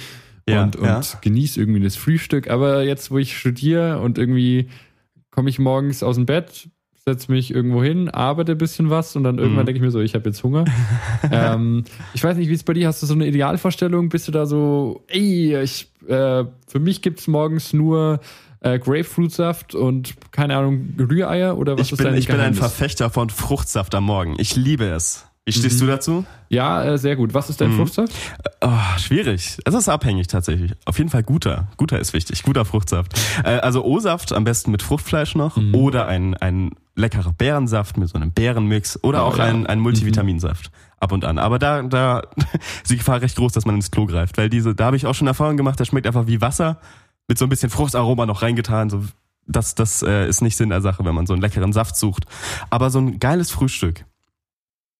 Ja, 0.47 0.62
und, 0.63 0.76
und 0.76 0.86
ja. 0.86 1.02
genieße 1.21 1.60
irgendwie 1.60 1.80
das 1.82 1.95
Frühstück. 1.95 2.50
Aber 2.50 2.84
jetzt, 2.84 3.10
wo 3.10 3.17
ich 3.17 3.38
studiere 3.38 4.00
und 4.00 4.17
irgendwie 4.19 4.69
komme 5.32 5.50
ich 5.50 5.58
morgens 5.60 6.04
aus 6.04 6.17
dem 6.17 6.26
Bett, 6.28 6.69
setze 7.07 7.31
mich 7.31 7.51
irgendwo 7.53 7.81
hin, 7.83 8.09
arbeite 8.09 8.51
ein 8.51 8.57
bisschen 8.57 8.89
was 8.91 9.15
und 9.15 9.23
dann 9.23 9.39
irgendwann 9.39 9.63
Mhm. 9.63 9.65
denke 9.67 9.77
ich 9.77 9.81
mir 9.81 9.91
so, 9.91 9.99
ich 10.01 10.13
habe 10.13 10.29
jetzt 10.29 10.43
Hunger. 10.43 10.65
ähm, 11.31 11.83
ich 12.13 12.23
weiß 12.23 12.37
nicht, 12.37 12.47
wie 12.49 12.53
es 12.53 12.63
bei 12.63 12.73
dir 12.73 12.87
Hast 12.87 13.01
du 13.01 13.07
so 13.07 13.13
eine 13.15 13.25
Idealvorstellung? 13.27 14.09
Bist 14.09 14.27
du 14.27 14.31
da 14.31 14.45
so, 14.45 15.03
ey, 15.07 15.59
ich, 15.61 15.89
äh, 16.07 16.43
für 16.67 16.79
mich 16.79 17.01
gibt 17.01 17.19
es 17.19 17.27
morgens 17.27 17.73
nur 17.73 18.19
äh, 18.59 18.77
Grapefruitsaft 18.77 19.73
und 19.73 20.13
keine 20.31 20.55
Ahnung, 20.57 20.93
Rühreier 20.99 21.57
oder 21.57 21.73
was 21.77 21.87
Ich 21.87 21.93
ist 21.93 21.97
bin, 22.03 22.13
ich 22.15 22.27
bin 22.27 22.35
ein 22.35 22.39
Geheimnis? 22.53 22.59
Verfechter 22.59 23.09
von 23.09 23.31
Fruchtsaft 23.31 23.95
am 23.95 24.03
Morgen. 24.05 24.35
Ich 24.37 24.55
liebe 24.55 24.85
es. 24.85 25.25
Wie 25.45 25.51
stehst 25.54 25.77
Mhm. 25.77 25.86
du 25.86 25.91
dazu? 25.91 26.25
Ja, 26.49 26.84
äh, 26.84 26.97
sehr 26.99 27.15
gut. 27.15 27.34
Was 27.34 27.49
ist 27.49 27.60
dein 27.62 27.71
Mhm. 27.71 27.77
Fruchtsaft? 27.77 28.13
Oh, 28.62 28.69
schwierig. 28.99 29.58
Es 29.65 29.73
ist 29.73 29.89
abhängig 29.89 30.27
tatsächlich. 30.27 30.73
Auf 30.86 30.99
jeden 30.99 31.10
Fall 31.10 31.23
guter. 31.23 31.67
Guter 31.77 31.99
ist 31.99 32.13
wichtig. 32.13 32.43
Guter 32.43 32.63
Fruchtsaft. 32.63 33.19
Äh, 33.43 33.58
also 33.58 33.84
O-Saft 33.84 34.34
am 34.34 34.43
besten 34.43 34.69
mit 34.71 34.84
Fruchtfleisch 34.84 35.34
noch 35.36 35.58
Mhm. 35.58 35.73
oder 35.73 36.08
ein, 36.08 36.36
ein 36.38 36.71
leckerer 36.95 37.34
Beerensaft 37.34 37.97
mit 37.97 38.08
so 38.10 38.15
einem 38.17 38.32
Beerenmix 38.34 39.04
oder 39.04 39.23
Oh, 39.25 39.30
auch 39.30 39.38
ja. 39.39 39.45
ein, 39.45 39.65
ein 39.65 39.80
Multivitaminsaft. 39.80 40.69
Ab 40.99 41.12
und 41.12 41.25
an. 41.25 41.39
Aber 41.39 41.58
da, 41.58 41.82
da 41.82 42.21
ist 42.84 42.91
die 42.91 42.97
Gefahr 42.97 43.21
recht 43.21 43.36
groß, 43.36 43.51
dass 43.54 43.65
man 43.65 43.73
ins 43.75 43.89
Klo 43.89 44.06
greift. 44.06 44.38
Weil 44.38 44.49
diese, 44.49 44.75
da 44.75 44.86
habe 44.86 44.95
ich 44.97 45.08
auch 45.08 45.15
schon 45.15 45.25
Erfahrung 45.25 45.58
gemacht, 45.58 45.80
der 45.80 45.86
schmeckt 45.86 46.06
einfach 46.06 46.27
wie 46.27 46.39
Wasser 46.41 46.80
mit 47.27 47.39
so 47.39 47.45
ein 47.45 47.49
bisschen 47.49 47.71
Fruchtaroma 47.71 48.27
noch 48.27 48.43
reingetan. 48.43 48.91
So, 48.91 49.04
das 49.47 49.73
das 49.73 50.04
äh, 50.04 50.27
ist 50.30 50.41
nicht 50.43 50.56
Sinn 50.56 50.69
der 50.69 50.82
Sache, 50.82 51.04
wenn 51.04 51.15
man 51.15 51.25
so 51.25 51.34
einen 51.34 51.41
leckeren 51.41 51.73
Saft 51.73 51.95
sucht. 51.95 52.25
Aber 52.69 52.91
so 52.91 52.99
ein 52.99 53.17
geiles 53.17 53.49
Frühstück. 53.49 54.06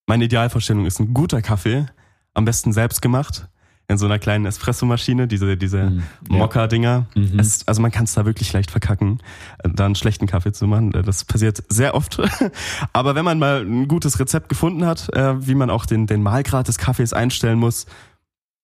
Meine 0.07 0.25
Idealvorstellung 0.25 0.85
ist 0.85 0.99
ein 0.99 1.13
guter 1.13 1.41
Kaffee, 1.41 1.85
am 2.33 2.45
besten 2.45 2.73
selbst 2.73 3.01
gemacht, 3.01 3.47
in 3.87 3.97
so 3.97 4.05
einer 4.05 4.19
kleinen 4.19 4.45
Espressomaschine, 4.45 5.27
diese, 5.27 5.57
diese 5.57 5.89
Mhm. 5.89 6.03
Ja. 6.29 6.37
Mokka-Dinger. 6.37 7.07
Mhm. 7.13 7.37
Also 7.65 7.81
man 7.81 7.91
kann 7.91 8.05
es 8.05 8.13
da 8.13 8.25
wirklich 8.25 8.51
leicht 8.53 8.71
verkacken, 8.71 9.19
da 9.63 9.85
einen 9.85 9.95
schlechten 9.95 10.27
Kaffee 10.27 10.53
zu 10.53 10.65
machen. 10.65 10.91
Das 10.91 11.25
passiert 11.25 11.61
sehr 11.67 11.93
oft. 11.93 12.21
Aber 12.93 13.15
wenn 13.15 13.25
man 13.25 13.37
mal 13.37 13.61
ein 13.65 13.87
gutes 13.89 14.19
Rezept 14.19 14.47
gefunden 14.49 14.85
hat, 14.85 15.09
äh, 15.13 15.45
wie 15.45 15.55
man 15.55 15.69
auch 15.69 15.85
den, 15.85 16.07
den 16.07 16.23
Mahlgrad 16.23 16.67
des 16.69 16.77
Kaffees 16.77 17.11
einstellen 17.11 17.59
muss 17.59 17.85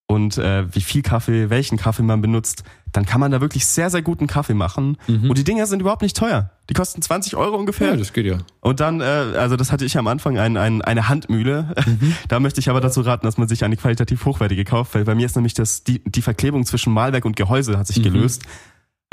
und 0.08 0.38
äh, 0.38 0.74
wie 0.74 0.82
viel 0.82 1.02
Kaffee, 1.02 1.50
welchen 1.50 1.78
Kaffee 1.78 2.04
man 2.04 2.22
benutzt, 2.22 2.64
dann 2.92 3.06
kann 3.06 3.20
man 3.20 3.32
da 3.32 3.42
wirklich 3.42 3.66
sehr, 3.66 3.90
sehr 3.90 4.02
guten 4.02 4.28
Kaffee 4.28 4.54
machen. 4.54 4.98
Mhm. 5.08 5.30
Und 5.30 5.38
die 5.38 5.44
Dinger 5.44 5.66
sind 5.66 5.82
überhaupt 5.82 6.02
nicht 6.02 6.16
teuer. 6.16 6.52
Die 6.70 6.74
kosten 6.74 7.02
20 7.02 7.36
Euro 7.36 7.56
ungefähr. 7.58 7.90
Ja, 7.92 7.96
das 7.96 8.14
geht 8.14 8.26
ja. 8.26 8.40
Und 8.62 8.80
dann, 8.80 9.02
äh, 9.02 9.04
also 9.04 9.56
das 9.56 9.72
hatte 9.72 9.86
ich 9.86 9.98
am 9.98 10.08
Anfang, 10.08 10.38
ein, 10.38 10.58
ein, 10.58 10.82
eine 10.82 11.10
Handmühle. 11.10 11.76
Mhm. 11.86 12.16
Da 12.28 12.40
möchte 12.40 12.60
ich 12.60 12.70
aber 12.70 12.82
dazu 12.82 13.02
raten, 13.02 13.26
dass 13.26 13.38
man 13.38 13.48
sich 13.48 13.64
eine 13.64 13.78
qualitativ 13.78 14.26
hochwertige 14.26 14.66
kauft, 14.66 14.96
weil 14.96 15.06
bei 15.06 15.16
mir 15.16 15.26
ist 15.26 15.36
nämlich 15.36 15.54
das, 15.54 15.84
die, 15.84 16.04
die 16.04 16.22
Verklebung 16.22 16.66
zwischen 16.66 16.94
Mahlwerk 16.94 17.26
und 17.26 17.36
Gehäuse 17.36 17.78
hat 17.78 17.88
sich 17.88 18.00
Mhm. 18.00 18.04
gelöst. 18.04 18.44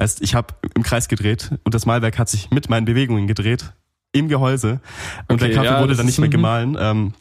Heißt, 0.00 0.22
ich 0.22 0.34
habe 0.34 0.54
im 0.74 0.82
Kreis 0.82 1.08
gedreht 1.08 1.50
und 1.64 1.74
das 1.74 1.86
Mahlwerk 1.86 2.18
hat 2.18 2.28
sich 2.28 2.50
mit 2.50 2.68
meinen 2.68 2.84
Bewegungen 2.84 3.26
gedreht 3.26 3.72
im 4.12 4.28
Gehäuse 4.28 4.80
und 5.28 5.36
Okay, 5.42 5.46
der 5.46 5.54
Kaffee 5.56 5.66
ja, 5.66 5.80
wurde 5.80 5.94
dann 5.94 6.06
nicht 6.06 6.18
mehr 6.18 6.28
mhm. 6.28 6.32
gemahlen. 6.32 6.76
Ähm, 6.78 7.14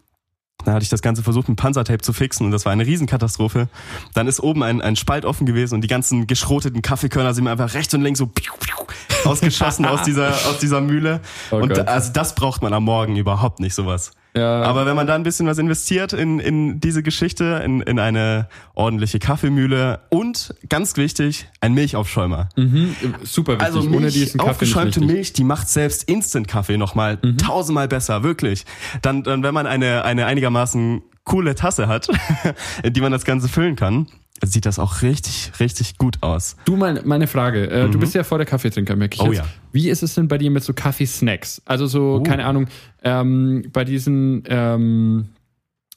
dann 0.65 0.73
hatte 0.73 0.83
ich 0.83 0.89
das 0.89 1.01
Ganze 1.01 1.23
versucht 1.23 1.49
mit 1.49 1.57
Panzertape 1.57 2.01
zu 2.01 2.13
fixen 2.13 2.45
und 2.45 2.51
das 2.51 2.65
war 2.65 2.71
eine 2.71 2.85
Riesenkatastrophe. 2.85 3.67
Dann 4.13 4.27
ist 4.27 4.39
oben 4.39 4.63
ein, 4.63 4.81
ein 4.81 4.95
Spalt 4.95 5.25
offen 5.25 5.45
gewesen 5.45 5.75
und 5.75 5.81
die 5.81 5.87
ganzen 5.87 6.27
geschroteten 6.27 6.81
Kaffeekörner 6.81 7.33
sind 7.33 7.43
mir 7.43 7.51
einfach 7.51 7.73
rechts 7.73 7.93
und 7.93 8.01
links 8.01 8.19
so 8.19 8.27
piu, 8.27 8.53
piu, 8.59 8.85
ausgeschossen 9.29 9.85
aus 9.85 10.03
dieser, 10.03 10.29
aus 10.29 10.59
dieser 10.59 10.81
Mühle. 10.81 11.21
Oh 11.51 11.57
und 11.57 11.69
Gott. 11.69 11.87
also 11.87 12.11
das 12.13 12.35
braucht 12.35 12.61
man 12.61 12.73
am 12.73 12.83
Morgen 12.83 13.15
überhaupt 13.15 13.59
nicht, 13.59 13.75
sowas. 13.75 14.11
Ja, 14.35 14.63
Aber 14.63 14.85
wenn 14.87 14.95
man 14.95 15.05
da 15.05 15.13
ein 15.13 15.21
bisschen 15.23 15.45
was 15.45 15.59
investiert 15.59 16.11
in, 16.11 16.39
in 16.39 16.79
diese 16.79 17.03
Geschichte, 17.03 17.61
in, 17.63 17.81
in 17.81 17.99
eine 17.99 18.47
ordentliche 18.73 19.19
Kaffeemühle 19.19 19.99
und 20.09 20.55
ganz 20.69 20.97
wichtig, 20.97 21.47
ein 21.61 21.73
Milchaufschäumer. 21.75 22.49
mhm, 22.55 22.95
super 23.23 23.53
wichtig. 23.53 23.65
Also 23.67 23.81
Ohne 23.81 23.89
Milch, 23.89 24.13
diesen 24.13 24.39
Kaffee 24.39 24.43
nicht 24.43 24.51
aufgeschäumte 24.55 24.99
richtig. 25.01 25.15
Milch, 25.15 25.33
die 25.33 25.43
macht 25.43 25.69
selbst 25.69 26.03
Instant-Kaffee 26.09 26.77
nochmal 26.77 27.19
Mhm. 27.21 27.37
tausendmal 27.37 27.87
besser, 27.87 28.23
wirklich. 28.23 28.65
Dann, 29.03 29.21
dann 29.23 29.43
wenn 29.43 29.53
man 29.53 29.67
eine, 29.67 30.03
eine 30.03 30.25
einigermaßen 30.25 31.03
coole 31.23 31.55
Tasse 31.55 31.87
hat, 31.87 32.07
die 32.85 33.01
man 33.01 33.11
das 33.11 33.25
Ganze 33.25 33.47
füllen 33.47 33.75
kann, 33.75 34.07
sieht 34.43 34.65
das 34.65 34.77
auch 34.79 35.01
richtig, 35.01 35.51
richtig 35.59 35.97
gut 35.97 36.17
aus. 36.21 36.57
Du, 36.65 36.75
meine, 36.75 37.01
meine 37.05 37.27
Frage. 37.27 37.69
Äh, 37.69 37.89
Du 37.89 37.99
bist 37.99 38.13
ja 38.13 38.23
vor 38.23 38.37
der 38.39 38.45
Kaffeetrinker, 38.47 38.95
merke 38.95 39.15
ich 39.15 39.21
Mhm. 39.21 39.27
Oh 39.29 39.31
jetzt. 39.31 39.43
ja. 39.43 39.49
Wie 39.71 39.89
ist 39.89 40.03
es 40.03 40.15
denn 40.15 40.27
bei 40.27 40.37
dir 40.37 40.51
mit 40.51 40.63
so 40.63 40.73
Kaffeesnacks? 40.73 41.61
Also 41.65 41.87
so, 41.87 42.17
Oh. 42.19 42.23
keine 42.23 42.45
Ahnung, 42.45 42.67
ähm, 43.03 43.63
bei 43.71 43.85
diesen, 43.85 44.43
ähm, 44.47 45.29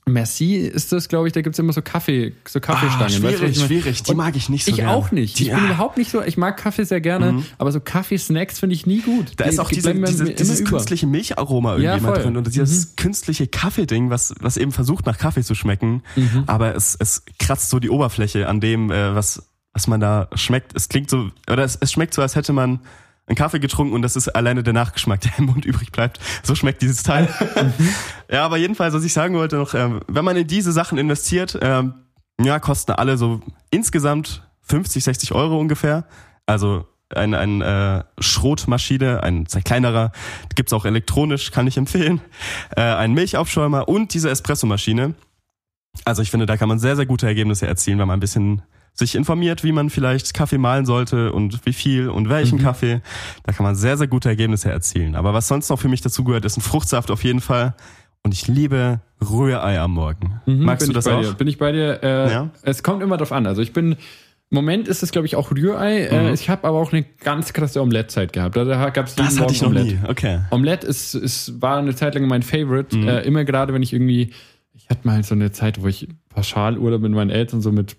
Merci 0.08 0.54
ist 0.56 0.92
das, 0.92 1.08
glaube 1.08 1.26
ich, 1.26 1.32
da 1.32 1.40
gibt 1.42 1.56
es 1.56 1.58
immer 1.58 1.72
so 1.72 1.82
Kaffee, 1.82 2.32
so 2.46 2.60
Kaffeestangen. 2.60 3.06
Ah, 3.06 3.08
schwierig, 3.08 3.42
weißt 3.42 3.56
du, 3.56 3.66
schwierig. 3.66 4.02
Die 4.04 4.14
mag 4.14 4.36
ich 4.36 4.48
nicht 4.48 4.64
so 4.64 4.70
Ich 4.70 4.76
gern. 4.76 4.88
auch 4.88 5.10
nicht. 5.10 5.36
Die, 5.40 5.44
ich 5.44 5.50
bin 5.50 5.58
ah. 5.58 5.64
überhaupt 5.66 5.96
nicht 5.96 6.12
so, 6.12 6.22
ich 6.22 6.36
mag 6.36 6.56
Kaffee 6.56 6.84
sehr 6.84 7.00
gerne, 7.00 7.42
aber 7.58 7.72
so 7.72 7.80
Kaffeesnacks 7.80 8.60
finde 8.60 8.74
ich 8.76 8.86
nie 8.86 9.00
gut. 9.00 9.32
Da 9.36 9.44
Die- 9.44 9.50
ist 9.50 9.58
auch 9.58 9.68
die 9.68 9.74
diese, 9.74 9.92
diese, 9.94 10.22
immer 10.24 10.32
dieses 10.32 10.60
über. 10.60 10.70
künstliche 10.70 11.08
Milcharoma 11.08 11.76
irgendwie 11.76 12.06
Ja, 12.06 12.12
drin 12.12 12.36
und 12.36 12.46
dieses 12.46 12.94
künstliche 12.94 13.48
Kaffeeding, 13.48 14.08
was, 14.08 14.32
was 14.40 14.56
eben 14.56 14.70
versucht 14.70 15.06
nach 15.06 15.18
Kaffee 15.18 15.42
zu 15.42 15.56
schmecken, 15.56 16.04
Mhm. 16.14 16.44
aber 16.46 16.76
es, 16.76 16.96
es 17.00 17.24
kratzt 17.40 17.70
so 17.70 17.80
die 17.80 17.90
Oberfläche 17.90 18.46
an 18.48 18.60
dem, 18.60 18.92
äh, 18.92 19.12
was, 19.16 19.42
was 19.72 19.88
man 19.88 19.98
da 19.98 20.28
schmeckt. 20.34 20.70
Es 20.76 20.88
klingt 20.88 21.10
so, 21.10 21.30
oder 21.50 21.64
es, 21.64 21.74
es 21.80 21.90
schmeckt 21.90 22.14
so, 22.14 22.22
als 22.22 22.36
hätte 22.36 22.52
man 22.52 22.78
einen 23.26 23.36
Kaffee 23.36 23.58
getrunken 23.58 23.94
und 23.94 24.02
das 24.02 24.16
ist 24.16 24.28
alleine 24.28 24.62
der 24.62 24.72
Nachgeschmack, 24.72 25.20
der 25.20 25.32
im 25.38 25.46
Mund 25.46 25.64
übrig 25.64 25.92
bleibt. 25.92 26.20
So 26.42 26.54
schmeckt 26.54 26.82
dieses 26.82 27.02
Teil. 27.02 27.28
Mhm. 27.56 27.88
ja, 28.30 28.44
aber 28.44 28.56
jedenfalls, 28.56 28.94
was 28.94 29.04
ich 29.04 29.12
sagen 29.12 29.34
wollte 29.34 29.56
noch, 29.56 29.74
ähm, 29.74 30.00
wenn 30.06 30.24
man 30.24 30.36
in 30.36 30.46
diese 30.46 30.72
Sachen 30.72 30.98
investiert, 30.98 31.58
ähm, 31.60 31.94
ja, 32.40 32.58
kosten 32.58 32.92
alle 32.92 33.16
so 33.16 33.40
insgesamt 33.70 34.46
50, 34.62 35.04
60 35.04 35.32
Euro 35.32 35.58
ungefähr. 35.58 36.06
Also 36.44 36.86
ein, 37.14 37.34
ein 37.34 37.62
äh, 37.62 38.04
Schrotmaschine, 38.18 39.22
ein 39.22 39.46
kleinerer, 39.46 40.12
gibt's 40.54 40.72
auch 40.72 40.84
elektronisch, 40.84 41.50
kann 41.50 41.66
ich 41.66 41.76
empfehlen. 41.76 42.20
Äh, 42.76 42.82
ein 42.82 43.12
Milchaufschäumer 43.12 43.88
und 43.88 44.14
diese 44.14 44.30
Espressomaschine. 44.30 45.14
Also 46.04 46.22
ich 46.22 46.30
finde, 46.30 46.46
da 46.46 46.56
kann 46.56 46.68
man 46.68 46.78
sehr, 46.78 46.96
sehr 46.96 47.06
gute 47.06 47.26
Ergebnisse 47.26 47.66
erzielen, 47.66 47.98
wenn 47.98 48.08
man 48.08 48.18
ein 48.18 48.20
bisschen 48.20 48.62
sich 48.98 49.14
informiert, 49.14 49.62
wie 49.62 49.72
man 49.72 49.90
vielleicht 49.90 50.32
Kaffee 50.34 50.58
mahlen 50.58 50.86
sollte 50.86 51.32
und 51.32 51.64
wie 51.66 51.72
viel 51.72 52.08
und 52.08 52.28
welchen 52.28 52.58
Mhm. 52.58 52.62
Kaffee. 52.62 53.00
Da 53.44 53.52
kann 53.52 53.64
man 53.64 53.74
sehr, 53.76 53.96
sehr 53.96 54.06
gute 54.08 54.28
Ergebnisse 54.28 54.70
erzielen. 54.70 55.14
Aber 55.14 55.34
was 55.34 55.48
sonst 55.48 55.68
noch 55.68 55.78
für 55.78 55.88
mich 55.88 56.00
dazugehört, 56.00 56.44
ist 56.44 56.56
ein 56.56 56.62
Fruchtsaft 56.62 57.10
auf 57.10 57.22
jeden 57.22 57.40
Fall. 57.40 57.74
Und 58.22 58.32
ich 58.34 58.48
liebe 58.48 59.00
Rührei 59.20 59.78
am 59.78 59.92
Morgen. 59.92 60.40
Mhm, 60.46 60.64
Magst 60.64 60.88
du 60.88 60.92
das 60.92 61.04
bei 61.04 61.14
auch? 61.14 61.20
Dir. 61.20 61.32
Bin 61.34 61.46
ich 61.46 61.58
bei 61.58 61.70
dir? 61.72 62.02
Äh, 62.02 62.32
Ja. 62.32 62.50
Es 62.62 62.82
kommt 62.82 63.02
immer 63.02 63.16
drauf 63.18 63.30
an. 63.32 63.46
Also 63.46 63.62
ich 63.62 63.72
bin, 63.72 63.92
im 63.92 63.96
Moment 64.50 64.88
ist 64.88 65.02
es 65.02 65.12
glaube 65.12 65.26
ich 65.26 65.36
auch 65.36 65.50
Rührei. 65.52 66.08
Mhm. 66.10 66.16
Äh, 66.28 66.32
ich 66.32 66.48
habe 66.50 66.66
aber 66.66 66.78
auch 66.78 66.92
eine 66.92 67.04
ganz 67.04 67.52
krasse 67.52 67.80
Omelette-Zeit 67.82 68.32
gehabt. 68.32 68.56
Da, 68.56 68.64
da 68.64 68.90
gab 68.90 69.06
es 69.06 69.14
Das 69.14 69.38
hatte 69.38 69.52
ich 69.52 69.62
noch 69.62 69.72
nie. 69.72 69.98
Okay. 70.08 70.40
Omelette 70.50 70.86
ist, 70.86 71.14
ist, 71.14 71.60
war 71.62 71.76
eine 71.78 71.94
Zeit 71.94 72.14
lang 72.14 72.26
mein 72.26 72.42
Favorite. 72.42 72.96
Mhm. 72.96 73.06
Äh, 73.08 73.20
immer 73.22 73.44
gerade, 73.44 73.72
wenn 73.74 73.82
ich 73.82 73.92
irgendwie, 73.92 74.32
ich 74.74 74.88
hatte 74.90 75.06
mal 75.06 75.22
so 75.22 75.34
eine 75.34 75.52
Zeit, 75.52 75.80
wo 75.82 75.86
ich 75.86 76.08
Pauschalurlaub 76.30 77.00
mit 77.02 77.12
meinen 77.12 77.30
Eltern 77.30 77.60
so 77.60 77.70
mit, 77.72 77.96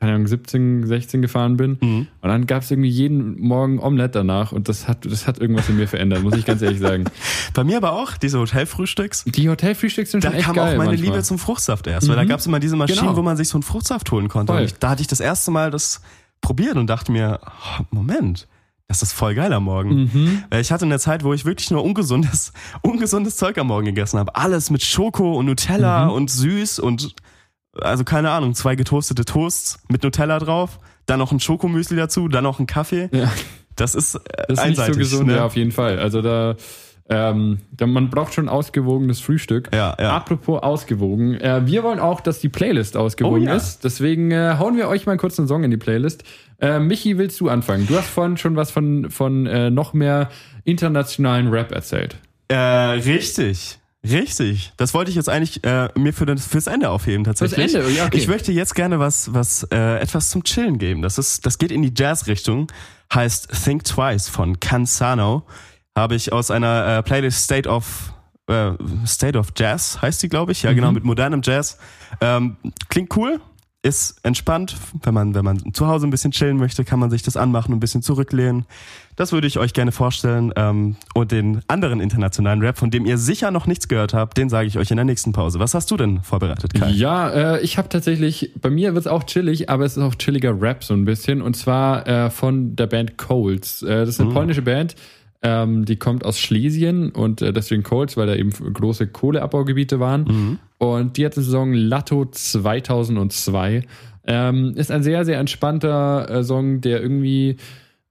keine 0.00 0.12
Ahnung, 0.12 0.26
17, 0.26 0.86
16 0.86 1.22
gefahren 1.22 1.56
bin. 1.56 1.78
Mhm. 1.80 2.06
Und 2.20 2.28
dann 2.28 2.46
gab 2.46 2.62
es 2.62 2.70
irgendwie 2.70 2.90
jeden 2.90 3.40
Morgen 3.40 3.78
Omelette 3.80 4.18
danach 4.18 4.52
und 4.52 4.68
das 4.68 4.86
hat, 4.88 5.06
das 5.10 5.26
hat 5.26 5.38
irgendwas 5.38 5.68
in 5.70 5.76
mir 5.76 5.88
verändert, 5.88 6.22
muss 6.22 6.34
ich 6.36 6.44
ganz 6.44 6.60
ehrlich 6.60 6.80
sagen. 6.80 7.04
Bei 7.54 7.64
mir 7.64 7.78
aber 7.78 7.92
auch, 7.92 8.16
diese 8.18 8.38
Hotelfrühstücks. 8.38 9.24
Die 9.24 9.48
Hotelfrühstücks 9.48 10.10
sind 10.10 10.22
Da 10.24 10.28
schon 10.28 10.36
echt 10.36 10.46
kam 10.46 10.56
geil 10.56 10.74
auch 10.74 10.78
meine 10.78 10.90
manchmal. 10.90 11.10
Liebe 11.12 11.22
zum 11.22 11.38
Fruchtsaft 11.38 11.86
erst, 11.86 12.08
weil 12.08 12.16
da 12.16 12.24
Mhm. 12.24 12.28
gab's 12.28 12.46
immer 12.46 12.60
diese 12.60 12.76
Maschinen, 12.76 13.00
Genau. 13.00 13.16
wo 13.16 13.22
man 13.22 13.36
sich 13.38 13.48
so 13.48 13.56
einen 13.56 13.62
Fruchtsaft 13.62 14.10
holen 14.12 14.28
konnte. 14.28 14.52
Voll. 14.52 14.60
Und 14.62 14.66
ich, 14.66 14.74
da 14.78 14.90
hatte 14.90 15.00
ich 15.00 15.08
das 15.08 15.20
erste 15.20 15.50
Mal 15.50 15.70
das 15.70 16.02
probiert 16.42 16.76
und 16.76 16.88
dachte 16.88 17.10
mir, 17.10 17.40
oh, 17.46 17.82
Moment, 17.90 18.46
das 18.88 19.02
ist 19.02 19.12
voll 19.14 19.34
geil 19.34 19.52
am 19.52 19.64
Morgen. 19.64 20.10
Mhm. 20.12 20.44
Weil 20.50 20.60
Ich 20.60 20.70
hatte 20.70 20.84
eine 20.84 20.98
Zeit, 20.98 21.24
wo 21.24 21.32
ich 21.32 21.44
wirklich 21.46 21.70
nur 21.70 21.82
ungesundes, 21.82 22.52
ungesundes 22.82 23.36
Zeug 23.36 23.56
am 23.58 23.68
Morgen 23.68 23.86
gegessen 23.86 24.18
habe. 24.18 24.36
Alles 24.36 24.68
mit 24.70 24.82
Schoko 24.82 25.38
und 25.38 25.46
Nutella 25.46 26.04
Mhm. 26.04 26.10
und 26.12 26.30
süß 26.30 26.78
und 26.80 27.14
also 27.80 28.04
keine 28.04 28.30
Ahnung, 28.30 28.54
zwei 28.54 28.74
getoastete 28.76 29.24
Toasts 29.24 29.78
mit 29.88 30.02
Nutella 30.02 30.38
drauf, 30.38 30.78
dann 31.06 31.18
noch 31.18 31.32
ein 31.32 31.40
Schokomüsli 31.40 31.96
dazu, 31.96 32.28
dann 32.28 32.44
noch 32.44 32.58
ein 32.58 32.66
Kaffee. 32.66 33.08
Ja. 33.12 33.30
Das 33.76 33.94
ist, 33.94 34.14
äh, 34.14 34.20
Das 34.48 34.58
ist 34.58 34.64
einseitig. 34.64 34.96
nicht 34.96 35.08
so 35.10 35.16
gesund, 35.18 35.28
ne? 35.30 35.36
ja, 35.36 35.44
auf 35.44 35.54
jeden 35.56 35.70
Fall. 35.72 35.98
Also 35.98 36.22
da, 36.22 36.56
ähm, 37.08 37.58
da 37.70 37.86
man 37.86 38.10
braucht 38.10 38.34
schon 38.34 38.48
ausgewogenes 38.48 39.20
Frühstück. 39.20 39.68
Ja, 39.72 39.94
ja. 40.00 40.16
Apropos 40.16 40.62
ausgewogen, 40.62 41.34
äh, 41.34 41.66
wir 41.66 41.82
wollen 41.82 42.00
auch, 42.00 42.20
dass 42.20 42.40
die 42.40 42.48
Playlist 42.48 42.96
ausgewogen 42.96 43.42
Oh 43.42 43.46
ja. 43.46 43.54
ist. 43.54 43.84
Deswegen 43.84 44.30
äh, 44.30 44.56
hauen 44.58 44.76
wir 44.76 44.88
euch 44.88 45.06
mal 45.06 45.16
kurz 45.18 45.38
einen 45.38 45.46
Song 45.46 45.62
in 45.62 45.70
die 45.70 45.76
Playlist. 45.76 46.24
Äh, 46.58 46.78
Michi, 46.80 47.18
willst 47.18 47.38
du 47.40 47.48
anfangen? 47.50 47.86
Du 47.86 47.96
hast 47.96 48.08
vorhin 48.08 48.38
schon 48.38 48.56
was 48.56 48.70
von, 48.70 49.10
von 49.10 49.46
äh, 49.46 49.70
noch 49.70 49.92
mehr 49.92 50.30
internationalen 50.64 51.48
Rap 51.48 51.70
erzählt. 51.72 52.16
Äh, 52.48 52.56
richtig. 52.56 53.78
Richtig. 54.10 54.72
Das 54.76 54.94
wollte 54.94 55.10
ich 55.10 55.16
jetzt 55.16 55.28
eigentlich 55.28 55.64
äh, 55.64 55.88
mir 55.96 56.12
für 56.12 56.26
das, 56.26 56.46
fürs 56.46 56.66
Ende 56.66 56.90
aufheben 56.90 57.24
tatsächlich. 57.24 57.74
Ende? 57.74 57.90
Ja, 57.90 58.06
okay. 58.06 58.16
Ich 58.16 58.28
möchte 58.28 58.52
jetzt 58.52 58.74
gerne 58.74 58.98
was, 58.98 59.32
was 59.34 59.64
äh, 59.64 59.98
etwas 60.00 60.30
zum 60.30 60.44
Chillen 60.44 60.78
geben. 60.78 61.02
Das 61.02 61.18
ist, 61.18 61.46
das 61.46 61.58
geht 61.58 61.70
in 61.70 61.82
die 61.82 61.92
Jazz-Richtung. 61.94 62.70
Heißt 63.14 63.48
Think 63.64 63.84
Twice 63.84 64.28
von 64.28 64.58
Cansano. 64.60 65.46
Habe 65.94 66.14
ich 66.14 66.32
aus 66.32 66.50
einer 66.50 66.98
äh, 66.98 67.02
Playlist 67.02 67.44
State 67.44 67.68
of 67.68 68.12
äh, 68.48 68.72
State 69.06 69.38
of 69.38 69.48
Jazz 69.56 70.00
heißt 70.00 70.22
die, 70.22 70.28
glaube 70.28 70.52
ich. 70.52 70.62
Ja, 70.62 70.72
genau, 70.72 70.92
mit 70.92 71.04
modernem 71.04 71.40
Jazz. 71.42 71.78
Ähm, 72.20 72.56
klingt 72.88 73.16
cool. 73.16 73.40
Ist 73.82 74.18
entspannt, 74.24 74.76
wenn 75.02 75.14
man, 75.14 75.34
wenn 75.34 75.44
man 75.44 75.72
zu 75.72 75.86
Hause 75.86 76.06
ein 76.06 76.10
bisschen 76.10 76.32
chillen 76.32 76.56
möchte, 76.56 76.84
kann 76.84 76.98
man 76.98 77.10
sich 77.10 77.22
das 77.22 77.36
anmachen 77.36 77.72
und 77.72 77.76
ein 77.76 77.80
bisschen 77.80 78.02
zurücklehnen. 78.02 78.66
Das 79.16 79.32
würde 79.32 79.46
ich 79.46 79.58
euch 79.58 79.72
gerne 79.72 79.92
vorstellen. 79.92 80.52
Ähm, 80.56 80.96
und 81.14 81.32
den 81.32 81.62
anderen 81.68 82.00
internationalen 82.00 82.60
Rap, 82.60 82.78
von 82.78 82.90
dem 82.90 83.06
ihr 83.06 83.16
sicher 83.18 83.50
noch 83.50 83.66
nichts 83.66 83.88
gehört 83.88 84.14
habt, 84.14 84.36
den 84.36 84.50
sage 84.50 84.68
ich 84.68 84.78
euch 84.78 84.90
in 84.90 84.96
der 84.96 85.04
nächsten 85.04 85.32
Pause. 85.32 85.58
Was 85.58 85.74
hast 85.74 85.90
du 85.90 85.96
denn 85.96 86.20
vorbereitet, 86.22 86.74
Kai? 86.74 86.90
Ja, 86.90 87.30
äh, 87.56 87.60
ich 87.62 87.78
habe 87.78 87.88
tatsächlich, 87.88 88.52
bei 88.60 88.68
mir 88.68 88.94
wird 88.94 89.06
es 89.06 89.10
auch 89.10 89.24
chillig, 89.24 89.70
aber 89.70 89.84
es 89.86 89.96
ist 89.96 90.02
auch 90.02 90.14
chilliger 90.14 90.60
Rap 90.60 90.84
so 90.84 90.94
ein 90.94 91.06
bisschen. 91.06 91.40
Und 91.40 91.56
zwar 91.56 92.06
äh, 92.06 92.30
von 92.30 92.76
der 92.76 92.86
Band 92.86 93.16
Coles. 93.16 93.82
Äh, 93.82 94.00
das 94.00 94.10
ist 94.10 94.20
eine 94.20 94.32
polnische 94.32 94.62
Band. 94.62 94.94
Ähm, 95.42 95.84
die 95.84 95.96
kommt 95.96 96.24
aus 96.24 96.38
Schlesien 96.38 97.10
und 97.10 97.40
äh, 97.40 97.52
deswegen 97.52 97.82
Coles, 97.82 98.16
weil 98.16 98.26
da 98.26 98.34
eben 98.34 98.50
große 98.50 99.06
Kohleabbaugebiete 99.06 100.00
waren. 100.00 100.58
Und 100.78 101.16
die 101.16 101.24
hat 101.24 101.36
den 101.36 101.42
Song 101.42 101.72
Latto 101.72 102.26
2002. 102.26 103.82
Ähm, 104.26 104.74
ist 104.76 104.90
ein 104.90 105.02
sehr, 105.02 105.24
sehr 105.24 105.38
entspannter 105.38 106.28
äh, 106.28 106.44
Song, 106.44 106.80
der 106.80 107.00
irgendwie 107.00 107.56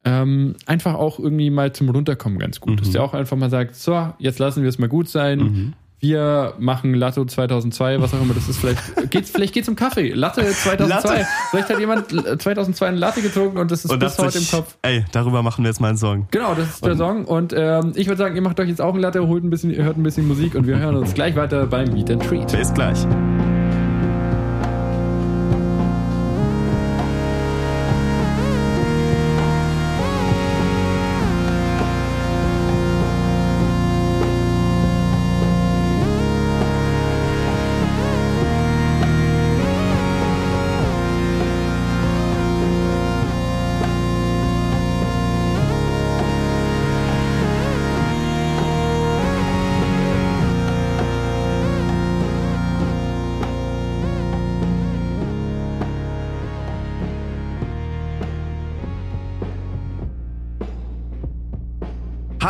ähm, 0.06 0.56
einfach 0.68 0.94
auch 0.94 1.20
irgendwie 1.20 1.50
mal 1.50 1.74
zum 1.74 1.90
Runterkommen 1.90 2.40
ganz 2.40 2.60
gut 2.60 2.80
ist. 2.82 2.94
Der 2.94 3.04
auch 3.04 3.14
einfach 3.14 3.36
mal 3.36 3.50
sagt, 3.50 3.76
so, 3.76 4.14
jetzt 4.20 4.40
lassen 4.40 4.62
wir 4.62 4.70
es 4.70 4.78
mal 4.78 4.88
gut 4.88 5.10
sein. 5.10 5.74
Wir 6.00 6.54
machen 6.60 6.94
Latte 6.94 7.26
2002, 7.26 8.00
was 8.00 8.14
auch 8.14 8.22
immer 8.22 8.36
das 8.36 8.48
ist. 8.48 8.60
Vielleicht 8.60 8.80
geht's, 9.10 9.32
vielleicht 9.32 9.54
geht's 9.54 9.68
um 9.68 9.76
Kaffee. 9.76 10.12
Latte 10.12 10.46
2002. 10.46 10.88
Latte. 10.88 11.28
Vielleicht 11.50 11.70
hat 11.70 11.80
jemand 11.80 12.14
äh, 12.14 12.38
2002 12.38 12.88
eine 12.88 12.98
Latte 12.98 13.22
getrunken 13.24 13.58
und 13.58 13.72
das 13.72 13.86
ist 13.86 13.92
Und 13.92 14.00
bis 14.00 14.18
heute 14.20 14.38
im 14.38 14.44
ich, 14.44 14.52
Kopf. 14.52 14.78
ey, 14.84 15.04
darüber 15.12 15.42
machen 15.42 15.64
wir 15.64 15.70
jetzt 15.70 15.80
mal 15.80 15.88
einen 15.88 15.98
Song. 15.98 16.28
Genau, 16.30 16.54
das 16.54 16.68
ist 16.70 16.86
der 16.86 16.96
Song. 16.96 17.26
Und 17.26 17.54
ähm, 17.58 17.94
ich 17.96 18.06
würde 18.08 18.18
sagen, 18.18 18.36
ihr 18.36 18.44
macht 18.44 18.60
euch 18.60 18.70
jetzt 18.70 18.82
auch 18.82 18.94
ein 18.94 19.00
Latte, 19.00 19.26
holt 19.26 19.44
ein 19.44 19.50
bisschen, 19.50 19.72
ihr 19.72 19.84
hört 19.84 19.98
ein 19.98 20.04
bisschen 20.04 20.28
Musik 20.28 20.54
und 20.54 20.68
wir 20.68 20.78
hören 20.78 20.96
uns 20.98 21.16
gleich 21.16 21.36
weiter 21.36 21.66
beim 21.66 21.92
Meet 21.92 22.12
and 22.12 22.24
Treat. 22.24 22.52
Bis 22.52 22.72
gleich. 22.74 23.00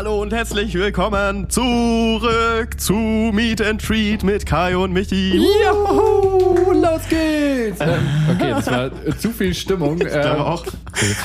Hallo 0.06 0.22
und 0.22 0.32
herzlich 0.34 0.76
willkommen 0.76 1.50
zurück 1.50 2.80
zu 2.80 2.94
Meet 2.94 3.60
and 3.63 3.84
Treat 3.84 4.24
mit 4.24 4.46
Kai 4.46 4.78
und 4.78 4.94
Michi. 4.94 5.34
Juhu, 5.34 6.74
los 6.74 7.02
geht's! 7.10 7.80
Ähm, 7.80 8.06
okay, 8.32 8.51
das 8.51 8.68
war 8.68 8.86
äh, 8.86 9.18
zu 9.18 9.32
viel 9.32 9.56
Stimmung. 9.56 9.99
Ich 9.99 10.08
glaube 10.08 10.45
auch. 10.45 10.64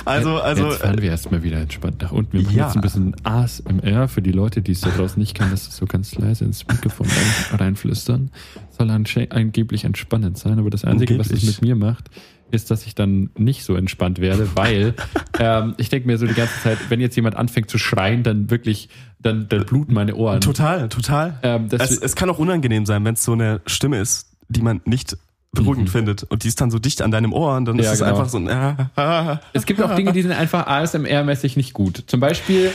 Also, 0.07 0.41
also, 0.41 0.69
Jetzt 0.69 0.81
fahren 0.81 1.03
wir 1.03 1.11
erstmal 1.11 1.43
wieder 1.43 1.59
entspannt 1.59 2.01
nach 2.01 2.11
unten. 2.13 2.33
Wir 2.33 2.43
machen 2.43 2.57
Ja. 2.57 2.67
jetzt 2.69 2.77
ein 2.77 2.81
bisschen 2.81 3.17
ASMR 3.23 4.09
für 4.09 4.23
die 4.23 4.33
Leute, 4.33 4.63
die 4.63 4.73
es 4.73 4.81
da 4.81 4.89
draußen 4.89 5.21
nicht 5.21 5.35
kennen. 5.35 5.51
Das 5.51 5.65
ist 5.69 5.77
so 5.77 5.85
ganz 5.85 6.15
leise 6.15 6.47
ins 6.47 6.67
Mikrofon 6.67 7.07
rein, 7.07 7.61
reinflüstern. 7.61 8.31
Soll 8.79 8.91
angeblich 8.91 9.85
entspannend 9.85 10.39
sein, 10.39 10.59
aber 10.59 10.71
das 10.71 10.87
Einzige, 10.87 11.19
was 11.19 11.27
es 11.27 11.33
Angeblich. 11.35 11.61
mit 11.61 11.69
mir 11.69 11.77
macht, 11.77 12.09
ist, 12.53 12.71
dass 12.71 12.87
ich 12.87 12.95
dann 12.95 13.31
nicht 13.37 13.65
so 13.65 13.75
entspannt 13.75 14.21
werde, 14.21 14.49
weil 14.55 14.95
ähm, 15.39 15.75
ich 15.77 15.89
denke 15.89 16.07
mir 16.07 16.19
so 16.19 16.27
die 16.27 16.35
ganze 16.35 16.61
Zeit, 16.61 16.79
wenn 16.89 17.01
jetzt 17.01 17.17
jemand 17.17 17.37
anfängt 17.37 17.71
zu 17.71 17.79
schreien, 17.79 18.23
dann 18.23 18.51
wirklich, 18.51 18.89
dann, 19.21 19.49
dann 19.49 19.67
bluten 19.67 19.95
meine 19.95 20.15
Ohren. 20.15 20.41
total, 20.41 20.89
total. 20.89 21.39
Ähm, 21.43 21.69
es, 21.71 21.97
es 21.99 22.17
kann 22.17 22.31
auch 22.31 22.39
unangenehm 22.39 22.87
sein, 22.87 23.05
wenn 23.05 23.15
es 23.15 23.25
so 23.25 23.33
eine 23.33 23.61
Stimme 23.67 23.99
ist, 23.99 24.31
die 24.49 24.63
man 24.63 24.81
nicht 24.85 25.17
beruhigend 25.53 25.91
findet 25.91 26.23
und 26.25 26.45
die 26.45 26.49
ist 26.49 26.61
dann 26.61 26.71
so 26.71 26.79
dicht 26.79 27.03
an 27.03 27.11
deinem 27.11 27.33
Ohr 27.33 27.57
und 27.57 27.65
dann 27.65 27.77
Ja, 27.77 27.85
ist 27.85 27.93
es 27.95 27.99
genau. 27.99 28.11
einfach 28.11 28.29
so 28.29 28.39
ein 28.39 28.49
ah, 28.49 28.91
ah, 28.97 29.41
Es 29.53 29.67
gibt 29.67 29.83
auch 29.83 29.95
Dinge, 29.97 30.13
die 30.13 30.23
sind 30.23 30.33
einfach 30.33 30.67
ASMR-mäßig 30.67 31.57
nicht 31.57 31.73
gut. 31.73 32.05
Zum 32.07 32.21
Beispiel, 32.21 32.71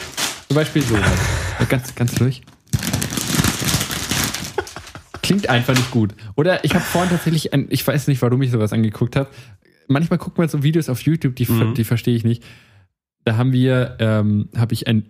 zum 0.47 0.55
Beispiel 0.55 0.81
so. 0.81 0.95
Ganz, 1.69 1.95
ganz 1.95 2.15
durch. 2.15 2.41
Klingt 5.21 5.41
klingt 5.41 5.49
einfach 5.49 5.73
nicht 5.73 5.91
gut. 5.91 6.13
Oder 6.35 6.63
ich 6.63 6.75
habe 6.75 6.83
vorhin 6.83 7.09
tatsächlich, 7.09 7.53
ein, 7.53 7.67
ich 7.69 7.85
weiß 7.85 8.07
nicht, 8.07 8.21
warum 8.21 8.41
ich 8.41 8.51
sowas 8.51 8.73
angeguckt 8.73 9.15
habe. 9.15 9.29
Manchmal 9.87 10.19
guckt 10.19 10.37
man 10.37 10.47
so 10.47 10.63
Videos 10.63 10.89
auf 10.89 11.01
YouTube, 11.01 11.35
die, 11.35 11.45
Mhm. 11.51 11.73
die 11.75 11.83
verstehe 11.83 12.15
ich 12.15 12.23
nicht. 12.23 12.43
Da 13.23 13.37
haben 13.37 13.51
wir, 13.53 13.97
ähm, 13.99 14.49
habe 14.55 14.73
ich 14.73 14.87
ein 14.87 15.05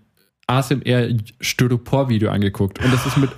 ASMR-Styropor-Video 0.47 2.29
angeguckt. 2.29 2.83
Und 2.83 2.93
das 2.93 3.05
ist 3.05 3.17
mit 3.17 3.29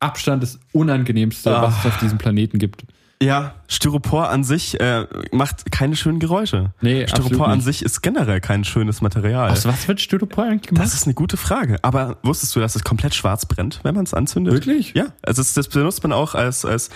Abstand 0.00 0.42
das 0.42 0.58
Unangenehmste, 0.72 1.50
was 1.50 1.78
es 1.80 1.86
auf 1.86 1.98
diesem 1.98 2.18
Planeten 2.18 2.58
gibt. 2.58 2.84
Ja, 3.24 3.54
Styropor 3.68 4.28
an 4.28 4.44
sich 4.44 4.78
äh, 4.80 5.06
macht 5.32 5.70
keine 5.72 5.96
schönen 5.96 6.18
Geräusche. 6.20 6.72
Nee, 6.80 7.06
Styropor 7.08 7.48
an 7.48 7.60
sich 7.60 7.82
ist 7.82 8.02
generell 8.02 8.40
kein 8.40 8.64
schönes 8.64 9.00
Material. 9.00 9.50
Aus 9.50 9.64
was 9.64 9.88
wird 9.88 10.00
Styropor 10.00 10.44
eigentlich 10.44 10.68
gemacht? 10.68 10.84
Das 10.84 10.94
ist 10.94 11.04
eine 11.04 11.14
gute 11.14 11.36
Frage. 11.36 11.78
Aber 11.82 12.18
wusstest 12.22 12.54
du, 12.54 12.60
dass 12.60 12.76
es 12.76 12.84
komplett 12.84 13.14
schwarz 13.14 13.46
brennt, 13.46 13.80
wenn 13.82 13.94
man 13.94 14.04
es 14.04 14.12
anzündet? 14.14 14.52
Wirklich? 14.54 14.92
Ja. 14.94 15.06
Also 15.22 15.40
das, 15.42 15.54
das 15.54 15.68
benutzt 15.68 16.02
man 16.02 16.12
auch 16.12 16.34
als, 16.34 16.64
als, 16.64 16.90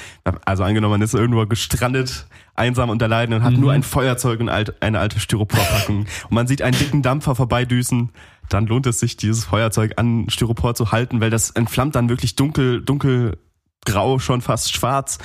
also 0.44 0.62
angenommen, 0.64 0.92
man 0.92 1.02
ist 1.02 1.14
irgendwo 1.14 1.46
gestrandet, 1.46 2.26
einsam 2.54 2.90
und 2.90 3.02
allein 3.02 3.32
und 3.32 3.42
hat 3.42 3.54
Mhm. 3.54 3.60
nur 3.60 3.72
ein 3.72 3.82
Feuerzeug 3.82 4.40
und 4.40 4.48
eine 4.48 4.98
alte 4.98 5.20
Styroporpackung 5.20 6.00
und 6.24 6.30
man 6.30 6.46
sieht 6.46 6.60
einen 6.62 6.76
dicken 6.78 7.02
Dampfer 7.02 7.34
vorbeidüsen, 7.34 8.10
dann 8.48 8.66
lohnt 8.66 8.86
es 8.86 9.00
sich, 9.00 9.16
dieses 9.16 9.44
Feuerzeug 9.44 9.94
an 9.96 10.26
Styropor 10.28 10.74
zu 10.74 10.92
halten, 10.92 11.20
weil 11.20 11.30
das 11.30 11.50
entflammt 11.50 11.94
dann 11.94 12.08
wirklich 12.08 12.34
dunkel, 12.36 12.82
dunkelgrau, 12.82 14.18
schon 14.18 14.40
fast 14.40 14.72
schwarz. 14.74 15.18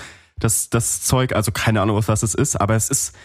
Das, 0.44 0.70
das 0.70 1.02
Zeug, 1.02 1.34
also 1.34 1.52
keine 1.52 1.82
Ahnung, 1.82 2.02
was 2.06 2.22
es 2.24 2.34
ist, 2.36 2.56
aber 2.60 2.76
es 2.76 2.90
ist, 2.90 3.16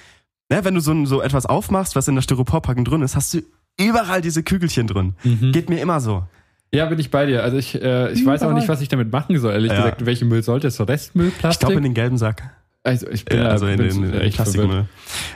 ja, 0.53 0.65
wenn 0.65 0.75
du 0.75 0.81
so, 0.81 1.05
so 1.05 1.21
etwas 1.21 1.47
aufmachst, 1.47 1.97
was 1.97 2.07
in 2.09 2.15
der 2.15 2.23
Styroporpackung 2.23 2.85
drin 2.85 3.03
ist, 3.03 3.17
hast 3.17 3.35
du 3.35 3.41
überall 3.79 4.23
diese 4.23 4.43
Kügelchen 4.43 4.87
drin. 4.87 5.15
Mhm. 5.25 5.53
Geht 5.53 5.69
mir 5.69 5.81
immer 5.81 6.01
so. 6.01 6.25
Ja, 6.73 6.87
bin 6.87 6.99
ich 6.99 7.11
bei 7.11 7.27
dir. 7.27 7.43
Also 7.43 7.57
ich, 7.57 7.81
äh, 7.83 8.13
ich 8.13 8.25
weiß 8.27 8.43
auch 8.43 8.53
nicht, 8.53 8.69
was 8.69 8.81
ich 8.81 8.89
damit 8.89 9.11
machen 9.11 9.39
soll, 9.39 9.53
ehrlich 9.53 9.73
Ja. 9.73 9.79
gesagt. 9.79 10.07
Welchen 10.07 10.29
Müll 10.29 10.43
sollte 10.43 10.69
es? 10.69 10.79
Restmüll, 10.81 11.29
Ich 11.29 11.39
Plastik? 11.39 11.61
glaube 11.61 11.77
in 11.79 11.83
den 11.83 11.95
gelben 11.95 12.19
Sack. 12.19 12.43
Also 12.85 13.09
ich 13.11 13.25
bin, 13.25 13.37
Ja, 13.39 13.45
da- 13.45 13.51
also 13.51 13.67
in 13.67 13.77
bin 13.79 13.89
den, 13.89 14.05
in 14.05 14.11
verwirrt. 14.13 14.35
Plastikmüll. 14.35 14.85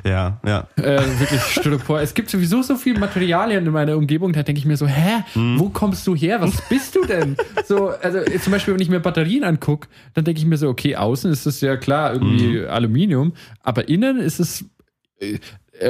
Ja, 0.04 0.40
ja. 0.46 0.66
Äh, 0.76 1.00
wirklich 1.20 1.40
Styropor. 1.42 2.00
Es 2.00 2.14
gibt 2.14 2.30
sowieso 2.30 2.62
so 2.62 2.76
viele 2.76 2.98
Materialien 3.00 3.66
in 3.66 3.72
meiner 3.72 3.96
Umgebung, 3.96 4.32
da 4.32 4.42
denke 4.42 4.58
ich 4.58 4.64
mir 4.64 4.76
so, 4.76 4.86
hä, 4.86 5.22
Hm. 5.34 5.58
wo 5.58 5.68
kommst 5.68 6.06
du 6.06 6.14
her? 6.14 6.40
Was 6.40 6.66
bist 6.68 6.94
du 6.96 7.04
denn? 7.04 7.36
So, 7.66 7.88
also 7.90 8.18
zum 8.42 8.50
Beispiel, 8.52 8.74
wenn 8.74 8.80
ich 8.80 8.88
mir 8.90 9.00
Batterien 9.00 9.44
angucke, 9.44 9.88
dann 10.14 10.24
denke 10.24 10.40
ich 10.40 10.46
mir 10.46 10.56
so, 10.56 10.68
okay, 10.68 10.96
außen 10.96 11.30
ist 11.30 11.46
es 11.46 11.60
ja 11.60 11.76
klar 11.76 12.12
irgendwie 12.14 12.60
Hm. 12.60 12.70
Aluminium, 12.70 13.32
aber 13.62 13.88
innen 13.88 14.18
ist 14.18 14.40
es 14.40 14.64
äh, 15.20 15.38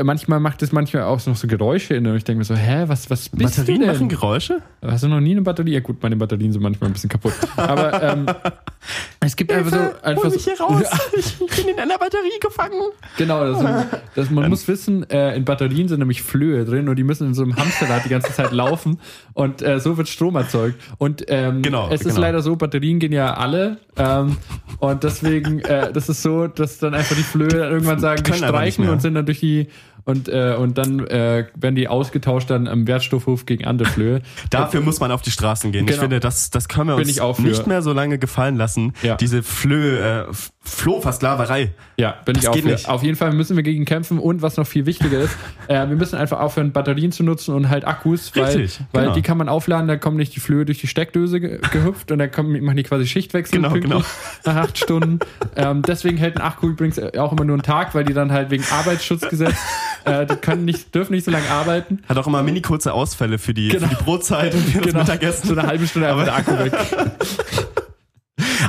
manchmal 0.05 0.39
macht 0.39 0.63
es 0.63 0.71
manchmal 0.71 1.03
auch 1.03 1.25
noch 1.27 1.37
so 1.37 1.49
Geräusche 1.49 1.95
innen 1.95 2.13
und 2.13 2.17
ich 2.17 2.25
denke 2.25 2.39
mir 2.39 2.45
so, 2.45 2.55
hä, 2.55 2.85
was, 2.87 3.11
was 3.11 3.29
bist 3.29 3.57
Batterien 3.57 3.81
du 3.81 3.87
machen 3.89 3.99
denn? 3.99 4.09
Geräusche? 4.09 4.63
Hast 4.81 5.03
du 5.03 5.09
noch 5.09 5.21
nie 5.21 5.33
eine 5.33 5.43
Batterie? 5.43 5.73
Ja 5.73 5.81
gut, 5.81 6.01
meine 6.03 6.17
Batterien 6.17 6.53
sind 6.53 6.63
manchmal 6.63 6.91
ein 6.91 6.93
bisschen 6.93 7.11
kaputt. 7.11 7.35
Aber 7.57 8.01
ähm, 8.01 8.27
es 9.21 9.35
gibt 9.35 9.51
einfach 9.51 9.73
so 9.73 10.07
einfach 10.07 10.31
so, 10.31 10.37
Ich, 10.37 11.39
ich 11.49 11.57
bin 11.57 11.69
in 11.69 11.81
einer 11.81 11.99
Batterie 11.99 12.39
gefangen. 12.41 12.81
Genau, 13.19 13.45
das, 13.45 13.87
das, 14.15 14.31
man 14.31 14.49
muss 14.49 14.67
wissen, 14.69 15.09
äh, 15.11 15.35
in 15.37 15.45
Batterien 15.45 15.89
sind 15.89 15.99
nämlich 15.99 16.23
Flöhe 16.23 16.65
drin 16.65 16.89
und 16.89 16.95
die 16.95 17.05
müssen 17.05 17.29
in 17.29 17.35
so 17.35 17.43
einem 17.43 17.57
Hamsterrad 17.57 18.05
die 18.05 18.09
ganze 18.09 18.33
Zeit 18.33 18.53
laufen 18.53 19.01
und 19.35 19.63
äh, 19.63 19.81
so 19.81 19.97
wird 19.97 20.09
Strom 20.09 20.37
erzeugt. 20.37 20.81
Und 20.99 21.25
ähm, 21.27 21.63
Genau, 21.63 21.89
es 21.89 22.03
ist 22.03 22.15
genau. 22.15 22.21
leider 22.21 22.41
so, 22.41 22.55
Batterien 22.55 23.01
gehen 23.01 23.13
ja 23.13 23.35
alle 23.35 23.79
ähm, 23.97 24.37
und 24.79 25.03
deswegen, 25.03 25.59
äh, 25.61 25.93
das 25.93 26.09
ist 26.09 26.23
so, 26.23 26.47
dass 26.47 26.79
dann 26.79 26.95
einfach 26.95 27.17
die 27.17 27.23
Flöhe 27.23 27.49
dann 27.49 27.73
irgendwann 27.73 27.99
sagen, 27.99 28.23
die 28.23 28.33
streichen 28.33 28.89
und 28.89 29.03
sind 29.03 29.15
dann 29.15 29.27
durch 29.27 29.41
die 29.41 29.69
und, 30.05 30.29
äh, 30.29 30.57
und 30.59 30.79
dann 30.79 31.07
äh, 31.07 31.47
werden 31.55 31.75
die 31.75 31.89
ausgetauscht 31.89 32.51
dann 32.51 32.67
am 32.69 32.87
Wertstoffhof 32.87 33.47
gegen 33.47 33.65
andere 33.65 33.89
Flöhe. 33.89 34.23
Dafür 34.51 34.81
muss 34.81 35.01
man 35.01 35.11
auf 35.13 35.23
die 35.23 35.31
Straßen 35.31 35.73
gehen. 35.73 35.85
Ich 35.85 35.91
Genau. 35.93 36.03
finde, 36.03 36.21
das, 36.21 36.51
das 36.51 36.69
können 36.69 36.89
wir 36.89 36.97
uns 36.97 37.09
ich 37.09 37.21
nicht 37.39 37.67
mehr 37.67 37.83
so 37.83 37.93
lange 37.93 38.19
gefallen 38.19 38.57
lassen. 38.57 38.93
Ja. 39.03 39.17
Diese 39.17 39.43
Flö, 39.43 39.99
äh, 39.99 40.25
Flohversklaverei. 40.65 41.73
Ja, 41.97 42.17
bin 42.25 42.35
Das 42.35 42.45
ich 42.45 42.49
auch 42.49 42.55
geht 42.55 42.63
für. 42.65 42.71
nicht. 42.71 42.89
Auf 42.89 43.03
jeden 43.03 43.17
Fall 43.17 43.33
müssen 43.33 43.57
wir 43.57 43.63
gegen 43.63 43.85
kämpfen 43.85 44.19
und 44.19 44.43
was 44.43 44.57
noch 44.57 44.67
viel 44.67 44.87
wichtiger 44.87 45.21
ist, 45.21 45.37
äh, 45.69 45.75
wir 45.89 45.97
müssen 45.97 46.17
einfach 46.17 46.41
aufhören, 46.41 46.73
Batterien 46.73 47.13
zu 47.13 47.23
nutzen 47.23 47.55
und 47.55 47.69
halt 47.69 47.85
Akkus, 47.87 48.33
weil, 48.37 48.45
Richtig, 48.45 48.81
weil 48.93 49.03
genau. 49.05 49.15
die 49.15 49.23
kann 49.23 49.39
man 49.39 49.49
aufladen, 49.49 49.89
dann 49.89 50.01
kommen 50.01 50.17
nicht 50.17 50.35
die 50.35 50.41
Flöhe 50.41 50.65
durch 50.65 50.81
die 50.81 50.87
Steckdose 50.87 51.41
ge 51.41 51.61
gehüpft 51.73 52.11
und 52.11 52.19
dann 52.19 52.31
kommen, 52.31 52.63
machen 52.65 52.77
die 52.77 52.83
quasi 52.83 53.07
Schichtwechsel 53.07 53.61
Genau, 53.61 53.75
genau. 53.75 54.03
nach 54.45 54.57
acht 54.57 54.79
Stunden. 54.79 55.19
ähm, 55.57 55.83
deswegen 55.83 56.17
hält 56.17 56.37
ein 56.37 56.43
Akku 56.43 56.69
übrigens 56.69 56.99
auch 56.99 57.33
immer 57.33 57.45
nur 57.45 57.55
einen 57.55 57.63
Tag, 57.63 57.95
weil 57.95 58.05
die 58.05 58.15
dann 58.15 58.33
halt 58.33 58.51
wegen 58.51 58.65
Arbeitsschutzgesetz, 58.71 59.55
äh, 60.05 60.27
die 60.27 60.37
können 60.37 60.65
nicht, 60.65 60.95
dürfen 60.95 61.13
nicht 61.13 61.25
so 61.25 61.31
lange 61.31 61.49
arbeiten. 61.51 62.03
Hat 62.09 62.17
auch 62.19 62.27
immer 62.27 62.43
mini 62.43 62.63
kurze 62.63 62.93
Ausfälle 62.93 63.39
für 63.39 63.55
die, 63.55 63.69
Genau. 63.69 63.89
für 63.89 63.95
die 63.97 64.03
Brotzeit 64.05 64.55
und 64.55 64.63
für 64.63 64.81
das 64.81 64.95
Mittagessen. 64.95 65.49
So 65.49 65.57
eine 65.59 65.67
halbe 65.69 65.87
Stunde 65.87 66.09
einfach 66.09 66.25
der 66.25 66.37
Akku 66.37 66.59
weg. 66.59 66.73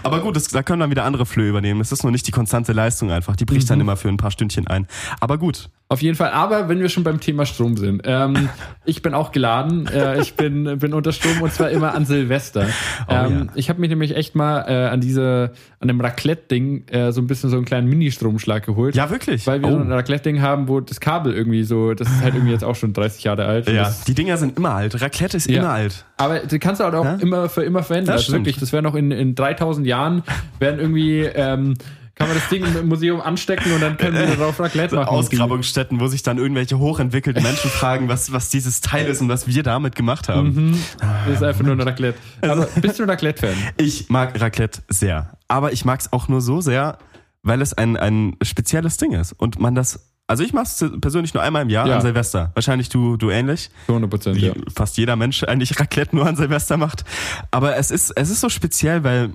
Aber 0.03 0.19
gut, 0.19 0.35
das, 0.35 0.47
da 0.49 0.61
können 0.63 0.81
dann 0.81 0.91
wieder 0.91 1.05
andere 1.05 1.25
Flöhe 1.25 1.49
übernehmen. 1.49 1.81
Es 1.81 1.91
ist 1.91 2.03
nur 2.03 2.11
nicht 2.11 2.27
die 2.27 2.31
konstante 2.31 2.73
Leistung 2.73 3.11
einfach. 3.11 3.35
Die 3.35 3.45
bricht 3.45 3.69
dann 3.69 3.77
Mhm. 3.79 3.83
immer 3.83 3.97
für 3.97 4.09
ein 4.09 4.17
paar 4.17 4.31
Stündchen 4.31 4.67
ein. 4.67 4.87
Aber 5.19 5.37
gut. 5.37 5.69
Auf 5.93 6.01
jeden 6.01 6.15
Fall, 6.17 6.31
aber 6.31 6.67
wenn 6.69 6.79
wir 6.79 6.89
schon 6.89 7.03
beim 7.03 7.19
Thema 7.19 7.45
Strom 7.45 7.77
sind, 7.77 8.01
ähm, 8.05 8.49
ich 8.85 9.01
bin 9.03 9.13
auch 9.13 9.31
geladen, 9.31 9.87
äh, 9.87 10.19
ich 10.19 10.33
bin, 10.33 10.79
bin 10.79 10.93
unter 10.93 11.11
Strom 11.11 11.41
und 11.41 11.53
zwar 11.53 11.69
immer 11.69 11.93
an 11.93 12.05
Silvester. 12.05 12.65
Oh, 13.07 13.13
ähm, 13.13 13.31
ja. 13.45 13.51
Ich 13.55 13.69
habe 13.69 13.79
mich 13.79 13.89
nämlich 13.89 14.15
echt 14.15 14.35
mal 14.35 14.65
äh, 14.67 14.87
an 14.89 15.01
diese, 15.01 15.51
an 15.79 15.87
dem 15.87 16.01
Raclette-Ding 16.01 16.87
äh, 16.87 17.11
so 17.11 17.21
ein 17.21 17.27
bisschen 17.27 17.49
so 17.51 17.57
einen 17.57 17.65
kleinen 17.65 17.87
Mini-Stromschlag 17.87 18.65
geholt. 18.65 18.95
Ja, 18.95 19.09
wirklich. 19.11 19.45
Weil 19.45 19.61
wir 19.61 19.69
Oh. 19.69 19.73
so 19.73 19.77
ein 19.77 19.91
Raclette-Ding 19.91 20.41
haben, 20.41 20.67
wo 20.67 20.79
das 20.79 20.99
Kabel 20.99 21.33
irgendwie 21.33 21.63
so, 21.63 21.93
das 21.93 22.07
ist 22.09 22.23
halt 22.23 22.33
irgendwie 22.33 22.51
jetzt 22.53 22.63
auch 22.63 22.75
schon 22.75 22.91
30 22.93 23.23
Jahre 23.23 23.45
alt. 23.45 23.69
Ja, 23.69 23.93
die 24.07 24.15
Dinger 24.15 24.37
sind 24.37 24.57
immer 24.57 24.71
alt. 24.73 24.99
Raclette 24.99 25.37
ist 25.37 25.49
Ja. 25.49 25.59
immer 25.59 25.69
alt. 25.69 26.05
aber 26.17 26.39
die 26.39 26.57
kannst 26.59 26.79
du 26.81 26.85
halt 26.85 26.95
auch 26.95 27.05
Ja? 27.05 27.15
immer 27.15 27.49
für 27.49 27.63
immer 27.63 27.83
verwenden. 27.83 28.07
Das 28.07 28.21
also 28.21 28.33
wirklich, 28.33 28.57
das 28.57 28.71
wäre 28.73 28.81
noch 28.81 28.95
in, 28.95 29.11
in 29.11 29.35
3000 29.35 29.85
Jahren, 29.85 30.23
werden 30.59 30.79
irgendwie, 30.79 31.21
ähm, 31.21 31.75
kann 32.15 32.27
man 32.27 32.37
das 32.37 32.47
Ding 32.49 32.63
im 32.63 32.87
Museum 32.87 33.21
anstecken 33.21 33.73
und 33.73 33.81
dann 33.81 33.97
können 33.97 34.15
wir 34.17 34.27
darauf 34.35 34.59
Raclette 34.59 34.95
machen. 34.95 35.07
Ausgrabungsstätten, 35.07 35.99
wo 35.99 36.07
sich 36.07 36.21
dann 36.21 36.37
irgendwelche 36.37 36.77
hochentwickelten 36.77 37.41
Menschen 37.41 37.71
fragen, 37.71 38.07
was, 38.07 38.31
was 38.31 38.49
dieses 38.49 38.81
Teil 38.81 39.07
ist 39.07 39.21
und 39.21 39.29
was 39.29 39.47
wir 39.47 39.63
damit 39.63 39.95
gemacht 39.95 40.29
haben. 40.29 40.77
Das 41.25 41.35
ist 41.37 41.43
einfach 41.43 41.63
nur 41.63 41.73
ein 41.73 41.81
Raclette. 41.81 42.19
Aber 42.41 42.67
bist 42.79 42.99
du 42.99 43.03
ein 43.03 43.09
Raclette-Fan? 43.09 43.55
Ich 43.77 44.09
mag 44.09 44.39
Raclette 44.39 44.81
sehr. 44.89 45.31
Aber 45.47 45.73
ich 45.73 45.85
mag 45.85 45.99
es 46.01 46.13
auch 46.13 46.27
nur 46.27 46.41
so 46.41 46.61
sehr, 46.61 46.99
weil 47.41 47.61
es 47.61 47.73
ein, 47.73 47.97
ein 47.97 48.35
spezielles 48.43 48.97
Ding 48.97 49.13
ist. 49.13 49.33
Und 49.33 49.59
man 49.59 49.73
das. 49.73 50.09
Also 50.25 50.43
ich 50.43 50.53
mache 50.53 50.65
es 50.65 50.85
persönlich 51.01 51.33
nur 51.33 51.43
einmal 51.43 51.63
im 51.63 51.69
Jahr 51.69 51.85
Ja. 51.87 51.95
an 51.97 52.01
Silvester. 52.01 52.51
Wahrscheinlich 52.53 52.87
du, 52.89 53.17
du 53.17 53.29
ähnlich. 53.29 53.69
Zu 53.87 53.91
100 53.93 54.09
Prozent, 54.09 54.35
Wie 54.37 54.45
ja. 54.47 54.53
fast 54.73 54.97
jeder 54.97 55.15
Mensch 55.17 55.43
eigentlich 55.43 55.77
Raclette 55.79 56.15
nur 56.15 56.25
an 56.25 56.35
Silvester 56.37 56.77
macht. 56.77 57.03
Aber 57.51 57.75
es 57.75 57.91
ist, 57.91 58.11
es 58.11 58.29
ist 58.29 58.39
so 58.39 58.47
speziell, 58.49 59.03
weil 59.03 59.31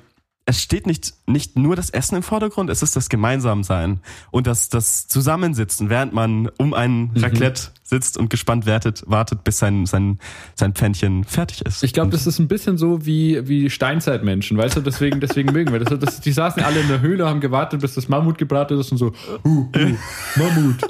es 0.49 0.63
steht 0.63 0.87
nicht, 0.87 1.13
nicht 1.27 1.59
nur 1.59 1.77
das 1.77 1.91
Essen 1.91 2.17
im 2.17 2.23
Vordergrund, 2.23 2.71
es 2.71 2.83
ist 2.83 2.97
das 2.97 3.11
Gemeinsamsein 3.11 4.01
und 4.31 4.47
das, 4.47 4.71
das 4.71 5.07
Zusammensitzen, 5.07 5.91
während 5.91 6.15
man 6.15 6.49
um 6.57 6.73
ein 6.73 7.11
Mhm. 7.13 7.23
Raclette 7.23 7.63
sitzt 7.83 8.17
und 8.17 8.31
gespannt 8.31 8.65
wartet, 8.67 9.05
wartet 9.07 9.45
bis 9.45 9.59
sein, 9.59 9.85
sein, 9.85 10.19
sein 10.55 10.73
Pfännchen 10.73 11.25
fertig 11.25 11.67
ist. 11.67 11.85
Ich 11.85 11.93
glaube, 11.93 12.11
das 12.11 12.27
ist 12.27 12.39
ein 12.39 12.49
bisschen 12.49 12.79
so 12.79 13.05
wie, 13.05 13.47
wie 13.47 13.69
Steinzeitmenschen, 13.69 14.57
weißt 14.57 14.77
du, 14.77 14.81
deswegen, 14.81 15.21
deswegen 15.21 15.53
mögen 15.53 15.71
wir 15.71 15.81
das. 15.81 15.99
das. 15.99 16.21
Die 16.21 16.33
saßen 16.33 16.63
alle 16.63 16.81
in 16.81 16.89
der 16.89 17.03
Höhle, 17.03 17.29
haben 17.29 17.41
gewartet, 17.41 17.83
bis 17.83 17.93
das 17.93 18.09
Mammut 18.09 18.39
gebraten 18.39 18.81
ist 18.81 18.91
und 18.91 18.97
so, 18.97 19.13
uh, 19.45 19.49
uh, 19.49 19.69
Mammut, 20.37 20.81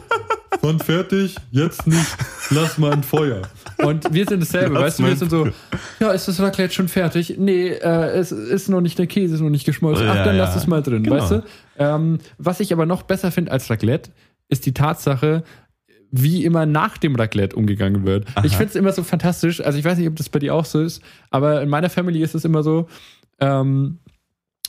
wann 0.62 0.78
fertig? 0.78 1.36
Jetzt 1.50 1.86
nicht, 1.86 2.06
lass 2.50 2.78
mal 2.78 2.92
ein 2.92 3.02
Feuer. 3.02 3.42
Und 3.78 4.12
wir 4.12 4.26
sind 4.26 4.40
dasselbe, 4.42 4.74
Lass 4.74 4.82
weißt 4.84 4.98
du, 5.00 5.04
wir 5.06 5.16
sind 5.16 5.30
so, 5.30 5.48
ja, 6.00 6.11
ist 6.12 6.26
das 6.28 6.40
Raclette 6.40 6.74
schon 6.74 6.88
fertig? 6.88 7.34
Nee, 7.38 7.68
äh, 7.68 8.11
es 8.18 8.32
ist 8.32 8.68
noch 8.68 8.80
nicht, 8.80 8.98
der 8.98 9.06
Käse 9.06 9.34
ist 9.36 9.40
noch 9.40 9.50
nicht 9.50 9.64
geschmolzen. 9.66 10.06
Ach, 10.09 10.14
Ja, 10.16 10.24
dann 10.24 10.36
ja. 10.36 10.44
lass 10.44 10.56
es 10.56 10.66
mal 10.66 10.82
drin, 10.82 11.02
Genau. 11.04 11.16
weißt 11.16 11.30
du? 11.30 11.42
Ähm, 11.78 12.18
was 12.38 12.61
ich 12.61 12.72
aber 12.72 12.86
noch 12.86 13.02
besser 13.02 13.30
finde 13.30 13.52
als 13.52 13.70
Raclette, 13.70 14.11
ist 14.48 14.66
die 14.66 14.74
Tatsache, 14.74 15.44
wie 16.11 16.44
immer 16.44 16.64
nach 16.66 16.96
dem 16.98 17.14
Raclette 17.16 17.54
umgegangen 17.54 18.06
wird. 18.06 18.26
Ich 18.42 18.52
finde 18.56 18.70
es 18.70 18.76
immer 18.76 18.92
so 18.92 19.02
fantastisch. 19.02 19.61
Also 19.61 19.78
ich 19.78 19.84
weiß 19.84 19.98
nicht, 19.98 20.09
ob 20.09 20.16
das 20.16 20.28
bei 20.30 20.38
dir 20.38 20.54
auch 20.54 20.64
so 20.64 20.80
ist, 20.80 21.02
aber 21.30 21.61
in 21.62 21.68
meiner 21.68 21.90
Family 21.90 22.22
ist 22.22 22.34
es 22.34 22.44
immer 22.46 22.62
so, 22.62 22.88
ähm, 23.40 23.98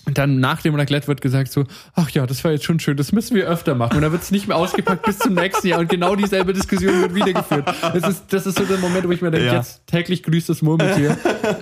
dann 0.05 0.39
nach 0.39 0.61
dem 0.61 0.75
Raclette 0.75 1.07
wird 1.07 1.21
gesagt 1.21 1.51
so, 1.51 1.65
ach 1.93 2.09
ja, 2.11 2.25
das 2.25 2.43
war 2.43 2.51
jetzt 2.51 2.65
schon 2.65 2.79
schön, 2.79 2.97
das 2.97 3.11
müssen 3.11 3.35
wir 3.35 3.45
öfter 3.47 3.75
machen. 3.75 3.95
Und 3.97 4.01
dann 4.01 4.11
wird 4.11 4.23
es 4.23 4.31
nicht 4.31 4.47
mehr 4.47 4.57
ausgepackt 4.57 5.05
bis 5.05 5.19
zum 5.19 5.33
nächsten 5.35 5.67
Jahr 5.67 5.79
und 5.79 5.89
genau 5.89 6.15
dieselbe 6.15 6.53
Diskussion 6.53 7.01
wird 7.01 7.15
wiedergeführt. 7.15 7.67
Das 7.81 8.07
ist, 8.07 8.23
das 8.33 8.45
ist 8.47 8.57
so 8.57 8.65
der 8.65 8.77
Moment, 8.79 9.07
wo 9.07 9.11
ich 9.11 9.21
mir 9.21 9.29
denke, 9.31 9.47
Ja. 9.47 9.55
jetzt 9.55 9.85
täglich 9.87 10.23
grüßt 10.23 10.49
das 10.49 10.61
Murmeltier. 10.61 11.17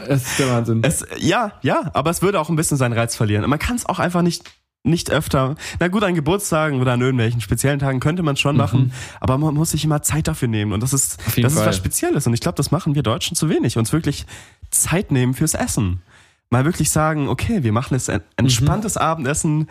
Es 0.07 0.25
ist 0.27 0.39
der 0.39 0.49
Wahnsinn. 0.49 0.81
Es, 0.83 1.05
ja, 1.17 1.51
ja, 1.61 1.89
aber 1.93 2.09
es 2.11 2.21
würde 2.21 2.39
auch 2.39 2.49
ein 2.49 2.55
bisschen 2.55 2.77
seinen 2.77 2.93
Reiz 2.93 3.15
verlieren. 3.15 3.43
Und 3.43 3.49
Man 3.49 3.59
kann 3.59 3.75
es 3.75 3.85
auch 3.85 3.99
einfach 3.99 4.21
nicht, 4.21 4.43
nicht 4.83 5.11
öfter. 5.11 5.55
Na 5.79 5.89
gut, 5.89 6.03
an 6.03 6.15
Geburtstagen 6.15 6.79
oder 6.79 6.93
an 6.93 7.01
irgendwelchen 7.01 7.41
speziellen 7.41 7.79
Tagen 7.79 7.99
könnte 7.99 8.23
man 8.23 8.35
es 8.35 8.39
schon 8.39 8.55
machen, 8.55 8.93
aber 9.19 9.37
man 9.37 9.53
muss 9.55 9.71
sich 9.71 9.83
immer 9.83 10.01
Zeit 10.01 10.27
dafür 10.29 10.47
nehmen. 10.47 10.71
Und 10.71 10.81
das 10.81 10.93
ist, 10.93 11.17
das 11.41 11.53
ist 11.53 11.65
was 11.65 11.75
Spezielles. 11.75 12.25
Und 12.27 12.33
ich 12.33 12.39
glaube, 12.39 12.55
das 12.55 12.71
machen 12.71 12.95
wir 12.95 13.03
Deutschen 13.03 13.35
zu 13.35 13.49
wenig. 13.49 13.77
Uns 13.77 13.91
wirklich 13.91 14.25
Zeit 14.69 15.11
nehmen 15.11 15.33
fürs 15.33 15.53
Essen. 15.55 16.01
Mal 16.49 16.65
wirklich 16.65 16.89
sagen, 16.89 17.27
okay, 17.27 17.63
wir 17.63 17.71
machen 17.73 17.93
jetzt 17.93 18.09
ein 18.09 18.21
entspanntes 18.37 18.97
Abendessen, 18.97 19.67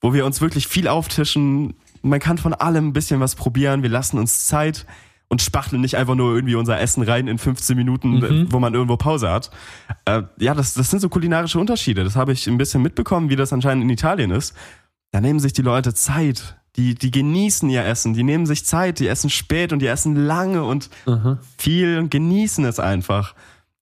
wo 0.00 0.12
wir 0.12 0.26
uns 0.26 0.40
wirklich 0.40 0.66
viel 0.68 0.88
auftischen. 0.88 1.74
Man 2.02 2.20
kann 2.20 2.38
von 2.38 2.54
allem 2.54 2.88
ein 2.88 2.92
bisschen 2.92 3.20
was 3.20 3.34
probieren. 3.34 3.82
Wir 3.82 3.90
lassen 3.90 4.18
uns 4.18 4.46
Zeit. 4.46 4.86
und 5.30 5.42
spachteln 5.42 5.82
nicht 5.82 5.94
einfach 5.96 6.14
nur 6.14 6.34
irgendwie 6.34 6.54
unser 6.54 6.80
Essen 6.80 7.02
rein 7.02 7.28
in 7.28 7.36
15 7.36 7.76
Minuten, 7.76 8.12
Mhm. 8.14 8.46
wo 8.50 8.58
man 8.60 8.72
irgendwo 8.72 8.96
Pause 8.96 9.28
hat. 9.30 9.50
Äh, 10.06 10.22
ja, 10.38 10.54
das, 10.54 10.72
das 10.72 10.88
sind 10.88 11.00
so 11.00 11.10
kulinarische 11.10 11.58
Unterschiede. 11.58 12.02
Das 12.02 12.16
habe 12.16 12.32
ich 12.32 12.46
ein 12.46 12.56
bisschen 12.56 12.80
mitbekommen, 12.80 13.28
wie 13.28 13.36
das 13.36 13.52
anscheinend 13.52 13.84
in 13.84 13.90
Italien 13.90 14.30
ist. 14.30 14.54
Da 15.10 15.20
nehmen 15.20 15.38
sich 15.38 15.52
die 15.52 15.60
Leute 15.60 15.92
Zeit. 15.92 16.56
Die, 16.76 16.94
die 16.94 17.10
genießen 17.10 17.68
ihr 17.68 17.84
Essen, 17.84 18.14
die 18.14 18.22
nehmen 18.22 18.46
sich 18.46 18.64
Zeit, 18.64 19.00
die 19.00 19.06
essen 19.08 19.28
spät 19.28 19.74
und 19.74 19.80
die 19.80 19.86
essen 19.88 20.16
lange 20.16 20.64
und 20.64 20.88
Aha. 21.04 21.38
viel 21.58 21.98
und 21.98 22.10
genießen 22.10 22.64
es 22.64 22.80
einfach. 22.80 23.34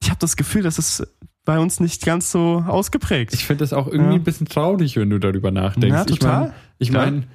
Ich 0.02 0.08
habe 0.10 0.18
das 0.18 0.36
Gefühl, 0.36 0.62
das 0.64 0.78
ist 0.80 1.06
bei 1.46 1.58
uns 1.58 1.80
nicht 1.80 2.04
ganz 2.04 2.30
so 2.30 2.62
ausgeprägt. 2.68 3.32
Ich 3.32 3.46
finde 3.46 3.60
das 3.64 3.72
auch 3.72 3.86
irgendwie 3.86 4.10
Ja. 4.10 4.18
ein 4.20 4.24
bisschen 4.24 4.46
traurig, 4.46 4.96
wenn 4.98 5.08
du 5.08 5.18
darüber 5.18 5.50
nachdenkst. 5.50 5.96
Ja, 5.96 6.04
total. 6.04 6.52
Ich 6.78 6.90
meine, 6.92 7.18
ich 7.18 7.22
mein, 7.22 7.26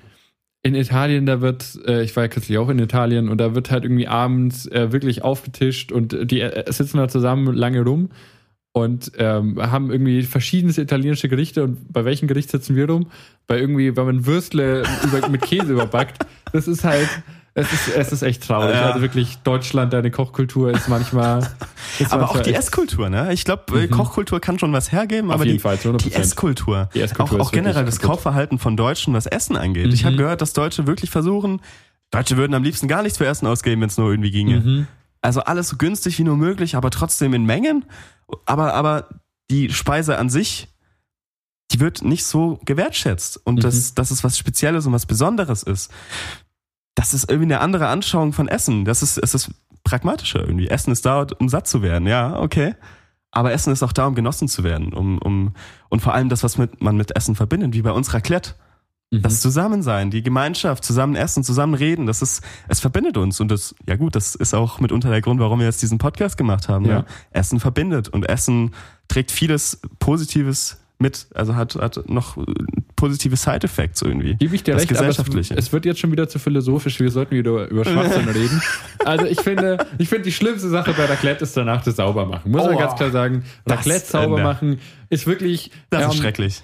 in 0.64 0.76
Italien, 0.76 1.26
da 1.26 1.42
wird, 1.42 1.80
äh, 1.88 2.04
ich 2.04 2.16
war 2.16 2.26
ja 2.26 2.28
kürzlich 2.28 2.60
auch 2.60 2.70
in 2.70 2.78
Italien 2.78 3.30
und 3.30 3.40
da 3.40 3.56
wird 3.56 3.72
halt 3.72 3.84
irgendwie 3.84 4.08
abends 4.08 4.68
äh, 4.68 4.92
wirklich 4.92 5.24
aufgetischt 5.24 5.92
und 5.92 6.16
die 6.30 6.42
äh, 6.42 6.72
sitzen 6.72 6.98
da 6.98 7.08
zusammen 7.08 7.52
lange 7.56 7.82
rum 7.84 8.10
und 8.74 9.12
ähm, 9.18 9.60
haben 9.60 9.92
irgendwie 9.92 10.22
verschiedenste 10.22 10.84
italienische 10.84 11.28
Gerichte 11.30 11.64
und 11.64 11.92
bei 11.92 12.06
welchem 12.06 12.28
Gericht 12.28 12.52
sitzen 12.52 12.76
wir 12.76 12.88
rum? 12.90 13.08
Bei 13.48 13.60
irgendwie, 13.60 13.98
wenn 13.98 14.06
man 14.06 14.26
Würstle 14.28 14.84
über, 15.04 15.28
mit 15.30 15.42
Käse 15.42 15.74
überbackt. 15.74 16.24
Das 16.54 16.68
ist 16.68 16.84
halt, 16.84 17.10
es 17.54 17.72
ist, 17.74 17.88
es 17.96 18.12
ist 18.14 18.22
echt 18.22 18.44
traurig. 18.48 18.76
Ja. 18.76 18.88
Also 18.90 19.02
wirklich, 19.02 19.38
Deutschland, 19.40 19.92
deine 19.94 20.10
Kochkultur 20.12 20.72
ist 20.72 20.88
manchmal. 20.88 21.40
Ist 22.00 22.14
aber 22.14 22.24
auch 22.24 22.28
manchmal 22.28 22.44
die 22.44 22.50
echt- 22.52 22.60
Esskultur, 22.60 23.10
ne? 23.10 23.34
Ich 23.34 23.44
glaube, 23.44 23.88
Kochkultur 23.90 24.40
kann 24.40 24.58
schon 24.58 24.72
was 24.72 24.92
hergeben, 24.94 25.30
aber 25.32 25.44
jeden 25.44 25.58
die, 25.58 25.62
Fall, 25.62 25.78
zu 25.78 25.90
100%. 25.90 25.98
die 25.98 26.14
Esskultur, 26.14 26.90
Die 26.94 27.02
Esskultur 27.02 27.42
auch, 27.42 27.48
auch 27.48 27.52
generell 27.52 27.84
das. 27.84 28.00
Kaufverhalten 28.00 28.58
von 28.60 28.78
Deutschen, 28.78 29.14
was 29.14 29.26
Essen 29.26 29.58
angeht. 29.58 29.94
Ich 29.94 30.04
Mhm. 30.04 30.08
habe 30.08 30.16
gehört, 30.18 30.42
dass 30.42 30.54
Deutsche 30.54 30.88
wirklich 30.88 31.10
versuchen, 31.10 31.60
Deutsche 32.12 32.38
würden 32.38 32.54
am 32.54 32.64
liebsten 32.64 32.88
gar 32.88 33.04
nichts 33.04 33.18
für 33.18 33.26
Essen 33.26 33.46
ausgeben, 33.48 33.82
wenn 33.82 33.90
es 33.90 33.98
nur 33.98 34.10
irgendwie 34.10 34.32
ginge. 34.32 34.60
Mhm. 34.62 34.88
Also 35.22 35.42
alles 35.42 35.68
so 35.70 35.76
günstig 35.78 36.18
wie 36.18 36.24
nur 36.24 36.38
möglich, 36.38 36.76
aber 36.76 36.90
trotzdem 36.90 37.34
in 37.34 37.46
Mengen. 37.46 37.86
Aber, 38.46 38.74
aber 38.74 39.10
die 39.50 39.70
Speise 39.72 40.18
an 40.18 40.30
sich, 40.30 40.70
die 41.72 41.80
wird 41.80 42.02
nicht 42.04 42.26
so 42.26 42.60
gewertschätzt. 42.66 43.40
Und 43.46 43.56
Mhm. 43.56 43.60
dass, 43.62 43.94
dass 43.96 44.12
es 44.12 44.24
was 44.24 44.38
Spezielles 44.38 44.86
und 44.86 44.94
was 44.94 45.06
Besonderes 45.06 45.64
ist. 45.64 45.92
Das 46.96 47.14
ist 47.14 47.30
irgendwie 47.30 47.54
eine 47.54 47.62
andere 47.62 47.88
Anschauung 47.88 48.34
von 48.34 48.48
Essen. 48.48 48.86
Das 48.86 49.02
ist, 49.02 49.18
es 49.18 49.34
ist 49.34 49.52
pragmatischer 49.84 50.42
irgendwie. 50.42 50.68
Essen 50.68 50.92
ist 50.92 51.06
da, 51.06 51.26
um 51.40 51.50
satt 51.50 51.68
zu 51.68 51.82
werden. 51.82 52.08
Ja, 52.08 52.40
okay. 52.40 52.76
Aber 53.32 53.54
Essen 53.54 53.72
ist 53.72 53.82
auch 53.82 53.94
da, 53.94 54.08
um 54.08 54.16
genossen 54.16 54.48
zu 54.48 54.64
werden. 54.64 54.94
Um, 54.94 55.18
um, 55.20 55.54
und 55.90 56.02
vor 56.02 56.14
allem 56.14 56.30
das, 56.30 56.44
was 56.44 56.58
mit, 56.58 56.82
man 56.82 56.98
mit 56.98 57.16
Essen 57.16 57.36
verbindet, 57.36 57.74
wie 57.74 57.82
bei 57.82 57.92
uns 57.92 58.14
Raclette. 58.14 58.56
Mhm. 59.10 59.22
Das 59.22 59.40
Zusammensein, 59.40 60.12
die 60.12 60.22
Gemeinschaft, 60.22 60.84
zusammen 60.84 61.16
essen, 61.16 61.44
zusammen 61.44 61.74
reden, 61.74 62.06
das 62.06 62.22
ist, 62.22 62.44
es 62.68 62.82
verbindet 62.82 63.18
uns. 63.18 63.40
Und 63.40 63.50
das, 63.50 63.74
ja 63.88 63.96
gut, 63.96 64.16
das 64.16 64.36
ist 64.36 64.54
auch 64.54 64.80
mitunter 64.80 65.10
der 65.10 65.22
Grund, 65.22 65.40
warum 65.40 65.60
wir 65.60 65.66
jetzt 65.66 65.82
diesen 65.82 65.98
Podcast 65.98 66.38
gemacht 66.38 66.68
haben. 66.68 66.86
Ja. 66.86 67.00
Ne? 67.00 67.06
Essen 67.32 67.62
verbindet 67.62 68.10
und 68.10 68.28
Essen 68.28 68.74
trägt 69.08 69.32
vieles 69.32 69.80
Positives 70.00 70.81
mit, 71.02 71.28
also 71.34 71.56
hat, 71.56 71.76
hat 71.76 72.10
noch 72.10 72.38
äh, 72.38 72.44
positive 72.96 73.36
Side-Effects 73.36 74.02
irgendwie. 74.04 74.36
Gebe 74.36 74.56
ich 74.56 74.64
dir 74.64 74.74
Das 74.74 74.84
recht, 74.84 74.92
aber 74.92 75.08
es, 75.08 75.18
Gesellschaftliche. 75.18 75.56
es 75.56 75.74
wird 75.74 75.86
jetzt 75.86 76.00
schon 76.00 76.12
wieder 76.12 76.30
zu 76.30 76.40
philosophisch. 76.40 77.00
Wir 77.00 77.10
sollten 77.12 77.36
wieder 77.36 77.68
über 77.70 77.84
Schwachsinn 77.84 78.30
reden. 78.34 78.62
Also 79.04 79.26
ich 79.26 79.42
finde, 79.42 79.86
ich 79.98 80.08
finde 80.08 80.24
die 80.24 80.32
schlimmste 80.32 80.70
Sache 80.70 80.94
bei 80.94 81.06
Raclette 81.06 81.44
ist 81.44 81.58
danach 81.58 81.84
das 81.84 81.96
Saubermachen. 81.96 82.52
Muss 82.52 82.64
man 82.64 82.76
Oh, 82.76 82.78
ganz 82.78 82.96
klar 82.96 83.10
sagen. 83.12 83.44
Raclette 83.68 84.06
sauber 84.06 84.38
Ende. 84.38 84.44
machen 84.44 84.80
ist 85.10 85.28
wirklich. 85.28 85.72
Das 85.90 86.06
ist 86.08 86.14
ähm, 86.16 86.22
schrecklich. 86.22 86.62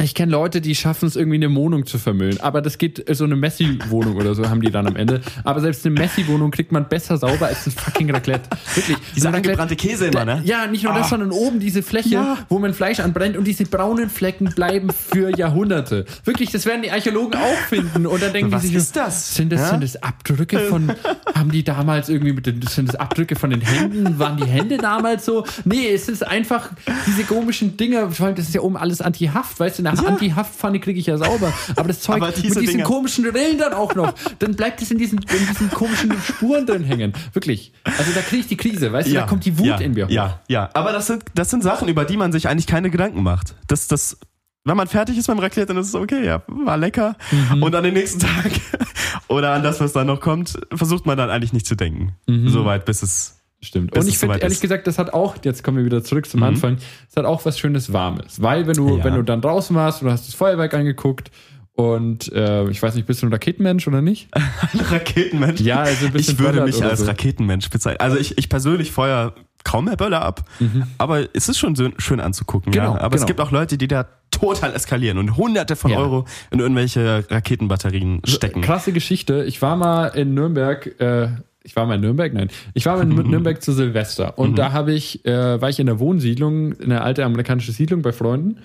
Ich 0.00 0.14
kenne 0.14 0.30
Leute, 0.30 0.60
die 0.60 0.76
schaffen 0.76 1.06
es 1.08 1.16
irgendwie 1.16 1.44
eine 1.44 1.52
Wohnung 1.56 1.84
zu 1.84 1.98
vermüllen. 1.98 2.38
Aber 2.40 2.62
das 2.62 2.78
geht, 2.78 3.10
äh, 3.10 3.16
so 3.16 3.24
eine 3.24 3.34
Messi-Wohnung 3.34 4.14
oder 4.14 4.32
so 4.36 4.48
haben 4.48 4.60
die 4.60 4.70
dann 4.70 4.86
am 4.86 4.94
Ende. 4.94 5.20
Aber 5.42 5.60
selbst 5.60 5.84
eine 5.84 5.98
Messi-Wohnung 5.98 6.52
kriegt 6.52 6.70
man 6.70 6.88
besser 6.88 7.16
sauber 7.18 7.46
als 7.48 7.66
ein 7.66 7.72
fucking 7.72 8.08
Raclette. 8.12 8.48
Wirklich. 8.76 8.96
Dieser 9.16 9.34
angebrannte 9.34 9.74
Käse 9.74 10.06
immer, 10.06 10.24
ne? 10.24 10.40
Ja, 10.44 10.68
nicht 10.68 10.84
nur 10.84 10.92
das, 10.92 11.06
Ah. 11.06 11.08
sondern 11.08 11.32
oben 11.32 11.58
diese 11.58 11.82
Fläche, 11.82 12.10
Ja. 12.10 12.38
wo 12.48 12.60
man 12.60 12.74
Fleisch 12.74 13.00
anbrennt 13.00 13.36
und 13.36 13.42
diese 13.44 13.64
braunen 13.64 14.08
Flecken 14.08 14.44
bleiben 14.54 14.90
für 14.92 15.36
Jahrhunderte. 15.36 16.04
Wirklich, 16.22 16.52
das 16.52 16.64
werden 16.64 16.82
die 16.82 16.92
Archäologen 16.92 17.34
auch 17.34 17.56
finden. 17.68 18.06
Und 18.06 18.22
dann 18.22 18.32
denken 18.32 18.52
Was 18.52 18.62
die 18.62 18.68
sich, 18.68 18.76
ist 18.76 18.94
das? 18.94 19.34
Sind 19.34 19.50
das, 19.50 19.62
Ja? 19.62 19.70
sind 19.70 19.82
das 19.82 20.00
Abdrücke 20.00 20.60
von, 20.60 20.92
haben 21.34 21.50
die 21.50 21.64
damals 21.64 22.08
irgendwie 22.08 22.34
mit 22.34 22.46
den, 22.46 22.62
sind 22.62 22.88
das 22.88 22.94
Abdrücke 22.94 23.34
von 23.34 23.50
den 23.50 23.62
Händen? 23.62 24.16
Waren 24.20 24.36
die 24.36 24.46
Hände 24.46 24.76
damals 24.78 25.24
so? 25.24 25.44
Nee, 25.64 25.88
es 25.92 26.08
ist 26.08 26.24
einfach 26.24 26.70
diese 27.08 27.24
komischen 27.24 27.76
Dinger, 27.76 28.12
vor 28.12 28.26
allem 28.26 28.36
das 28.36 28.46
ist 28.46 28.54
ja 28.54 28.60
oben 28.60 28.76
alles 28.76 29.00
Anti-Haft, 29.00 29.58
weißt 29.58 29.80
du, 29.80 29.87
eine 29.90 30.02
Ja. 30.02 30.08
Anti-Haftpfanne 30.08 30.80
kriege 30.80 30.98
ich 31.00 31.06
ja 31.06 31.16
sauber. 31.18 31.52
Aber 31.76 31.88
das 31.88 32.00
Zeug 32.02 32.16
Aber 32.16 32.26
mit 32.28 32.36
diese 32.42 32.60
diesen 32.60 32.78
Dinger- 32.78 32.84
komischen 32.84 33.24
Rillen 33.26 33.58
dann 33.58 33.72
auch 33.72 33.94
noch, 33.94 34.12
dann 34.38 34.54
bleibt 34.54 34.82
es 34.82 34.90
in 34.90 34.98
diesen, 34.98 35.18
in 35.18 35.46
diesen 35.48 35.70
komischen 35.70 36.12
Spuren 36.22 36.66
drin 36.66 36.84
hängen. 36.84 37.12
Wirklich. 37.32 37.72
Also 37.84 38.12
da 38.14 38.20
kriege 38.20 38.40
ich 38.42 38.46
die 38.48 38.56
Krise, 38.56 38.92
weißt 38.92 39.08
du, 39.08 39.14
da 39.14 39.26
kommt 39.26 39.44
die 39.44 39.58
Wut 39.58 39.66
ja, 39.66 39.76
in 39.78 39.92
mir 39.94 40.06
hoch. 40.06 40.10
Ja, 40.10 40.40
ja. 40.48 40.70
Aber 40.74 40.92
das 40.92 41.06
sind, 41.06 41.24
das 41.34 41.50
sind 41.50 41.62
Sachen, 41.62 41.88
über 41.88 42.04
die 42.04 42.16
man 42.16 42.32
sich 42.32 42.48
eigentlich 42.48 42.66
keine 42.66 42.90
Gedanken 42.90 43.22
macht. 43.22 43.54
Das, 43.66 43.88
das, 43.88 44.18
wenn 44.64 44.76
man 44.76 44.88
fertig 44.88 45.16
ist 45.16 45.26
beim 45.28 45.38
Raclette, 45.38 45.66
dann 45.66 45.78
ist 45.78 45.88
es 45.88 45.94
okay, 45.94 46.24
ja, 46.24 46.42
war 46.46 46.76
lecker. 46.76 47.16
Mhm. 47.30 47.62
Und 47.62 47.74
an 47.74 47.84
den 47.84 47.94
nächsten 47.94 48.20
Tag 48.20 48.50
oder 49.28 49.52
an 49.52 49.62
das, 49.62 49.80
was 49.80 49.92
dann 49.92 50.06
noch 50.06 50.20
kommt, 50.20 50.58
versucht 50.74 51.06
man 51.06 51.16
dann 51.16 51.30
eigentlich 51.30 51.52
nicht 51.52 51.66
zu 51.66 51.74
denken. 51.74 52.12
Mhm. 52.26 52.48
Soweit, 52.48 52.84
bis 52.84 53.02
es. 53.02 53.37
Stimmt. 53.60 53.92
Und 53.92 53.98
es 54.02 54.06
ich 54.08 54.18
finde, 54.18 54.38
ehrlich 54.38 54.60
gesagt, 54.60 54.86
das 54.86 54.98
hat 54.98 55.12
auch, 55.12 55.36
jetzt 55.42 55.64
kommen 55.64 55.78
wir 55.78 55.84
wieder 55.84 56.04
zurück 56.04 56.28
zum 56.28 56.42
Anfang, 56.44 56.76
es 57.10 57.16
hat 57.16 57.24
auch 57.24 57.44
was 57.44 57.58
Schönes 57.58 57.92
Warmes. 57.92 58.40
Weil 58.40 58.66
wenn 58.66 58.74
du, 58.76 58.98
Ja. 58.98 59.04
wenn 59.04 59.14
du 59.14 59.22
dann 59.22 59.40
draußen 59.40 59.74
warst 59.74 60.00
und 60.02 60.06
du 60.06 60.12
hast 60.12 60.28
das 60.28 60.34
Feuerwerk 60.34 60.74
angeguckt 60.74 61.30
und 61.74 62.32
äh, 62.32 62.68
ich 62.70 62.80
weiß 62.82 62.94
nicht, 62.94 63.06
bist 63.06 63.22
du 63.22 63.26
ein 63.26 63.32
Raketenmensch 63.32 63.86
oder 63.88 64.00
nicht? 64.02 64.28
Ein 64.72 64.80
Raketenmensch. 64.80 65.60
Ja, 65.60 65.80
also 65.80 66.06
ein 66.06 66.12
bisschen 66.12 66.34
ich 66.34 66.40
würde 66.40 66.62
mich 66.62 66.82
als 66.84 67.00
so. 67.00 67.06
Raketenmensch 67.06 67.68
bezeichnen. 67.70 68.00
Also 68.00 68.16
ich, 68.16 68.36
ich 68.38 68.48
persönlich 68.48 68.90
feuer 68.92 69.32
kaum 69.64 69.84
mehr 69.86 69.96
Böller 69.96 70.22
ab, 70.22 70.44
aber 70.98 71.26
es 71.34 71.48
ist 71.48 71.58
schon 71.58 71.74
so 71.76 71.88
schön 71.98 72.20
anzugucken. 72.20 72.70
Mhm. 72.70 72.74
Genau, 72.74 72.94
ja. 72.94 73.00
Aber 73.00 73.14
es 73.16 73.22
genau. 73.22 73.26
gibt 73.26 73.40
auch 73.40 73.50
Leute, 73.50 73.76
die 73.76 73.86
da 73.88 74.06
total 74.30 74.72
eskalieren 74.72 75.18
und 75.18 75.36
hunderte 75.36 75.74
von 75.76 75.90
Ja. 75.90 75.98
Euro 75.98 76.26
in 76.50 76.60
irgendwelche 76.60 77.24
Raketenbatterien 77.28 78.22
stecken. 78.24 78.60
Krasse 78.62 78.92
Geschichte. 78.92 79.44
Ich 79.44 79.60
war 79.62 79.76
mal 79.76 80.06
in 80.08 80.32
Nürnberg, 80.34 80.98
äh, 81.00 81.28
ich 81.64 81.76
war 81.76 81.86
mal 81.86 81.96
in 81.96 82.00
Nürnberg, 82.00 82.32
nein. 82.32 82.48
Ich 82.74 82.86
war 82.86 82.96
mal 82.96 83.02
in 83.02 83.08
Nürnberg 83.30 83.62
zu 83.62 83.72
Silvester 83.72 84.34
Mhm. 84.36 84.42
und 84.44 84.58
da 84.58 84.72
habe 84.72 84.92
ich, 84.92 85.24
äh, 85.26 85.60
war 85.60 85.68
ich 85.68 85.78
in 85.80 85.86
der 85.86 85.98
Wohnsiedlung, 85.98 86.72
in 86.72 86.90
der 86.90 87.04
alte 87.04 87.24
amerikanische 87.24 87.72
Siedlung 87.72 88.02
bei 88.02 88.12
Freunden. 88.12 88.58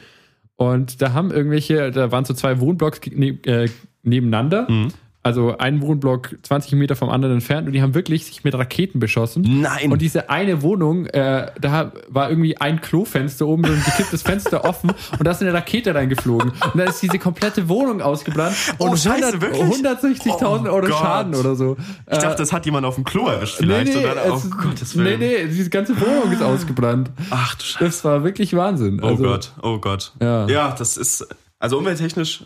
Und 0.56 1.02
da 1.02 1.14
haben 1.14 1.32
irgendwelche, 1.32 1.92
da 1.92 2.12
waren 2.12 2.26
so 2.26 2.34
zwei 2.34 2.60
Wohnblocks 2.60 3.02
ne, 3.12 3.30
äh, 3.46 3.70
nebeneinander. 4.04 4.70
Mhm. 4.70 4.90
Also 5.26 5.58
ein 5.58 5.82
Wohnblock 5.82 6.36
20 6.44 6.74
Meter 6.74 6.98
vom 6.98 7.10
anderen 7.10 7.36
entfernt 7.36 7.66
und 7.68 7.72
die 7.74 7.82
haben 7.82 7.94
wirklich 7.96 8.26
sich 8.26 8.44
mit 8.44 8.54
Raketen 8.56 9.00
beschossen. 9.00 9.62
Nein. 9.62 9.92
Und 9.92 10.02
diese 10.02 10.30
eine 10.30 10.62
Wohnung, 10.62 11.06
äh, 11.06 11.50
da 11.62 11.94
war 12.10 12.30
irgendwie 12.30 12.58
ein 12.60 12.82
Klofenster 12.82 13.48
oben, 13.48 13.64
so 13.66 13.72
ein 13.72 13.82
gekipptes 13.86 14.22
Fenster 14.22 14.66
offen 14.70 14.92
und 15.18 15.24
da 15.24 15.32
ist 15.32 15.42
eine 15.42 15.54
Rakete 15.54 15.96
reingeflogen. 15.96 16.50
Und 16.52 16.78
da 16.78 16.84
ist 16.84 17.02
diese 17.02 17.20
komplette 17.20 17.70
Wohnung 17.70 18.02
ausgebrannt 18.02 18.56
und 18.80 18.90
Oh, 18.90 18.96
Scheiße, 18.98 19.42
wirklich? 19.42 19.62
160.000 19.62 20.42
Oh 20.42 20.72
Euro 20.74 20.82
Gott. 20.88 20.90
Schaden 21.00 21.36
oder 21.36 21.56
so. 21.56 21.78
ich 22.12 22.18
dachte, 22.18 22.38
das 22.40 22.52
hat 22.52 22.66
jemand 22.66 22.86
auf 22.86 22.96
dem 22.96 23.06
Klo 23.06 23.28
erwischt 23.28 23.56
vielleicht. 23.58 23.94
nee, 23.94 24.02
nee, 24.02 24.06
oder? 24.12 24.24
Oh 24.30 24.36
es- 24.36 24.52
Gottes 24.52 24.96
nee, 24.96 25.04
Willen. 25.06 25.20
nee, 25.20 25.46
diese 25.48 25.70
ganze 25.70 26.00
Wohnung 26.02 26.32
ist 26.34 26.42
ausgebrannt. 26.42 27.12
Ach 27.30 27.56
du 27.56 27.64
Scheiße. 27.64 27.86
Das 27.86 28.04
war 28.04 28.24
wirklich 28.26 28.54
Wahnsinn. 28.56 29.00
Oh 29.02 29.08
Also, 29.08 29.24
Gott, 29.24 29.52
oh 29.62 29.78
Gott. 29.78 30.12
Ja. 30.22 30.48
ja, 30.48 30.76
das 30.78 30.98
ist, 30.98 31.26
also 31.60 31.78
umwelttechnisch 31.78 32.44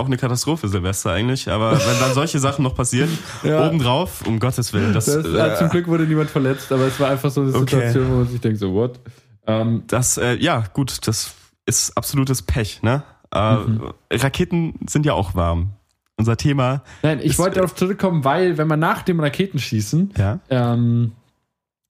auch 0.00 0.06
eine 0.06 0.16
Katastrophe, 0.16 0.68
Silvester 0.68 1.12
eigentlich. 1.12 1.48
Aber 1.50 1.72
wenn 1.72 2.00
dann 2.00 2.14
solche 2.14 2.38
Sachen 2.38 2.62
noch 2.62 2.74
passieren, 2.74 3.10
Ja. 3.42 3.66
obendrauf, 3.68 4.26
um 4.26 4.38
Gottes 4.40 4.72
Willen, 4.72 4.92
das, 4.92 5.06
Das, 5.06 5.24
äh, 5.24 5.56
zum 5.56 5.68
Glück 5.68 5.86
wurde 5.86 6.04
niemand 6.04 6.30
verletzt, 6.30 6.72
aber 6.72 6.84
es 6.86 6.98
war 6.98 7.10
einfach 7.10 7.30
so 7.30 7.42
eine 7.42 7.50
Okay. 7.54 7.60
Situation, 7.76 8.10
wo 8.10 8.16
man 8.16 8.28
sich 8.28 8.40
denkt, 8.40 8.58
so, 8.58 8.72
what? 8.74 8.98
Ähm, 9.46 9.84
das 9.86 10.16
äh, 10.18 10.34
ja, 10.36 10.64
gut, 10.72 11.06
das 11.06 11.32
ist 11.66 11.96
absolutes 11.96 12.42
Pech, 12.42 12.82
ne? 12.82 13.02
Äh, 13.32 13.54
Mhm. 13.56 13.92
Raketen 14.12 14.74
sind 14.88 15.06
ja 15.06 15.12
auch 15.14 15.34
warm. 15.34 15.70
Unser 16.16 16.36
Thema, 16.36 16.82
nein, 17.02 17.18
ich 17.20 17.26
Ist- 17.26 17.38
wollte 17.38 17.56
darauf 17.56 17.74
zurückkommen, 17.74 18.24
weil, 18.24 18.58
wenn 18.58 18.68
man 18.68 18.78
nach 18.80 19.02
dem 19.02 19.20
Raketenschießen 19.20 20.12
ja. 20.18 20.38
ähm, 20.50 21.12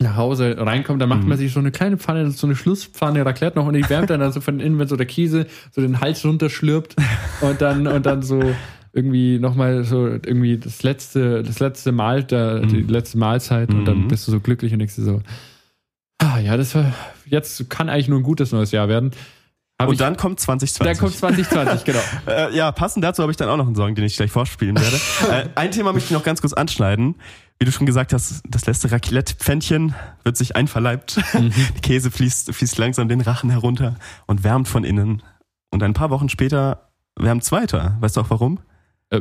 nach 0.01 0.17
Hause 0.17 0.57
reinkommt, 0.59 1.01
dann 1.03 1.09
macht 1.09 1.23
Mhm. 1.23 1.29
man 1.29 1.39
sich 1.39 1.53
so 1.53 1.61
eine 1.61 1.71
kleine 1.71 1.99
Pfanne, 1.99 2.31
so 2.31 2.47
eine 2.47 2.57
Schlusspfanne 2.57 3.25
Raclette 3.25 3.59
noch 3.59 3.67
und 3.67 3.75
die 3.75 3.89
wärmt 3.89 4.11
dann 4.11 4.23
also 4.23 4.41
von 4.41 4.59
innen, 4.61 4.79
wenn 4.79 4.89
so 4.89 4.97
der 4.97 5.07
Käse 5.07 5.47
so 5.73 5.81
den 5.81 6.01
Hals 6.01 6.25
runterschlürpt 6.25 6.97
und 7.43 7.61
dann 7.61 7.87
und 7.87 8.07
dann 8.07 8.23
so 8.23 8.55
irgendwie 8.93 9.39
nochmal 9.39 9.85
so 9.85 10.07
irgendwie 10.09 10.59
das 10.59 10.83
letzte, 10.83 11.43
das 11.43 11.61
letzte 11.61 11.93
Mal, 11.93 12.25
der, 12.25 12.61
die 12.61 12.81
letzte 12.83 13.19
Mahlzeit 13.19 13.73
und 13.73 13.85
dann 13.85 13.99
Mhm. 14.05 14.09
bist 14.09 14.27
du 14.27 14.33
so 14.33 14.41
glücklich 14.41 14.73
und 14.73 14.79
denkst 14.81 14.97
dir 14.97 15.03
so, 15.05 15.23
ah 16.19 16.39
ja, 16.39 16.57
das 16.57 16.75
war, 16.75 16.93
jetzt 17.27 17.69
kann 17.71 17.89
eigentlich 17.89 18.09
nur 18.09 18.19
ein 18.19 18.25
gutes 18.25 18.53
neues 18.53 18.73
Jahr 18.73 18.89
werden. 18.89 19.11
Hab 19.81 19.89
Und 19.89 19.95
ich, 19.95 19.99
dann 20.01 20.17
kommt 20.17 20.41
2020. 20.41 20.93
dann 20.93 20.99
kommt 20.99 21.17
2020, 21.17 21.85
genau. 21.85 22.01
Äh, 22.27 22.55
ja, 22.55 22.71
passend 22.73 23.03
dazu 23.05 23.23
habe 23.23 23.31
ich 23.33 23.37
dann 23.39 23.49
auch 23.49 23.57
noch 23.57 23.67
einen 23.67 23.77
Song, 23.77 23.95
den 23.95 24.05
ich 24.05 24.17
gleich 24.17 24.31
vorspielen 24.31 24.77
werde. 24.79 24.97
äh, 25.31 25.49
ein 25.55 25.71
Thema 25.71 25.93
möchte 25.93 26.07
ich 26.09 26.13
noch 26.13 26.25
ganz 26.25 26.41
kurz 26.41 26.53
anschneiden. 26.53 27.15
Wie 27.61 27.67
du 27.67 27.73
schon 27.73 27.85
gesagt 27.85 28.15
hast, 28.15 28.43
das 28.49 28.65
letzte 28.65 28.91
Raclette-Pfännchen 28.91 29.95
wird 30.25 30.35
sich 30.39 30.57
einverleibt. 30.57 31.19
Mhm. 31.35 31.53
Der 31.75 31.81
Käse 31.83 32.11
fließt, 32.11 32.55
fließt 32.55 32.79
langsam 32.79 33.07
den 33.07 33.21
Rachen 33.21 33.51
herunter 33.51 33.97
und 34.27 34.45
wärmt 34.45 34.67
von 34.67 34.83
innen. 34.83 35.23
Und 35.71 35.83
ein 35.83 35.93
paar 35.93 36.09
Wochen 36.09 36.31
später 36.31 36.89
wärmt's 37.17 37.53
weiter. 37.53 37.99
Weißt 38.01 38.17
du 38.17 38.23
auch 38.23 38.31
warum? 38.31 38.61
Äh, 39.11 39.21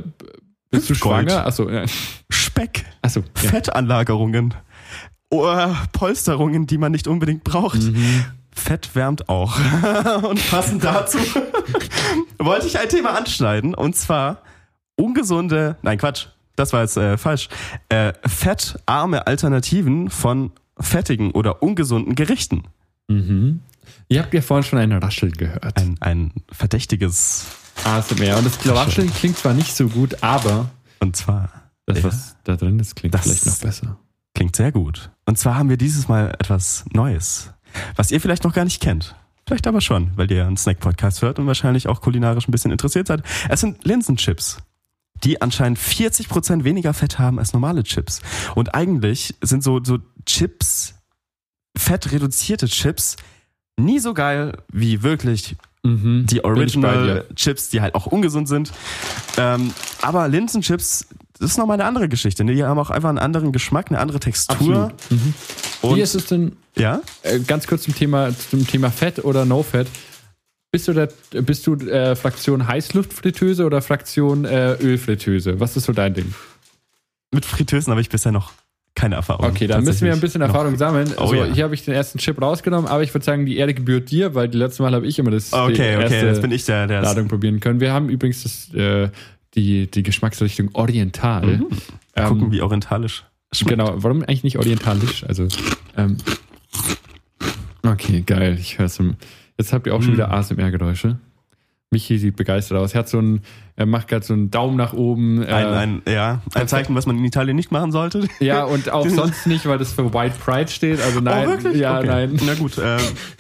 Bist 0.70 0.90
du 0.90 0.96
schwanger? 0.96 1.46
Achso, 1.46 1.70
ja. 1.70 1.84
Speck, 2.30 2.86
Achso. 3.02 3.26
Ja. 3.42 3.50
Fettanlagerungen, 3.50 4.54
oh, 5.32 5.54
Polsterungen, 5.92 6.66
die 6.66 6.78
man 6.78 6.94
nicht 6.94 7.10
unbedingt 7.10 7.44
braucht. 7.44 7.82
Mhm. 7.82 8.24
Fett 8.52 8.96
wärmt 8.96 9.28
auch. 9.28 9.58
und 10.24 10.50
passend 10.50 10.84
dazu 10.84 11.18
wollte 12.38 12.68
ich 12.68 12.80
ein 12.80 12.88
Thema 12.88 13.18
anschneiden 13.18 13.76
und 13.76 13.98
zwar 13.98 14.44
ungesunde, 14.96 15.76
nein 15.82 15.98
Quatsch, 15.98 16.28
das 16.60 16.74
war 16.74 16.82
jetzt 16.82 16.98
äh, 16.98 17.18
falsch, 17.18 17.50
äh, 17.90 18.14
fettarme 18.26 19.26
Alternativen 19.28 20.10
von 20.10 20.52
fettigen 20.80 21.32
oder 21.32 21.62
ungesunden 21.64 22.16
Gerichten. 22.16 22.64
Mhm. 23.08 23.62
Ihr 24.08 24.22
habt 24.22 24.34
ja 24.34 24.42
vorhin 24.42 24.64
schon 24.64 24.80
ein 24.80 24.92
Rascheln 24.92 25.32
gehört. 25.34 25.78
Ein, 25.78 25.96
ein 26.00 26.32
verdächtiges, 26.52 27.46
ASMR. 27.84 28.38
Und 28.38 28.46
das 28.46 28.66
Rascheln 28.68 29.12
klingt 29.14 29.38
zwar 29.38 29.54
nicht 29.54 29.76
so 29.76 29.88
gut, 29.88 30.22
aber 30.24 30.70
und 31.00 31.16
zwar 31.16 31.50
das, 31.86 31.98
Ja. 32.00 32.04
was 32.06 32.36
da 32.44 32.56
drin 32.56 32.80
ist, 32.80 32.96
klingt 32.96 33.14
Das- 33.16 33.24
vielleicht 33.24 33.46
noch 33.46 33.58
besser. 33.58 33.98
klingt 34.36 34.56
sehr 34.56 34.72
gut. 34.72 35.10
Und 35.26 35.38
zwar 35.38 35.56
haben 35.56 35.70
wir 35.70 35.78
dieses 35.78 36.08
Mal 36.08 36.30
etwas 36.40 36.86
Neues, 36.94 37.52
was 37.96 38.12
ihr 38.12 38.22
vielleicht 38.22 38.44
noch 38.44 38.54
gar 38.54 38.64
nicht 38.66 38.82
kennt. 38.82 39.16
Vielleicht 39.48 39.66
aber 39.66 39.82
schon, 39.82 40.12
weil 40.16 40.32
ihr 40.32 40.46
einen 40.46 40.58
Snack-Podcast 40.58 41.22
hört 41.24 41.40
und 41.40 41.48
wahrscheinlich 41.48 41.88
auch 41.88 42.02
kulinarisch 42.02 42.48
ein 42.48 42.52
bisschen 42.52 42.72
interessiert 42.72 43.08
seid. 43.08 43.24
Es 43.50 43.62
sind 43.62 43.84
Linsenchips, 43.84 44.58
die 45.24 45.42
anscheinend 45.42 45.78
40% 45.80 46.64
weniger 46.64 46.94
Fett 46.94 47.20
haben 47.20 47.40
als 47.40 47.54
normale 47.54 47.84
Chips. 47.84 48.22
Und 48.56 48.74
eigentlich 48.76 49.36
sind 49.42 49.64
so, 49.64 49.80
so 49.84 50.00
Chips, 50.26 50.96
fettreduzierte 51.78 52.68
Chips, 52.68 53.16
nie 53.78 54.00
so 54.00 54.14
geil 54.14 54.58
wie 54.72 55.04
wirklich 55.04 55.56
Mhm. 55.82 56.26
die 56.26 56.44
Original. 56.44 57.26
Chips, 57.36 57.70
die 57.70 57.80
halt 57.80 57.96
auch 57.96 58.06
ungesund 58.06 58.50
sind. 58.50 58.72
Ähm, 59.38 59.74
aber 60.02 60.28
Linsenchips, 60.28 61.08
das 61.40 61.52
ist 61.52 61.58
nochmal 61.58 61.76
eine 61.76 61.86
andere 61.86 62.10
Geschichte. 62.10 62.44
Ne? 62.44 62.54
Die 62.54 62.66
haben 62.66 62.78
auch 62.78 62.90
einfach 62.90 63.08
einen 63.08 63.18
anderen 63.18 63.54
Geschmack, 63.54 63.88
eine 63.90 64.00
andere 64.00 64.20
Textur. 64.20 64.92
Mhm. 65.10 65.34
Und, 65.82 65.96
Wie 65.96 66.02
ist 66.02 66.16
es 66.16 66.26
denn, 66.26 66.58
ja? 66.76 67.00
äh, 67.24 67.40
ganz 67.40 67.66
kurz 67.66 67.84
zum 67.84 67.96
Thema, 67.96 68.32
zum 68.50 68.68
Thema 68.68 68.92
Fett 68.92 69.24
oder 69.24 69.46
No 69.46 69.64
Fett? 69.64 69.88
Bist 70.72 70.88
du, 70.88 70.94
der, 70.94 71.10
bist 71.32 71.66
du 71.66 71.76
äh, 71.76 72.16
Fraktion 72.16 72.68
Heißluftfritteuse 72.68 73.66
oder 73.66 73.82
Fraktion 73.82 74.46
äh, 74.46 74.74
Ölfritteuse? 74.74 75.60
Was 75.60 75.76
ist 75.76 75.86
so 75.86 75.94
dein 75.94 76.14
Ding? 76.14 76.34
Mit 77.32 77.46
Fritteusen 77.46 77.92
habe 77.92 78.02
ich 78.02 78.10
bisher 78.10 78.32
noch 78.32 78.52
keine 78.96 79.16
Erfahrung. 79.16 79.46
Okay, 79.46 79.66
dann 79.66 79.84
müssen 79.84 80.06
wir 80.06 80.14
ein 80.14 80.20
bisschen 80.20 80.42
Erfahrung 80.42 80.78
sammeln. 80.78 81.14
Oh 81.18 81.22
also, 81.22 81.36
ja. 81.36 81.46
Hier 81.46 81.64
habe 81.64 81.74
ich 81.74 81.86
den 81.86 81.94
ersten 81.94 82.20
Chip 82.20 82.42
rausgenommen, 82.42 82.90
aber 82.90 83.02
ich 83.02 83.14
würde 83.14 83.24
sagen, 83.24 83.46
die 83.46 83.58
Erde 83.58 83.74
gebührt 83.74 84.12
dir, 84.12 84.36
weil 84.36 84.50
die 84.50 84.58
letzte 84.58 84.84
Mal 84.84 84.94
habe 84.94 85.08
ich 85.08 85.18
immer 85.18 85.32
das 85.32 85.52
noch. 85.52 85.68
die 85.68 85.74
Okay, 85.74 85.96
okay, 85.96 86.04
erste 86.04 86.28
jetzt 86.28 86.42
bin 86.42 86.52
ich 86.52 86.66
der, 86.66 86.86
der 86.86 87.02
Ladung 87.02 87.28
probieren 87.28 87.60
können. 87.60 87.80
Wir 87.80 87.94
haben 87.94 88.10
übrigens 88.10 88.44
das, 88.44 88.74
äh, 88.74 89.10
die, 89.56 89.90
die 89.90 90.04
Geschmacksrichtung 90.04 90.70
Oriental. 90.74 91.62
Ähm, 92.16 92.28
gucken, 92.28 92.52
wie 92.52 92.62
orientalisch 92.62 93.24
schmeckt. 93.54 93.78
Genau, 93.78 93.94
warum 93.98 94.22
eigentlich 94.24 94.44
nicht 94.44 94.58
orientalisch? 94.58 95.24
Also, 95.24 95.48
ähm, 95.96 96.18
okay, 97.84 98.22
geil. 98.22 98.58
Ich 98.60 98.78
höre 98.78 98.90
zum. 98.90 99.16
Jetzt 99.60 99.74
habt 99.74 99.86
ihr 99.86 99.94
auch 99.94 100.02
schon 100.02 100.12
Mm. 100.12 100.16
wieder 100.16 100.32
ASMR-Geräusche. 100.32 101.20
Michi 101.92 102.18
sieht 102.20 102.36
begeistert 102.36 102.78
aus. 102.78 102.94
Er 102.94 103.00
hat 103.00 103.10
so 103.10 103.18
einen, 103.18 103.42
er 103.76 103.88
macht 103.88 104.08
gerade 104.08 104.24
so 104.24 104.34
einen 104.34 104.52
Daumen 104.52 104.78
nach 104.78 104.94
oben. 104.94 105.42
Äh, 105.42 105.48
Ein, 105.48 105.66
ein, 105.74 106.02
ja, 106.08 106.42
ein 106.54 106.68
Zeichen, 106.68 106.94
was 106.96 107.08
man 107.08 107.18
in 107.18 107.26
Italien 107.26 107.56
nicht 107.56 107.72
machen 107.72 107.92
sollte. 107.92 108.28
ja, 108.40 108.64
und 108.64 108.90
auch 108.92 109.08
sonst 109.10 109.48
nicht, 109.48 109.66
weil 109.66 109.80
das 109.80 109.92
für 109.94 110.14
White 110.14 110.36
Pride 110.40 110.70
steht. 110.72 111.02
Also 111.02 111.20
nein, 111.20 111.48
oh, 111.48 111.52
wirklich? 111.52 111.78
ja, 111.78 111.98
okay. 111.98 112.08
nein. 112.08 112.40
Na 112.46 112.54
gut, 112.54 112.78
äh, 112.78 112.98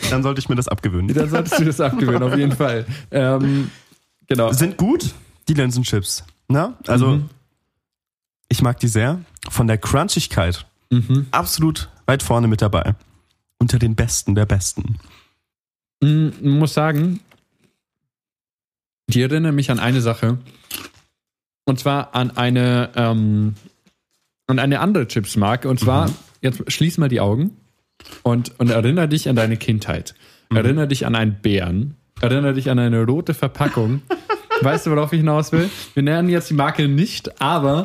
dann 0.09 0.23
sollte 0.23 0.39
ich 0.39 0.49
mir 0.49 0.55
das 0.55 0.67
abgewöhnen. 0.67 1.13
Dann 1.13 1.29
solltest 1.29 1.59
du 1.59 1.65
das 1.65 1.79
abgewöhnen, 1.79 2.23
auf 2.23 2.35
jeden 2.35 2.53
Fall. 2.55 2.85
Ähm, 3.11 3.69
genau. 4.27 4.51
Sind 4.51 4.77
gut, 4.77 5.13
die 5.47 5.53
Linsenchips. 5.53 6.25
Na? 6.47 6.73
Also, 6.87 7.07
Mhm. 7.17 7.29
ich 8.49 8.63
mag 8.63 8.79
die 8.79 8.87
sehr. 8.87 9.19
Von 9.49 9.67
der 9.67 9.77
Crunchigkeit 9.77 10.65
Mhm. 10.89 11.27
absolut 11.29 11.87
weit 12.07 12.23
vorne 12.23 12.47
mit 12.47 12.63
dabei. 12.63 12.95
Unter 13.59 13.77
den 13.77 13.93
Besten 13.95 14.33
der 14.33 14.47
Besten. 14.47 14.95
Mm, 16.01 16.29
muss 16.41 16.73
sagen, 16.73 17.19
die 19.07 19.21
erinnern 19.21 19.55
mich 19.55 19.71
an 19.71 19.79
eine 19.79 20.01
Sache. 20.01 20.37
Und 21.65 21.79
zwar 21.79 22.15
an 22.15 22.31
eine, 22.31 22.89
ähm, 22.95 23.55
an 24.47 24.59
eine 24.59 24.79
andere 24.79 25.07
Chipsmarke. 25.07 25.69
Und 25.69 25.79
zwar, 25.79 26.11
jetzt 26.41 26.71
schließ 26.71 26.97
mal 26.97 27.09
die 27.09 27.19
Augen 27.19 27.57
und, 28.23 28.59
und 28.59 28.69
erinnere 28.69 29.07
dich 29.07 29.29
an 29.29 29.35
deine 29.35 29.57
Kindheit. 29.57 30.15
Erinnere 30.49 30.87
dich 30.87 31.05
an 31.05 31.15
einen 31.15 31.41
Bären. 31.41 31.95
Erinnere 32.21 32.53
dich 32.53 32.69
an 32.69 32.79
eine 32.79 33.05
rote 33.05 33.33
Verpackung. 33.33 34.01
weißt 34.61 34.87
du, 34.87 34.91
worauf 34.91 35.13
ich 35.13 35.19
hinaus 35.19 35.51
will? 35.51 35.69
Wir 35.93 36.03
nennen 36.03 36.29
jetzt 36.29 36.49
die 36.49 36.55
Marke 36.55 36.87
nicht, 36.87 37.41
aber 37.41 37.83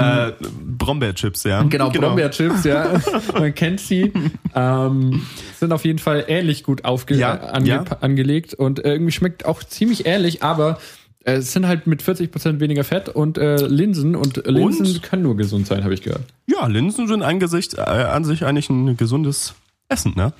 Äh, 0.00 0.32
Brombeerchips, 0.78 1.44
ja. 1.44 1.62
Genau, 1.62 1.90
Brombeerchips, 1.90 2.64
ja. 2.64 3.00
Man 3.34 3.54
kennt 3.54 3.80
sie. 3.80 4.12
Ähm, 4.54 5.26
sind 5.58 5.72
auf 5.72 5.84
jeden 5.84 5.98
Fall 5.98 6.24
ähnlich 6.28 6.62
gut 6.64 6.84
aufge 6.84 7.14
Ja, 7.16 7.34
ange 7.34 7.68
ja. 7.68 7.84
angelegt 8.00 8.54
und 8.54 8.84
äh, 8.84 8.92
irgendwie 8.92 9.12
schmeckt 9.12 9.44
auch 9.44 9.62
ziemlich 9.62 10.06
ähnlich, 10.06 10.42
aber 10.42 10.78
äh, 11.24 11.34
es 11.34 11.52
sind 11.52 11.66
halt 11.66 11.86
mit 11.86 12.02
40% 12.02 12.60
weniger 12.60 12.84
Fett 12.84 13.08
und 13.08 13.38
äh, 13.38 13.66
Linsen 13.66 14.16
und 14.16 14.36
Linsen 14.46 14.86
Und? 14.86 15.02
können 15.02 15.22
nur 15.22 15.36
gesund 15.36 15.66
sein, 15.66 15.84
habe 15.84 15.94
ich 15.94 16.02
gehört. 16.02 16.22
Ja, 16.46 16.66
Linsen 16.66 17.06
sind 17.08 17.22
angesicht, 17.22 17.74
äh, 17.74 17.80
an 17.82 18.24
sich 18.24 18.44
eigentlich 18.44 18.70
ein 18.70 18.96
gesundes 18.96 19.54
Essen, 19.88 20.12
ne? 20.16 20.32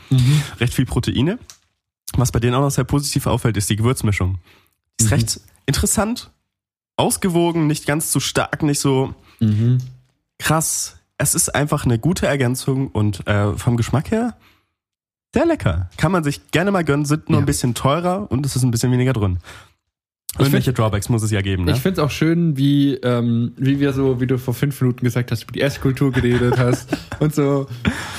Recht 0.61 0.75
viel 0.75 0.87
Proteine. 0.87 1.39
Was 2.17 2.33
bei 2.33 2.41
denen 2.41 2.55
auch 2.55 2.61
noch 2.61 2.71
sehr 2.71 2.85
positiv 2.85 3.27
auffällt, 3.27 3.57
ist 3.57 3.69
die 3.71 3.77
Gewürzmischung. 3.77 4.39
Ist 4.99 5.07
Mhm. 5.07 5.13
recht 5.15 5.41
interessant, 5.67 6.31
ausgewogen, 6.97 7.67
nicht 7.67 7.87
ganz 7.87 8.11
zu 8.11 8.21
stark, 8.21 8.63
nicht 8.63 8.81
so 8.81 9.15
Mhm. 9.41 9.79
krass. 10.39 10.97
Es 11.19 11.35
ist 11.35 11.55
einfach 11.55 11.85
eine 11.85 11.99
gute 11.99 12.27
Ergänzung 12.27 12.89
und 12.89 13.27
äh, 13.27 13.53
vom 13.55 13.77
Geschmack 13.77 14.11
her 14.11 14.37
sehr 15.35 15.45
lecker. 15.47 15.91
Kann 15.99 16.13
man 16.13 16.25
sich 16.25 16.51
gerne 16.51 16.71
mal 16.71 16.83
gönnen, 16.85 17.05
sind 17.05 17.29
nur 17.29 17.39
Ja. 17.39 17.43
ein 17.43 17.47
bisschen 17.47 17.75
teurer 17.75 18.31
und 18.31 18.45
es 18.47 18.57
ist 18.57 18.63
ein 18.63 18.71
bisschen 18.71 18.91
weniger 18.91 19.13
drin. 19.13 19.39
Irgendwelche 20.39 20.73
Drawbacks 20.73 21.09
muss 21.09 21.23
es 21.25 21.31
ja 21.33 21.43
geben, 21.43 21.65
ne? 21.65 21.73
Ich 21.73 21.81
finde 21.81 22.01
es 22.01 22.07
auch 22.07 22.11
schön, 22.11 22.57
wie, 22.57 22.95
ähm, 22.95 23.53
wie 23.57 23.81
wir 23.81 23.93
so, 23.93 24.21
wie 24.21 24.27
du 24.29 24.39
vor 24.39 24.55
fünf 24.55 24.81
Minuten 24.81 25.05
gesagt 25.05 25.31
hast, 25.33 25.43
über 25.43 25.53
die 25.53 25.61
Esskultur 25.61 26.13
geredet 26.13 26.57
hast 26.57 26.97
und 27.21 27.35
so 27.35 27.67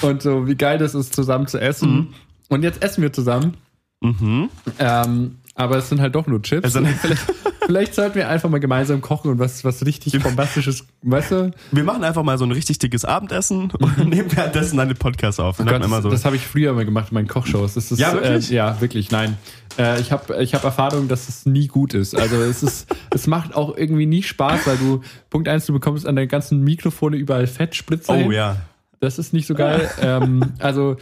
und 0.01 0.21
so, 0.21 0.45
wie 0.47 0.55
geil 0.55 0.77
das 0.77 0.93
ist, 0.93 1.15
zusammen 1.15 1.47
zu 1.47 1.57
essen. 1.59 1.91
Mhm. 1.93 2.07
Und 2.49 2.63
jetzt 2.63 2.83
essen 2.83 3.01
wir 3.01 3.13
zusammen. 3.13 3.55
Mhm. 4.01 4.49
Ähm, 4.77 5.37
aber 5.61 5.77
es 5.77 5.89
sind 5.89 6.01
halt 6.01 6.15
doch 6.15 6.27
nur 6.27 6.41
Chips. 6.41 6.75
Und 6.75 6.87
vielleicht, 6.87 7.25
vielleicht 7.65 7.95
sollten 7.95 8.15
wir 8.15 8.27
einfach 8.27 8.49
mal 8.49 8.59
gemeinsam 8.59 9.01
kochen 9.01 9.29
und 9.29 9.39
was, 9.39 9.63
was 9.63 9.85
richtig 9.85 10.21
bombastisches, 10.21 10.85
weißt 11.03 11.31
du? 11.31 11.51
Wir 11.71 11.83
machen 11.83 12.03
einfach 12.03 12.23
mal 12.23 12.37
so 12.37 12.45
ein 12.45 12.51
richtig 12.51 12.79
dickes 12.79 13.05
Abendessen 13.05 13.71
und 13.71 14.09
nehmen 14.09 14.35
währenddessen 14.35 14.77
dann 14.77 14.87
den 14.87 14.97
Podcast 14.97 15.39
auf. 15.39 15.59
Und 15.59 15.69
Gott, 15.69 15.83
so. 15.83 16.09
das 16.09 16.25
habe 16.25 16.35
ich 16.35 16.41
früher 16.41 16.73
mal 16.73 16.85
gemacht 16.85 17.09
in 17.11 17.15
meinen 17.15 17.27
Kochshows. 17.27 17.75
Das 17.75 17.91
ist, 17.91 17.99
Ja, 17.99 18.13
wirklich? 18.13 18.51
Äh, 18.51 18.55
ja, 18.55 18.81
wirklich, 18.81 19.11
nein. 19.11 19.37
Äh, 19.77 20.01
ich 20.01 20.11
habe 20.11 20.41
ich 20.41 20.53
hab 20.53 20.63
Erfahrung, 20.63 21.07
dass 21.07 21.29
es 21.29 21.45
nie 21.45 21.67
gut 21.67 21.93
ist. 21.93 22.15
Also 22.15 22.41
es 22.41 22.63
ist, 22.63 22.95
es 23.13 23.27
macht 23.27 23.55
auch 23.55 23.77
irgendwie 23.77 24.05
nie 24.05 24.23
Spaß, 24.23 24.67
weil 24.67 24.77
du, 24.77 25.01
Punkt 25.29 25.47
eins, 25.47 25.65
du 25.65 25.73
bekommst 25.73 26.07
an 26.07 26.15
deinen 26.15 26.27
ganzen 26.27 26.63
Mikrofone 26.63 27.17
überall 27.17 27.47
Fettspritzer. 27.47 28.13
oh 28.13 28.17
hin. 28.17 28.31
ja. 28.31 28.57
Das 28.99 29.17
ist 29.17 29.33
nicht 29.33 29.47
so 29.47 29.55
geil. 29.55 29.89
ähm, 30.01 30.53
also, 30.59 30.97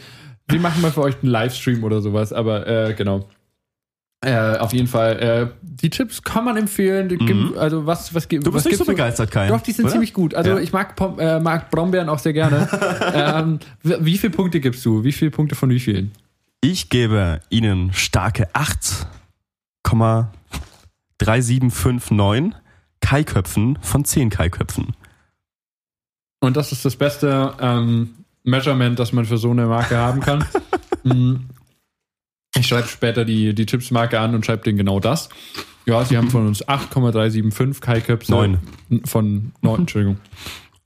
wir 0.48 0.60
machen 0.60 0.82
mal 0.82 0.90
für 0.90 1.02
euch 1.02 1.16
einen 1.22 1.30
Livestream 1.30 1.84
oder 1.84 2.00
sowas, 2.00 2.32
aber 2.32 2.66
äh, 2.66 2.94
genau. 2.94 3.26
Äh, 4.22 4.58
auf 4.58 4.74
jeden 4.74 4.86
Fall. 4.86 5.18
Äh, 5.18 5.46
die 5.62 5.88
Chips 5.88 6.22
kann 6.22 6.44
man 6.44 6.56
empfehlen. 6.58 7.08
Gibt- 7.08 7.56
Also 7.56 7.86
was, 7.86 8.14
was 8.14 8.28
gibt 8.28 8.42
Mhm. 8.42 8.44
Du 8.44 8.52
bist 8.52 8.66
was 8.66 8.70
nicht 8.72 8.78
so 8.78 8.84
begeistert, 8.84 9.30
Kai. 9.30 9.48
Doch, 9.48 9.62
die 9.62 9.72
sind 9.72 9.86
oder? 9.86 9.92
ziemlich 9.92 10.12
gut. 10.12 10.34
Also 10.34 10.50
Ja. 10.50 10.58
ich 10.58 10.72
mag, 10.74 10.94
Pom 10.94 11.18
äh, 11.18 11.40
mag 11.40 11.70
Brombeeren 11.70 12.08
auch 12.10 12.18
sehr 12.18 12.34
gerne. 12.34 12.68
ähm, 13.14 13.60
wie 13.82 14.04
wie 14.04 14.18
viele 14.18 14.32
Punkte 14.32 14.60
gibst 14.60 14.84
du? 14.84 15.04
Wie 15.04 15.12
viele 15.12 15.30
Punkte 15.30 15.54
von 15.54 15.70
wie 15.70 15.80
vielen? 15.80 16.12
Ich 16.60 16.90
gebe 16.90 17.40
Ihnen 17.48 17.94
starke 17.94 18.48
8,3759 21.18 22.52
Kai-Köpfen 23.00 23.78
von 23.80 24.04
10 24.04 24.28
Kai-Köpfen. 24.30 24.94
Und 26.40 26.56
das 26.58 26.72
ist 26.72 26.84
das 26.84 26.96
beste 26.96 27.54
ähm, 27.60 28.10
Measurement, 28.44 28.98
das 28.98 29.12
man 29.12 29.24
für 29.24 29.38
so 29.38 29.50
eine 29.50 29.66
Marke 29.66 29.96
haben 29.96 30.20
kann. 30.20 30.44
Ich 32.56 32.66
schreibe 32.66 32.88
später 32.88 33.24
die, 33.24 33.54
die 33.54 33.66
Chips-Marke 33.66 34.18
an 34.18 34.34
und 34.34 34.44
schreibe 34.44 34.64
denen 34.64 34.78
genau 34.78 35.00
das. 35.00 35.28
Ja, 35.86 36.04
sie 36.04 36.16
haben 36.16 36.30
von 36.30 36.46
uns 36.46 36.66
8,375 36.66 37.80
Kai-Köpfe. 37.80 38.32
Neun. 38.32 38.58
Von 39.04 39.52
9, 39.62 39.80
Entschuldigung. 39.80 40.18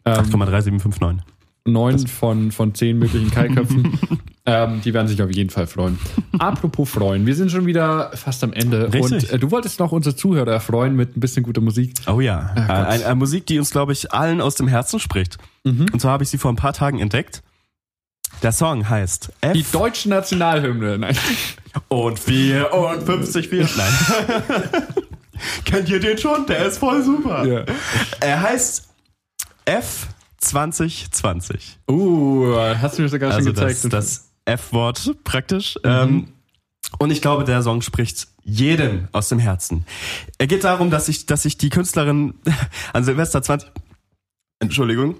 Ähm, 0.04 0.24
8,3759. 0.24 1.20
9 1.66 2.06
von, 2.06 2.52
von 2.52 2.74
10 2.74 2.98
möglichen 2.98 3.30
Kai-Köpfen. 3.30 3.98
ähm, 4.46 4.82
die 4.84 4.92
werden 4.92 5.08
sich 5.08 5.22
auf 5.22 5.30
jeden 5.30 5.48
Fall 5.48 5.66
freuen. 5.66 5.98
Apropos 6.38 6.90
freuen, 6.90 7.26
wir 7.26 7.34
sind 7.34 7.50
schon 7.50 7.64
wieder 7.64 8.10
fast 8.14 8.44
am 8.44 8.52
Ende. 8.52 8.92
Richtig. 8.92 9.24
Und 9.24 9.30
äh, 9.30 9.38
du 9.38 9.50
wolltest 9.50 9.80
noch 9.80 9.90
unsere 9.90 10.14
Zuhörer 10.14 10.52
erfreuen 10.52 10.94
mit 10.94 11.16
ein 11.16 11.20
bisschen 11.20 11.42
guter 11.42 11.62
Musik. 11.62 11.94
Oh 12.06 12.20
ja. 12.20 12.52
Gott. 12.54 12.68
Äh, 12.68 12.72
eine, 12.72 13.06
eine 13.06 13.14
Musik, 13.14 13.46
die 13.46 13.58
uns, 13.58 13.70
glaube 13.70 13.92
ich, 13.92 14.12
allen 14.12 14.42
aus 14.42 14.56
dem 14.56 14.68
Herzen 14.68 15.00
spricht. 15.00 15.38
Mhm. 15.64 15.86
Und 15.92 16.00
zwar 16.00 16.12
habe 16.12 16.24
ich 16.24 16.28
sie 16.28 16.38
vor 16.38 16.52
ein 16.52 16.56
paar 16.56 16.74
Tagen 16.74 16.98
entdeckt. 16.98 17.42
Der 18.42 18.52
Song 18.52 18.88
heißt 18.88 19.30
F 19.40 19.52
Die 19.52 19.64
deutsche 19.72 20.08
Nationalhymne. 20.08 20.98
Nein. 20.98 21.16
und 21.88 22.18
54, 22.18 23.48
4. 23.48 23.68
Nein. 23.76 23.92
Kennt 25.64 25.88
ihr 25.88 26.00
den 26.00 26.18
schon? 26.18 26.46
Der 26.46 26.66
ist 26.66 26.78
voll 26.78 27.02
super. 27.02 27.44
Ja. 27.46 27.64
Er 28.20 28.42
heißt 28.42 28.88
F2020. 29.66 31.60
Uh, 31.90 32.54
hast 32.80 32.98
du 32.98 33.02
mir 33.02 33.08
sogar 33.08 33.32
Also 33.32 33.46
schon 33.48 33.54
gezeigt. 33.54 33.84
das, 33.84 33.90
das 33.90 34.30
F-Wort 34.44 35.16
praktisch. 35.24 35.78
Ähm, 35.84 36.28
und 36.98 37.10
ich 37.10 37.22
glaube, 37.22 37.44
der 37.44 37.62
Song 37.62 37.80
spricht 37.82 38.28
jedem 38.42 39.08
aus 39.12 39.30
dem 39.30 39.38
Herzen. 39.38 39.86
Er 40.38 40.46
geht 40.46 40.64
darum, 40.64 40.90
dass 40.90 41.08
ich, 41.08 41.24
dass 41.26 41.44
ich 41.46 41.56
die 41.56 41.70
Künstlerin 41.70 42.34
an 42.92 43.04
Silvester 43.04 43.42
20, 43.42 43.70
Entschuldigung, 44.60 45.16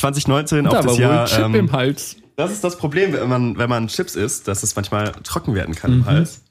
2019 0.00 0.64
da 0.64 0.70
auf 0.80 0.86
das 0.86 0.98
Jahr. 0.98 1.26
Chip 1.26 1.38
ähm, 1.44 1.54
im 1.54 1.72
Hals. 1.72 2.16
das 2.36 2.50
ist 2.52 2.64
das 2.64 2.76
Problem, 2.78 3.12
wenn 3.12 3.28
man, 3.28 3.58
wenn 3.58 3.68
man 3.70 3.88
Chips 3.88 4.16
isst, 4.16 4.48
dass 4.48 4.62
es 4.62 4.74
manchmal 4.76 5.12
trocken 5.24 5.54
werden 5.54 5.74
kann 5.74 5.90
Mhm. 5.92 5.98
im 5.98 6.06
Hals. 6.06 6.42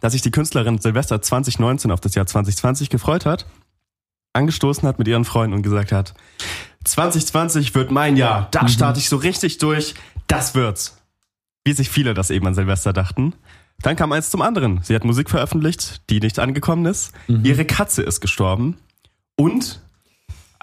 Dass 0.00 0.12
sich 0.12 0.22
die 0.22 0.30
Künstlerin 0.30 0.78
Silvester 0.78 1.22
2019 1.22 1.90
auf 1.90 2.00
das 2.00 2.14
Jahr 2.14 2.26
2020 2.26 2.90
gefreut 2.90 3.24
hat, 3.26 3.46
angestoßen 4.32 4.86
hat 4.88 4.98
mit 4.98 5.06
ihren 5.08 5.24
Freunden 5.24 5.54
und 5.54 5.62
gesagt 5.62 5.92
hat, 5.92 6.14
2020 6.84 7.74
wird 7.74 7.90
mein 7.92 8.16
Jahr, 8.16 8.48
da 8.50 8.66
starte 8.68 8.98
ich 8.98 9.08
so 9.08 9.16
richtig 9.16 9.58
durch, 9.58 9.94
das 10.26 10.54
wird's. 10.54 10.98
Wie 11.64 11.72
sich 11.72 11.90
viele 11.90 12.14
das 12.14 12.30
eben 12.30 12.46
an 12.48 12.54
Silvester 12.54 12.92
dachten. 12.92 13.34
Dann 13.82 13.94
kam 13.94 14.10
eins 14.12 14.30
zum 14.30 14.42
anderen. 14.42 14.80
Sie 14.82 14.94
hat 14.94 15.04
Musik 15.04 15.30
veröffentlicht, 15.30 16.02
die 16.10 16.18
nicht 16.18 16.38
angekommen 16.40 16.86
ist. 16.86 17.12
Ihre 17.28 17.64
Katze 17.64 18.02
ist 18.02 18.20
gestorben. 18.20 18.78
Und 19.36 19.80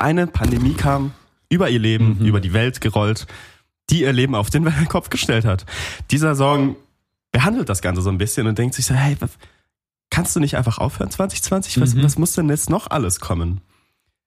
eine 0.02 0.28
Pandemie 0.28 0.74
kam 0.74 1.12
über 1.50 1.70
ihr 1.70 1.80
Leben, 1.80 2.20
über 2.26 2.40
die 2.42 2.54
Welt 2.54 2.82
gerollt, 2.82 3.28
die 3.90 4.02
ihr 4.02 4.14
Leben 4.14 4.36
auf 4.36 4.50
den 4.50 4.66
Kopf 4.90 5.10
gestellt 5.10 5.46
hat. 5.46 5.66
Dieser 6.12 6.36
Song 6.36 6.76
behandelt 7.32 7.70
das 7.70 7.82
Ganze 7.82 8.02
so 8.02 8.10
ein 8.10 8.18
bisschen 8.18 8.48
und 8.48 8.58
denkt 8.58 8.76
sich 8.76 8.86
so, 8.86 8.94
hey, 8.94 9.18
kannst 10.10 10.36
du 10.36 10.40
nicht 10.40 10.58
einfach 10.58 10.78
aufhören 10.78 11.10
2020? 11.12 11.80
Was, 11.82 11.96
Mhm. 11.96 12.04
was 12.04 12.18
muss 12.18 12.34
denn 12.34 12.50
jetzt 12.50 12.70
noch 12.70 12.90
alles 12.90 13.20
kommen? 13.20 13.62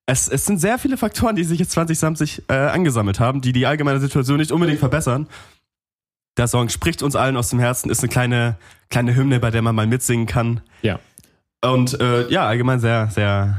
Es, 0.07 0.29
es 0.29 0.47
sind 0.47 0.59
sehr 0.59 0.79
viele 0.79 0.97
Faktoren, 0.97 1.37
die 1.37 1.45
sich 1.45 1.61
jetzt 1.61 1.73
2020 1.73 2.45
äh, 2.49 2.55
angesammelt 2.55 3.21
haben, 3.21 3.41
die 3.41 3.53
die 3.53 3.67
allgemeine 3.67 4.01
Situation 4.01 4.39
nicht 4.39 4.51
unbedingt 4.51 4.81
verbessern. 4.81 5.29
Der 6.37 6.49
Song 6.49 6.69
spricht 6.71 7.03
uns 7.03 7.15
allen 7.15 7.37
aus 7.37 7.51
dem 7.51 7.59
Herzen, 7.61 7.89
ist 7.91 8.01
eine 8.01 8.09
kleine, 8.09 8.57
kleine 8.91 9.15
Hymne, 9.15 9.39
bei 9.39 9.51
der 9.51 9.63
man 9.63 9.75
mal 9.75 9.87
mitsingen 9.87 10.27
kann. 10.27 10.61
Ja. 10.83 10.99
Und 11.65 12.01
äh, 12.01 12.29
ja, 12.31 12.47
allgemein 12.47 12.81
sehr, 12.81 13.11
sehr 13.11 13.59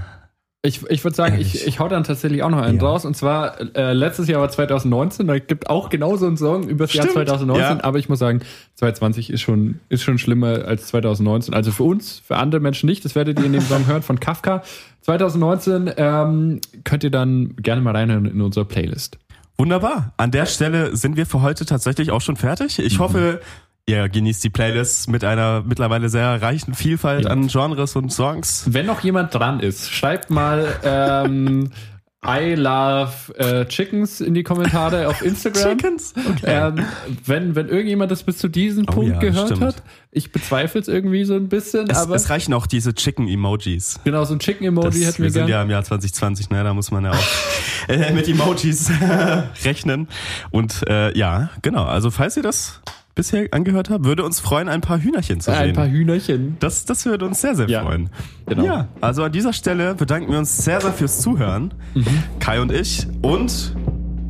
Ich, 0.66 0.82
ich 0.90 1.04
würde 1.04 1.14
sagen, 1.14 1.36
ich, 1.38 1.56
Ehrlich. 1.56 1.68
ich 1.68 1.80
hau 1.82 1.90
dann 1.90 2.06
tatsächlich 2.06 2.42
auch 2.42 2.50
noch 2.50 2.62
einen 2.62 2.80
Ja. 2.80 2.86
raus. 2.88 3.04
Und 3.04 3.18
zwar, 3.18 3.60
äh, 3.76 3.92
letztes 3.92 4.30
Jahr 4.30 4.40
war 4.40 4.48
2019, 4.48 5.28
da 5.28 5.38
gibt 5.38 5.70
auch 5.70 5.90
genauso 5.90 6.26
einen 6.26 6.38
Song 6.38 6.70
über 6.70 6.86
das 6.86 6.94
Jahr 6.94 7.04
Stimmt, 7.04 7.28
2019, 7.28 7.78
ja. 7.80 7.84
aber 7.84 8.00
ich 8.00 8.08
muss 8.08 8.20
sagen, 8.20 8.40
2020 8.76 9.30
ist 9.30 9.42
schon, 9.42 9.82
ist 9.90 10.04
schon 10.04 10.18
schlimmer 10.18 10.64
als 10.66 10.88
2019. 10.88 11.54
Also 11.54 11.72
für 11.72 11.84
uns, 11.84 12.22
für 12.26 12.38
andere 12.38 12.62
Menschen 12.62 12.88
nicht, 12.88 13.04
das 13.04 13.14
werdet 13.14 13.40
ihr 13.40 13.46
in 13.46 13.52
dem 13.52 13.62
Song 13.62 13.88
hören 13.88 14.04
von 14.04 14.22
Kafka. 14.22 14.64
2019 15.02 15.92
ähm, 15.98 16.62
könnt 16.86 17.04
ihr 17.04 17.12
dann 17.12 17.58
gerne 17.58 17.82
mal 17.82 17.94
reinhören 17.94 18.26
in 18.26 18.40
unsere 18.40 18.64
Playlist. 18.66 19.18
Wunderbar. 19.58 20.14
An 20.16 20.32
der 20.32 20.46
Stelle 20.46 20.96
sind 20.96 21.18
wir 21.18 21.26
für 21.26 21.42
heute 21.42 21.66
tatsächlich 21.66 22.10
auch 22.10 22.22
schon 22.22 22.38
fertig. 22.38 22.80
Ich 22.80 23.00
hoffe, 23.00 23.42
ihr 23.86 24.08
genießt 24.10 24.44
die 24.44 24.50
Playlist 24.50 25.10
mit 25.10 25.24
einer 25.24 25.62
mittlerweile 25.66 26.10
sehr 26.10 26.42
reichen 26.42 26.74
Vielfalt 26.74 27.26
Ja. 27.26 27.32
an 27.32 27.48
Genres 27.48 27.96
und 27.96 28.12
Songs. 28.12 28.64
Wenn 28.68 28.86
noch 28.86 29.02
jemand 29.02 29.34
dran 29.34 29.60
ist, 29.60 29.92
schreibt 29.92 30.30
mal 30.30 30.68
ähm, 30.84 31.72
I 32.26 32.56
love 32.56 33.12
äh, 33.38 33.66
Chickens 33.66 34.22
in 34.22 34.34
die 34.34 34.44
Kommentare 34.44 35.10
auf 35.10 35.22
Instagram. 35.22 35.78
Chickens? 35.78 36.14
Okay. 36.16 36.46
Ähm, 36.46 36.86
wenn, 37.26 37.54
wenn 37.56 37.68
irgendjemand 37.68 38.10
das 38.12 38.24
bis 38.24 38.38
zu 38.38 38.48
diesem 38.48 38.86
Oh 38.88 38.94
Punkt 38.94 39.12
ja, 39.16 39.20
gehört 39.20 39.48
stimmt. 39.48 39.62
hat, 39.64 39.76
ich 40.12 40.32
bezweifle 40.32 40.80
es 40.80 40.88
irgendwie 40.88 41.26
so 41.26 41.34
ein 41.36 41.50
bisschen, 41.50 41.90
es, 41.90 41.98
aber 41.98 42.16
es 42.16 42.30
reichen 42.30 42.54
auch 42.54 42.66
diese 42.66 42.94
Chicken-Emojis. 42.94 44.00
genau, 44.06 44.24
so 44.24 44.34
ein 44.36 44.40
Chicken-Emoji 44.40 45.02
hätten 45.04 45.18
Wir 45.18 45.24
wir 45.26 45.32
sind 45.32 45.40
gerne. 45.48 45.52
ja 45.52 45.62
im 45.64 45.70
Jahr 45.70 45.84
2020, 45.84 46.50
ne? 46.50 46.64
da 46.64 46.74
muss 46.74 46.92
man 46.92 47.04
ja 47.04 47.12
auch 47.12 47.28
äh, 47.90 48.14
mit 48.14 48.30
Emojis 48.30 48.90
rechnen. 49.66 50.08
Und 50.50 50.88
äh, 50.88 51.14
ja, 51.18 51.50
genau. 51.62 51.84
Also 51.84 52.10
falls 52.10 52.38
ihr 52.38 52.44
das 52.44 52.80
bisher 53.16 53.48
angehört 53.52 53.90
habt, 53.90 54.06
würde 54.06 54.24
uns 54.24 54.40
freuen, 54.40 54.70
ein 54.70 54.82
paar 54.82 55.00
Hühnerchen 55.00 55.40
zu 55.40 55.52
sehen. 55.52 55.60
Ein 55.60 55.74
paar 55.74 55.88
Hühnerchen. 55.88 56.58
Das, 56.60 56.86
das 56.86 57.06
würde 57.06 57.26
uns 57.26 57.42
sehr, 57.42 57.56
sehr 57.56 57.70
Ja, 57.70 57.84
freuen. 57.84 58.10
genau. 58.46 58.64
Ja, 58.64 58.88
also 59.02 59.24
an 59.24 59.32
dieser 59.32 59.54
Stelle 59.54 59.96
bedanken 59.96 60.32
wir 60.32 60.40
uns 60.40 60.58
sehr, 60.64 60.82
sehr 60.82 60.92
fürs 60.94 61.22
Zuhören, 61.22 61.74
Mhm. 61.94 62.06
Kai 62.40 62.60
und 62.62 62.72
ich. 62.72 63.08
Und 63.22 63.76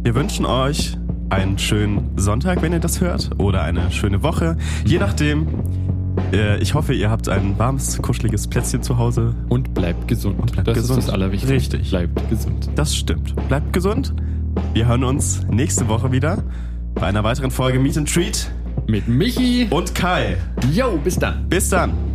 wir 0.04 0.16
wünschen 0.16 0.46
euch 0.46 0.98
einen 1.30 1.58
schönen 1.58 2.12
Sonntag, 2.18 2.62
wenn 2.62 2.74
ihr 2.74 2.80
das 2.80 3.00
hört, 3.02 3.32
oder 3.40 3.64
eine 3.64 3.90
schöne 3.92 4.22
Woche. 4.24 4.58
Je 4.86 5.00
nachdem. 5.00 5.48
Äh, 6.32 6.60
ich 6.60 6.74
hoffe, 6.76 6.94
ihr 6.94 7.10
habt 7.10 7.28
ein 7.28 7.58
warmes, 7.58 8.00
kuscheliges 8.02 8.48
Plätzchen 8.48 8.84
zu 8.84 8.98
Hause. 9.00 9.34
Und 9.50 9.74
bleibt 9.74 10.08
gesund. 10.08 10.52
bleibt 10.52 10.68
das 10.68 10.76
gesund. 10.78 11.00
ist 11.00 11.08
das 11.08 11.14
Allerwichtigste. 11.14 11.56
Richtig. 11.78 11.90
Bleibt 11.90 12.30
gesund. 12.30 12.70
Das 12.76 12.96
stimmt. 12.96 13.34
Bleibt 13.48 13.74
gesund. 13.74 14.14
Wir 14.74 14.88
hören 14.88 15.04
uns 15.04 15.42
nächste 15.50 15.88
Woche 15.88 16.12
wieder 16.12 16.44
bei 16.94 17.08
einer 17.08 17.24
weiteren 17.24 17.50
Folge 17.50 17.80
Meet 17.80 17.98
and 17.98 18.14
Treat 18.14 18.52
Mit 18.88 19.08
Michi. 19.08 19.68
und 19.70 19.96
Kai. 19.96 20.38
Yo, 20.72 20.98
bis 20.98 21.18
dann. 21.18 21.48
Bis 21.48 21.70
dann. 21.70 22.13